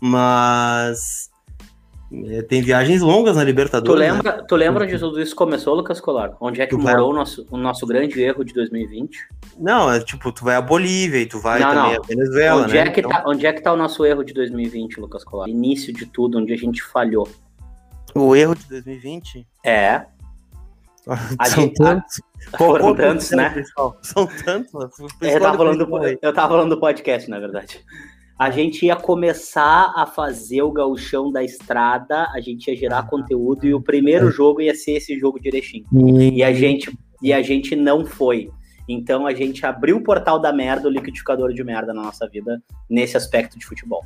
Mas 0.00 1.28
é, 2.26 2.42
tem 2.42 2.62
viagens 2.62 3.00
longas 3.00 3.36
na 3.36 3.42
Libertadores. 3.42 3.92
Tu 3.92 4.12
lembra, 4.12 4.36
né? 4.36 4.44
tu 4.46 4.54
lembra 4.54 4.86
de 4.86 4.98
tudo 4.98 5.20
isso 5.20 5.34
começou, 5.34 5.74
Lucas 5.74 6.00
Colar? 6.00 6.36
Onde 6.40 6.60
é 6.60 6.66
que 6.66 6.76
tu 6.76 6.78
morou 6.78 7.06
vai... 7.06 7.10
o 7.10 7.12
nosso, 7.12 7.46
o 7.50 7.56
nosso 7.56 7.84
grande 7.84 8.22
erro 8.22 8.44
de 8.44 8.52
2020? 8.52 9.18
Não, 9.58 9.90
é 9.90 9.98
tipo, 9.98 10.30
tu 10.30 10.44
vai 10.44 10.54
a 10.54 10.60
Bolívia 10.60 11.20
e 11.20 11.26
tu 11.26 11.40
vai 11.40 11.58
não, 11.58 11.68
também 11.68 11.94
não. 11.94 12.02
a 12.02 12.06
Venezuela, 12.06 12.62
onde 12.62 12.74
né? 12.74 12.80
É 12.80 12.90
que 12.90 13.00
então... 13.00 13.10
tá, 13.10 13.24
onde 13.26 13.46
é 13.46 13.52
que 13.52 13.60
tá 13.60 13.72
o 13.72 13.76
nosso 13.76 14.04
erro 14.04 14.22
de 14.22 14.32
2020, 14.34 15.00
Lucas 15.00 15.24
Colar? 15.24 15.48
Início 15.48 15.92
de 15.92 16.06
tudo, 16.06 16.38
onde 16.38 16.52
a 16.52 16.56
gente 16.56 16.80
falhou. 16.82 17.28
O 18.14 18.36
erro 18.36 18.54
de 18.54 18.68
2020? 18.68 19.46
É. 19.64 20.04
A 21.38 21.46
São 21.46 21.64
gente, 21.64 21.74
tantos. 21.74 22.20
A, 22.52 22.58
foram 22.58 22.94
tantos, 22.94 23.30
né? 23.30 23.50
Pessoal? 23.50 23.98
São 24.02 24.26
tantos. 24.26 24.72
Eu 25.20 25.40
tava, 25.40 25.56
falando 25.56 25.86
do, 25.86 26.06
eu 26.06 26.32
tava 26.32 26.48
falando 26.48 26.70
do 26.70 26.80
podcast, 26.80 27.28
na 27.28 27.38
verdade. 27.38 27.80
A 28.38 28.50
gente 28.50 28.86
ia 28.86 28.96
começar 28.96 29.92
a 29.94 30.06
fazer 30.06 30.62
o 30.62 30.72
gauchão 30.72 31.30
da 31.30 31.44
estrada, 31.44 32.28
a 32.32 32.40
gente 32.40 32.68
ia 32.68 32.76
gerar 32.76 33.04
conteúdo 33.04 33.66
e 33.66 33.74
o 33.74 33.80
primeiro 33.80 34.28
é. 34.28 34.32
jogo 34.32 34.60
ia 34.60 34.74
ser 34.74 34.92
esse 34.92 35.16
jogo 35.18 35.38
de 35.38 35.48
Erechim. 35.48 35.84
E 35.92 36.42
a 36.42 36.52
gente, 36.52 36.92
e 37.22 37.32
a 37.32 37.40
gente 37.42 37.76
não 37.76 38.04
foi. 38.04 38.50
Então 38.88 39.26
a 39.26 39.34
gente 39.34 39.64
abriu 39.64 39.98
o 39.98 40.02
portal 40.02 40.40
da 40.40 40.52
merda, 40.52 40.88
o 40.88 40.90
liquidificador 40.90 41.52
de 41.52 41.62
merda 41.62 41.94
na 41.94 42.02
nossa 42.02 42.28
vida, 42.28 42.60
nesse 42.90 43.16
aspecto 43.16 43.58
de 43.58 43.64
futebol. 43.64 44.04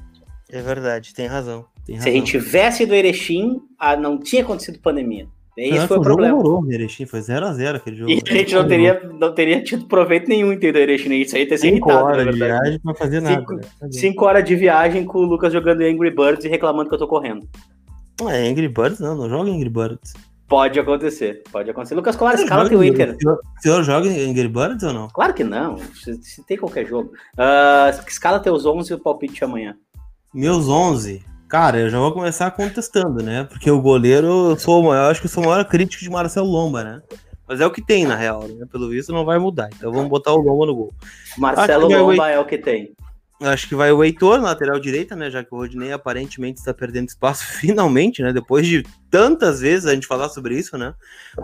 É 0.51 0.61
verdade, 0.61 1.15
tem 1.15 1.27
razão. 1.27 1.65
Tem 1.85 1.97
razão. 1.97 2.05
Se 2.05 2.17
a 2.17 2.19
gente 2.19 2.31
tivesse 2.31 2.85
do 2.85 2.95
Erechim, 2.95 3.61
ah, 3.79 3.97
não 3.97 4.19
tinha 4.19 4.43
acontecido 4.43 4.79
pandemia. 4.79 5.27
Esse 5.57 5.79
não, 5.79 5.89
foi 5.89 5.99
o 5.99 6.03
problema. 6.03 6.37
Horror, 6.37 6.71
Erechim, 6.71 7.07
foi 7.07 7.21
0x0 7.21 7.77
aquele 7.77 7.97
jogo. 7.97 8.11
E 8.11 8.23
a 8.27 8.33
gente 8.33 8.55
não 8.55 8.69
teria, 8.69 9.11
não 9.19 9.35
teria 9.35 9.65
tido 9.65 9.87
proveito 9.87 10.29
nenhum, 10.29 10.53
entendeu, 10.53 10.83
Erechim? 10.83 11.15
Isso 11.15 11.35
aí 11.35 11.47
ter 11.47 11.57
sido 11.57 11.77
irritado, 11.77 12.05
horas 12.05 12.27
de 12.27 12.39
viagem 12.39 12.79
pra 12.81 12.95
fazer 12.95 13.21
nada. 13.21 13.41
Cinco, 13.41 13.55
né? 13.55 13.63
cinco, 13.91 14.25
horas 14.27 14.45
de 14.45 14.55
viagem 14.55 15.05
com 15.07 15.19
o 15.19 15.23
Lucas 15.23 15.53
jogando 15.53 15.81
Angry 15.81 16.11
Birds 16.11 16.45
e 16.45 16.49
reclamando 16.49 16.91
que 16.91 16.95
eu 16.95 16.99
tô 16.99 17.09
correndo. 17.09 17.49
Não 18.21 18.29
é 18.31 18.47
Angry 18.49 18.69
Birds, 18.69 19.01
não, 19.01 19.17
não 19.17 19.31
joga 19.31 19.51
Angry 19.51 19.71
Birds. 19.71 20.13
Pode 20.47 20.79
acontecer, 20.79 21.43
pode 21.51 21.71
acontecer. 21.71 21.95
Lucas 21.95 22.15
Colar, 22.15 22.35
escala 22.35 22.69
teu 22.69 22.85
Inter. 22.85 23.17
O 23.27 23.63
senhor 23.63 23.83
joga 23.83 24.09
Angry 24.09 24.49
Birds 24.49 24.83
ou 24.85 24.93
não? 24.93 25.09
Claro 25.09 25.35
que 25.35 25.43
não, 25.43 25.79
se, 25.79 26.23
se 26.23 26.45
tem 26.45 26.57
qualquer 26.57 26.87
jogo. 26.87 27.13
Uh, 27.35 28.07
escala 28.07 28.39
teus 28.39 28.65
11 28.65 28.93
e 28.93 28.95
o 28.95 28.99
palpite 28.99 29.43
amanhã. 29.43 29.75
Meus 30.33 30.69
11? 30.69 31.25
Cara, 31.49 31.79
eu 31.79 31.89
já 31.89 31.99
vou 31.99 32.13
começar 32.13 32.51
contestando, 32.51 33.23
né? 33.23 33.45
Porque 33.45 33.71
o 33.71 33.81
goleiro, 33.81 34.51
eu 34.51 34.59
sou 34.59 34.83
o 34.83 34.87
maior, 34.89 35.11
acho 35.11 35.21
que 35.21 35.27
eu 35.27 35.31
sou 35.31 35.45
o 35.45 35.47
maior 35.47 35.65
crítico 35.65 36.03
de 36.03 36.11
Marcelo 36.11 36.51
Lomba, 36.51 36.83
né? 36.83 37.03
Mas 37.47 37.61
é 37.61 37.67
o 37.67 37.71
que 37.71 37.81
tem, 37.81 38.05
na 38.05 38.17
real, 38.17 38.43
né? 38.49 38.67
Pelo 38.71 38.89
visto 38.89 39.13
não 39.13 39.25
vai 39.25 39.39
mudar. 39.39 39.69
Então 39.73 39.93
vamos 39.93 40.09
botar 40.09 40.33
o 40.33 40.39
Lomba 40.39 40.67
no 40.67 40.75
gol. 40.75 40.93
Marcelo 41.39 41.89
Lomba 41.89 42.29
é 42.29 42.39
o 42.39 42.45
que 42.45 42.59
tem. 42.59 42.93
Acho 43.41 43.69
que 43.69 43.75
vai 43.75 43.93
o 43.93 44.03
Heitor, 44.03 44.41
lateral 44.41 44.81
direita, 44.81 45.15
né? 45.15 45.31
Já 45.31 45.45
que 45.45 45.55
o 45.55 45.59
Rodney 45.59 45.93
aparentemente 45.93 46.59
está 46.59 46.73
perdendo 46.73 47.09
espaço 47.09 47.45
finalmente, 47.61 48.23
né? 48.23 48.33
Depois 48.33 48.67
de 48.67 48.83
tantas 49.11 49.61
vezes 49.61 49.87
a 49.87 49.95
gente 49.95 50.07
falar 50.07 50.31
sobre 50.31 50.59
isso, 50.59 50.79
né? 50.79 50.95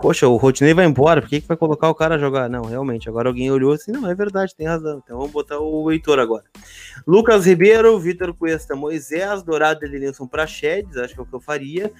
Poxa, 0.01 0.27
o 0.27 0.35
Rodney 0.35 0.73
vai 0.73 0.85
embora, 0.85 1.21
por 1.21 1.29
que, 1.29 1.41
que 1.41 1.47
vai 1.47 1.55
colocar 1.55 1.89
o 1.89 1.95
cara 1.95 2.15
a 2.15 2.17
jogar? 2.17 2.49
Não, 2.49 2.63
realmente, 2.63 3.07
agora 3.07 3.29
alguém 3.29 3.51
olhou 3.51 3.73
assim, 3.73 3.91
não, 3.91 4.09
é 4.09 4.15
verdade, 4.15 4.55
tem 4.55 4.65
razão. 4.65 5.01
Então 5.03 5.17
vamos 5.17 5.31
botar 5.31 5.59
o 5.59 5.91
Heitor 5.91 6.17
agora. 6.17 6.45
Lucas 7.05 7.45
Ribeiro, 7.45 7.99
Vitor 7.99 8.33
Cuesta, 8.33 8.75
Moisés, 8.75 9.43
Dourado 9.43 9.85
Edenilson 9.85 10.25
Prachedes, 10.25 10.97
acho 10.97 11.13
que 11.13 11.19
é 11.19 11.23
o 11.23 11.27
que 11.27 11.33
eu 11.35 11.41
faria. 11.41 11.91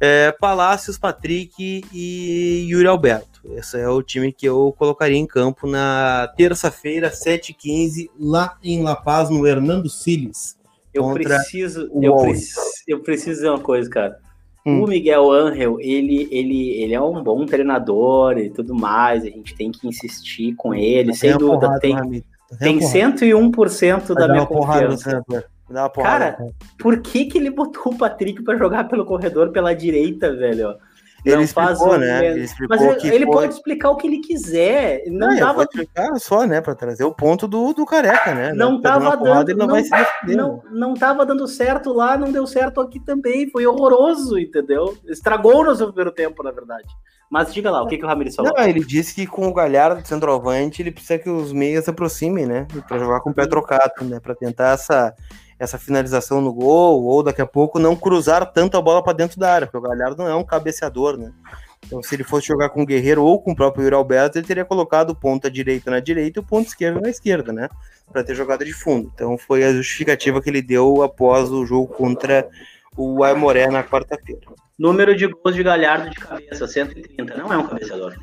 É, 0.00 0.32
Palácios, 0.32 0.96
Patrick 0.96 1.82
e 1.92 2.66
Yuri 2.70 2.86
Alberto. 2.86 3.40
Esse 3.56 3.80
é 3.80 3.88
o 3.88 4.02
time 4.02 4.32
que 4.32 4.46
eu 4.46 4.74
colocaria 4.78 5.16
em 5.16 5.26
campo 5.26 5.66
na 5.66 6.32
terça-feira, 6.36 7.10
7h15, 7.10 8.10
lá 8.18 8.56
em 8.62 8.82
La 8.82 8.94
Paz, 8.94 9.30
no 9.30 9.46
Hernando 9.46 9.88
Siles. 9.88 10.56
Eu 10.92 11.12
preciso, 11.12 11.88
eu 12.00 12.16
preciso, 12.16 12.60
eu 12.86 13.00
preciso 13.00 13.30
dizer 13.30 13.48
uma 13.48 13.60
coisa, 13.60 13.88
cara. 13.88 14.18
Hum. 14.66 14.84
O 14.84 14.86
Miguel 14.86 15.30
Angel, 15.30 15.80
ele, 15.80 16.28
ele, 16.30 16.70
ele 16.82 16.94
é 16.94 17.00
um 17.00 17.22
bom 17.22 17.46
treinador 17.46 18.38
e 18.38 18.50
tudo 18.50 18.74
mais. 18.74 19.22
A 19.22 19.26
gente 19.26 19.54
tem 19.54 19.70
que 19.70 19.86
insistir 19.86 20.54
com 20.56 20.74
ele, 20.74 21.14
sem 21.14 21.36
dúvida. 21.36 21.60
Porrada, 21.60 21.80
tem, 21.80 22.24
tem 22.58 22.78
101% 22.78 24.14
da 24.14 24.28
minha 24.28 24.46
confiança. 24.46 25.24
Cara, 26.02 26.38
por 26.78 27.00
que 27.00 27.26
que 27.26 27.38
ele 27.38 27.50
botou 27.50 27.92
o 27.92 27.98
Patrick 27.98 28.42
para 28.42 28.56
jogar 28.56 28.88
pelo 28.88 29.04
corredor 29.04 29.50
pela 29.50 29.74
direita, 29.74 30.34
velho? 30.34 30.76
Ele 31.24 31.36
não 31.36 31.42
explicou, 31.42 31.88
faz 31.88 32.00
né? 32.00 32.26
Ele 32.26 32.44
explicou 32.44 32.76
Mas 32.76 33.04
ele, 33.04 33.14
ele 33.14 33.24
foi... 33.26 33.34
pode 33.34 33.54
explicar 33.54 33.90
o 33.90 33.96
que 33.96 34.06
ele 34.06 34.20
quiser. 34.20 35.02
Não, 35.08 35.28
não 35.28 35.36
dava. 35.36 35.62
explicar 35.64 36.16
só, 36.18 36.46
né? 36.46 36.60
Para 36.60 36.74
trazer 36.74 37.04
o 37.04 37.12
ponto 37.12 37.48
do, 37.48 37.72
do 37.72 37.84
careca, 37.84 38.34
né? 38.34 38.52
Não 38.52 38.80
tava 38.80 39.16
dando. 39.16 39.56
Não, 39.56 39.66
não, 39.66 39.76
não, 40.26 40.62
não 40.70 40.94
tava 40.94 41.26
dando 41.26 41.46
certo 41.48 41.92
lá, 41.92 42.16
não 42.16 42.30
deu 42.30 42.46
certo 42.46 42.80
aqui 42.80 43.00
também. 43.00 43.50
Foi 43.50 43.66
horroroso, 43.66 44.38
entendeu? 44.38 44.96
Estragou 45.06 45.60
o 45.60 45.64
nosso 45.64 45.86
primeiro 45.86 46.12
tempo, 46.12 46.42
na 46.42 46.52
verdade. 46.52 46.86
Mas 47.30 47.52
diga 47.52 47.70
lá, 47.70 47.82
o 47.82 47.86
que, 47.86 47.98
que 47.98 48.04
o 48.04 48.08
Ramirez 48.08 48.34
falou? 48.34 48.52
Não, 48.56 48.64
ele 48.64 48.82
disse 48.82 49.14
que 49.14 49.26
com 49.26 49.48
o 49.48 49.52
Galhardo 49.52 50.06
centroavante, 50.06 50.80
ele 50.80 50.90
precisa 50.90 51.18
que 51.18 51.28
os 51.28 51.52
meias 51.52 51.84
se 51.84 51.90
aproximem, 51.90 52.46
né? 52.46 52.66
Para 52.86 52.98
jogar 52.98 53.20
com 53.20 53.30
o 53.30 53.34
pé 53.34 53.46
trocado, 53.46 54.04
né? 54.04 54.18
Para 54.18 54.34
tentar 54.34 54.74
essa 54.74 55.12
essa 55.58 55.78
finalização 55.78 56.40
no 56.40 56.52
gol, 56.52 57.02
ou 57.04 57.22
daqui 57.22 57.42
a 57.42 57.46
pouco 57.46 57.78
não 57.78 57.96
cruzar 57.96 58.52
tanto 58.52 58.76
a 58.76 58.82
bola 58.82 59.02
para 59.02 59.12
dentro 59.12 59.40
da 59.40 59.52
área, 59.52 59.66
porque 59.66 59.78
o 59.78 59.88
Galhardo 59.88 60.22
não 60.22 60.28
é 60.28 60.34
um 60.34 60.44
cabeceador, 60.44 61.16
né? 61.16 61.32
Então, 61.86 62.02
se 62.02 62.14
ele 62.14 62.24
fosse 62.24 62.46
jogar 62.46 62.68
com 62.68 62.82
o 62.82 62.86
Guerreiro 62.86 63.22
ou 63.24 63.40
com 63.40 63.52
o 63.52 63.56
próprio 63.56 63.84
Yuri 63.84 63.94
Alberto, 63.94 64.38
ele 64.38 64.46
teria 64.46 64.64
colocado 64.64 65.10
o 65.10 65.14
ponta 65.14 65.50
direita 65.50 65.90
na 65.90 66.00
direita 66.00 66.38
e 66.38 66.42
o 66.42 66.44
ponto 66.44 66.68
esquerdo 66.68 67.00
na 67.00 67.08
esquerda, 67.08 67.52
né? 67.52 67.68
Para 68.12 68.22
ter 68.22 68.34
jogada 68.34 68.64
de 68.64 68.72
fundo. 68.72 69.10
Então, 69.14 69.38
foi 69.38 69.64
a 69.64 69.72
justificativa 69.72 70.40
que 70.42 70.50
ele 70.50 70.62
deu 70.62 71.02
após 71.02 71.50
o 71.50 71.64
jogo 71.64 71.86
contra 71.86 72.48
o 72.96 73.22
Aimoré 73.24 73.68
na 73.68 73.82
quarta-feira. 73.82 74.40
Número 74.78 75.16
de 75.16 75.26
gols 75.26 75.54
de 75.54 75.62
Galhardo 75.62 76.10
de 76.10 76.16
cabeça, 76.16 76.66
130. 76.66 77.36
Não 77.36 77.52
é 77.52 77.56
um 77.56 77.66
cabeceador. 77.66 78.14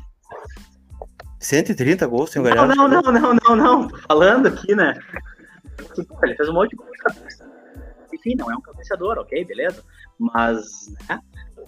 130 1.38 2.06
gols 2.06 2.30
sem 2.30 2.40
o 2.40 2.44
Galhardo? 2.44 2.74
Não, 2.74 2.88
não, 2.88 3.02
não, 3.02 3.12
não, 3.12 3.34
não, 3.34 3.56
não. 3.56 3.88
Tô 3.88 3.96
falando 3.98 4.46
aqui, 4.46 4.74
né? 4.74 4.94
Ele 6.22 6.34
fez 6.34 6.48
um 6.48 6.52
monte 6.52 6.70
de 6.70 6.76
gol 6.76 6.90
de 6.90 6.98
cabeça. 6.98 7.48
Enfim, 8.12 8.34
não 8.36 8.50
é 8.50 8.56
um 8.56 8.60
cabeceador, 8.60 9.18
ok, 9.18 9.44
beleza? 9.44 9.82
Mas, 10.18 10.64
né? 11.08 11.20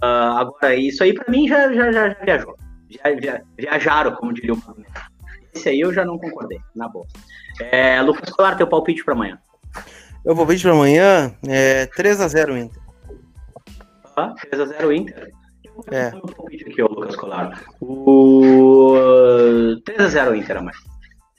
Uh, 0.02 0.38
agora, 0.38 0.74
isso 0.74 1.02
aí 1.02 1.12
pra 1.12 1.30
mim 1.30 1.48
já, 1.48 1.72
já, 1.72 1.92
já, 1.92 2.08
já 2.10 2.24
viajou. 2.24 2.56
Já, 2.88 3.20
já, 3.20 3.42
viajaram, 3.56 4.14
como 4.14 4.32
diria 4.32 4.54
o 4.54 4.56
Magneto. 4.56 5.18
Esse 5.54 5.68
aí 5.70 5.80
eu 5.80 5.92
já 5.92 6.04
não 6.04 6.18
concordei, 6.18 6.60
na 6.74 6.88
boa. 6.88 7.06
É, 7.60 8.00
Lucas 8.00 8.30
Colar, 8.30 8.56
teu 8.56 8.66
palpite 8.66 9.04
pra 9.04 9.14
amanhã. 9.14 9.38
Meu 10.24 10.36
palpite 10.36 10.62
pra 10.62 10.72
amanhã 10.72 11.34
é 11.46 11.86
3x0 11.86 12.56
Inter. 12.56 12.82
Ah, 14.16 14.34
3x0 14.52 14.96
Inter? 14.96 15.32
É. 15.90 16.08
O 16.16 16.32
palpite 16.32 16.64
aqui, 16.64 16.82
ô 16.82 16.86
Lucas 16.86 17.16
Colar. 17.16 17.62
O 17.80 18.92
3x0 19.84 20.36
Inter 20.36 20.58
amanhã. 20.58 20.78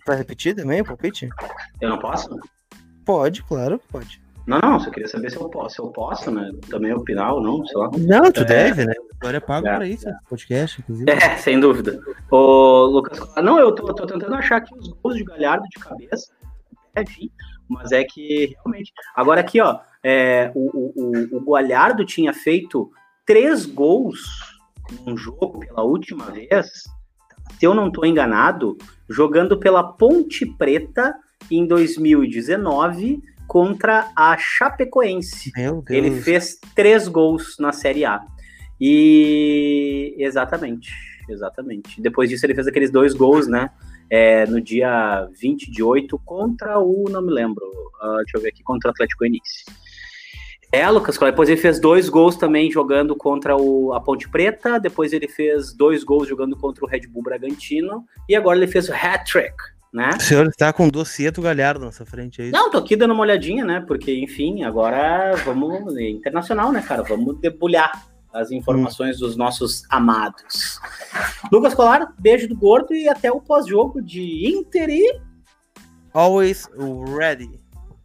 Vai 0.05 0.17
repetir 0.17 0.55
também 0.55 0.81
o 0.81 0.85
palpite? 0.85 1.29
Eu 1.79 1.89
não 1.89 1.99
posso? 1.99 2.29
Pode, 3.09 3.41
claro, 3.41 3.81
pode. 3.91 4.21
Não, 4.45 4.59
não, 4.59 4.79
só 4.79 4.91
queria 4.91 5.07
saber 5.07 5.31
se 5.31 5.37
eu 5.37 5.49
posso, 5.49 5.75
se 5.77 5.81
eu 5.81 5.87
posso, 5.87 6.29
né? 6.29 6.51
Também 6.69 6.93
opinar 6.93 7.33
ou 7.33 7.41
não, 7.41 7.65
sei 7.65 7.75
lá. 7.75 7.89
Não, 7.97 8.31
tu 8.31 8.41
é, 8.41 8.45
deve, 8.45 8.85
né? 8.85 8.93
Agora 9.19 9.37
é 9.37 9.39
pago 9.39 9.67
é, 9.67 9.75
pra 9.77 9.87
isso, 9.87 10.07
é. 10.07 10.15
podcast, 10.29 10.79
inclusive. 10.79 11.09
É, 11.09 11.35
sem 11.37 11.59
dúvida. 11.59 11.99
Ô, 12.29 12.83
Lucas, 12.83 13.19
não, 13.37 13.57
eu 13.57 13.73
tô, 13.73 13.91
tô 13.95 14.05
tentando 14.05 14.35
achar 14.35 14.57
aqui 14.57 14.75
os 14.77 14.89
gols 14.89 15.15
de 15.15 15.23
Galhardo 15.23 15.63
de 15.75 15.83
cabeça. 15.83 16.31
É, 16.93 17.01
enfim, 17.01 17.31
mas 17.67 17.91
é 17.91 18.03
que 18.03 18.55
realmente. 18.57 18.93
Agora 19.15 19.41
aqui, 19.41 19.59
ó, 19.59 19.79
é, 20.03 20.51
o, 20.53 20.93
o, 20.95 21.37
o 21.37 21.51
Galhardo 21.51 22.05
tinha 22.05 22.31
feito 22.31 22.91
três 23.25 23.65
gols 23.65 24.19
num 25.03 25.17
jogo 25.17 25.61
pela 25.61 25.81
última 25.81 26.25
vez, 26.25 26.83
se 27.57 27.65
eu 27.65 27.73
não 27.73 27.87
estou 27.87 28.05
enganado, 28.05 28.77
jogando 29.09 29.57
pela 29.57 29.81
Ponte 29.81 30.45
Preta 30.45 31.15
em 31.49 31.65
2019 31.65 33.21
contra 33.47 34.11
a 34.15 34.37
Chapecoense. 34.37 35.51
Ele 35.89 36.21
fez 36.21 36.59
três 36.75 37.07
gols 37.07 37.57
na 37.59 37.71
Série 37.71 38.05
A. 38.05 38.21
E 38.79 40.15
exatamente, 40.19 40.91
exatamente. 41.27 41.99
Depois 42.01 42.29
disso 42.29 42.45
ele 42.45 42.55
fez 42.55 42.67
aqueles 42.67 42.91
dois 42.91 43.13
gols, 43.13 43.47
né? 43.47 43.71
É, 44.09 44.45
no 44.45 44.61
dia 44.61 45.27
20 45.39 45.69
de 45.69 45.83
8 45.83 46.19
contra 46.25 46.79
o, 46.79 47.05
não 47.09 47.21
me 47.21 47.31
lembro, 47.31 47.63
uh, 48.01 48.17
deixa 48.17 48.37
eu 48.37 48.41
ver 48.41 48.49
aqui, 48.49 48.63
contra 48.63 48.89
o 48.89 48.91
Atlético 48.91 49.19
Goianiense. 49.19 49.65
É, 50.71 50.87
Lucas, 50.89 51.17
depois 51.17 51.49
ele 51.49 51.59
fez 51.59 51.79
dois 51.79 52.09
gols 52.09 52.35
também 52.35 52.71
jogando 52.71 53.15
contra 53.15 53.57
o, 53.57 53.91
a 53.93 53.99
Ponte 53.99 54.29
Preta, 54.29 54.79
depois 54.79 55.13
ele 55.13 55.27
fez 55.27 55.73
dois 55.73 56.03
gols 56.03 56.27
jogando 56.27 56.55
contra 56.55 56.85
o 56.85 56.87
Red 56.87 57.07
Bull 57.07 57.23
Bragantino, 57.23 58.05
e 58.27 58.35
agora 58.35 58.57
ele 58.57 58.67
fez 58.67 58.87
o 58.87 58.93
hat-trick, 58.93 59.55
né? 59.93 60.11
O 60.17 60.21
senhor 60.21 60.47
está 60.47 60.71
com 60.71 60.87
Docieto 60.87 61.41
Galhardo 61.41 61.85
na 61.85 61.91
sua 61.91 62.05
frente 62.05 62.41
aí. 62.41 62.51
Não, 62.51 62.69
tô 62.69 62.77
aqui 62.77 62.95
dando 62.95 63.13
uma 63.13 63.21
olhadinha, 63.21 63.65
né? 63.65 63.83
Porque, 63.85 64.13
enfim, 64.19 64.63
agora 64.63 65.35
vamos. 65.45 65.97
Internacional, 65.97 66.71
né, 66.71 66.81
cara? 66.81 67.03
Vamos 67.03 67.39
debulhar 67.39 68.07
as 68.33 68.51
informações 68.51 69.17
hum. 69.17 69.19
dos 69.21 69.35
nossos 69.35 69.83
amados. 69.89 70.79
Lucas 71.51 71.73
Colar, 71.73 72.13
beijo 72.19 72.47
do 72.47 72.55
gordo 72.55 72.93
e 72.93 73.09
até 73.09 73.31
o 73.31 73.41
pós-jogo 73.41 74.01
de 74.01 74.47
Inter 74.47 74.89
e. 74.89 75.21
Always 76.13 76.67
ready. 77.17 77.59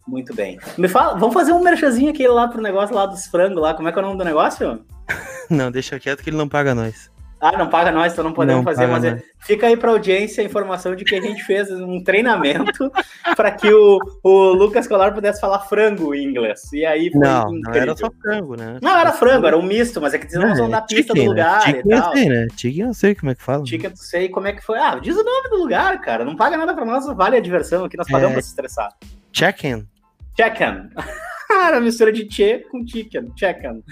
Muito 0.07 0.35
bem. 0.35 0.59
Me 0.77 0.89
fala, 0.89 1.19
vamos 1.19 1.33
fazer 1.35 1.53
um 1.53 1.63
merchazinho 1.63 2.11
aqui 2.11 2.27
lá 2.29 2.47
pro 2.49 2.61
negócio 2.61 2.95
lá 2.95 3.07
dos 3.07 3.27
frangos 3.27 3.61
lá. 3.61 3.75
Como 3.75 3.89
é 3.89 3.93
que 3.93 3.99
é 3.99 4.03
o 4.03 4.05
nome 4.05 4.19
do 4.19 4.25
negócio? 4.25 4.85
não, 5.49 5.71
deixa 5.71 5.99
quieto 5.99 6.23
que 6.23 6.31
ele 6.31 6.37
não 6.37 6.49
paga 6.49 6.75
nós. 6.75 7.11
Ah, 7.41 7.59
não 7.59 7.69
paga 7.69 7.93
nós, 7.93 8.13
então 8.13 8.25
não 8.25 8.33
podemos 8.33 8.65
não 8.65 8.73
fazer, 8.73 8.87
mas 8.87 9.05
é, 9.05 9.23
fica 9.41 9.67
aí 9.67 9.77
para 9.77 9.91
audiência 9.91 10.43
a 10.43 10.47
informação 10.47 10.97
de 10.97 11.05
que 11.05 11.15
a 11.15 11.21
gente 11.21 11.43
fez 11.45 11.71
um 11.71 12.03
treinamento 12.03 12.91
para 13.37 13.51
que 13.51 13.71
o, 13.71 13.99
o 14.23 14.53
Lucas 14.53 14.87
Colar 14.87 15.13
pudesse 15.13 15.41
falar 15.41 15.59
frango 15.61 16.15
em 16.15 16.25
inglês. 16.25 16.73
E 16.73 16.87
aí 16.87 17.11
não, 17.13 17.55
incrível. 17.55 17.61
não 17.61 17.75
era 17.75 17.97
só 17.97 18.11
frango, 18.23 18.57
né? 18.57 18.79
Não, 18.81 18.99
era 18.99 19.13
frango, 19.13 19.47
era 19.47 19.59
um 19.59 19.63
misto, 19.63 20.01
mas 20.01 20.15
é 20.15 20.19
que 20.19 20.25
eles 20.25 20.35
não, 20.35 20.67
é, 20.67 20.69
na 20.69 20.81
pista 20.81 21.13
chicken, 21.13 21.15
do 21.15 21.35
né? 21.35 21.43
lugar 21.43 21.73
né? 21.73 21.83
e 21.85 21.89
tal. 21.89 22.13
Sei, 22.13 22.29
né? 22.29 22.47
Chicken 22.57 22.87
eu 22.87 22.95
sei 22.95 23.15
como 23.15 23.31
é 23.31 23.35
que 23.35 23.43
fala. 23.43 23.67
Chicken 23.67 23.91
eu 23.91 23.97
sei 23.97 24.29
como 24.31 24.47
é 24.47 24.53
que 24.53 24.63
foi. 24.63 24.79
Ah, 24.79 24.99
diz 24.99 25.15
o 25.15 25.23
nome 25.23 25.51
do 25.51 25.57
lugar, 25.57 26.01
cara. 26.01 26.25
Não 26.25 26.37
paga 26.37 26.57
nada 26.57 26.73
para 26.73 26.85
nós, 26.87 27.07
vale 27.15 27.37
a 27.37 27.41
diversão 27.41 27.85
aqui, 27.85 27.97
nós 27.97 28.09
pagamos 28.09 28.31
é... 28.31 28.35
pra 28.35 28.43
se 28.43 28.49
estressar. 28.49 28.89
Check-in. 29.33 29.87
Check-in. 30.35 30.89
Era 31.51 31.81
mistura 31.81 32.11
de 32.11 32.27
che 32.27 32.67
com 32.71 32.85
chicken. 32.87 33.33
Check-in. 33.37 33.83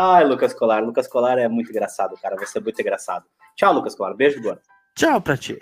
Ai, 0.00 0.24
Lucas 0.24 0.54
Colar. 0.54 0.80
Lucas 0.84 1.08
Colar 1.08 1.38
é 1.38 1.48
muito 1.48 1.70
engraçado, 1.70 2.14
cara. 2.22 2.36
Você 2.36 2.58
é 2.58 2.60
muito 2.60 2.80
engraçado. 2.80 3.24
Tchau, 3.56 3.72
Lucas 3.74 3.96
Colar. 3.96 4.14
Beijo, 4.14 4.40
Gordo. 4.40 4.60
Tchau 4.94 5.20
pra 5.20 5.36
ti. 5.36 5.58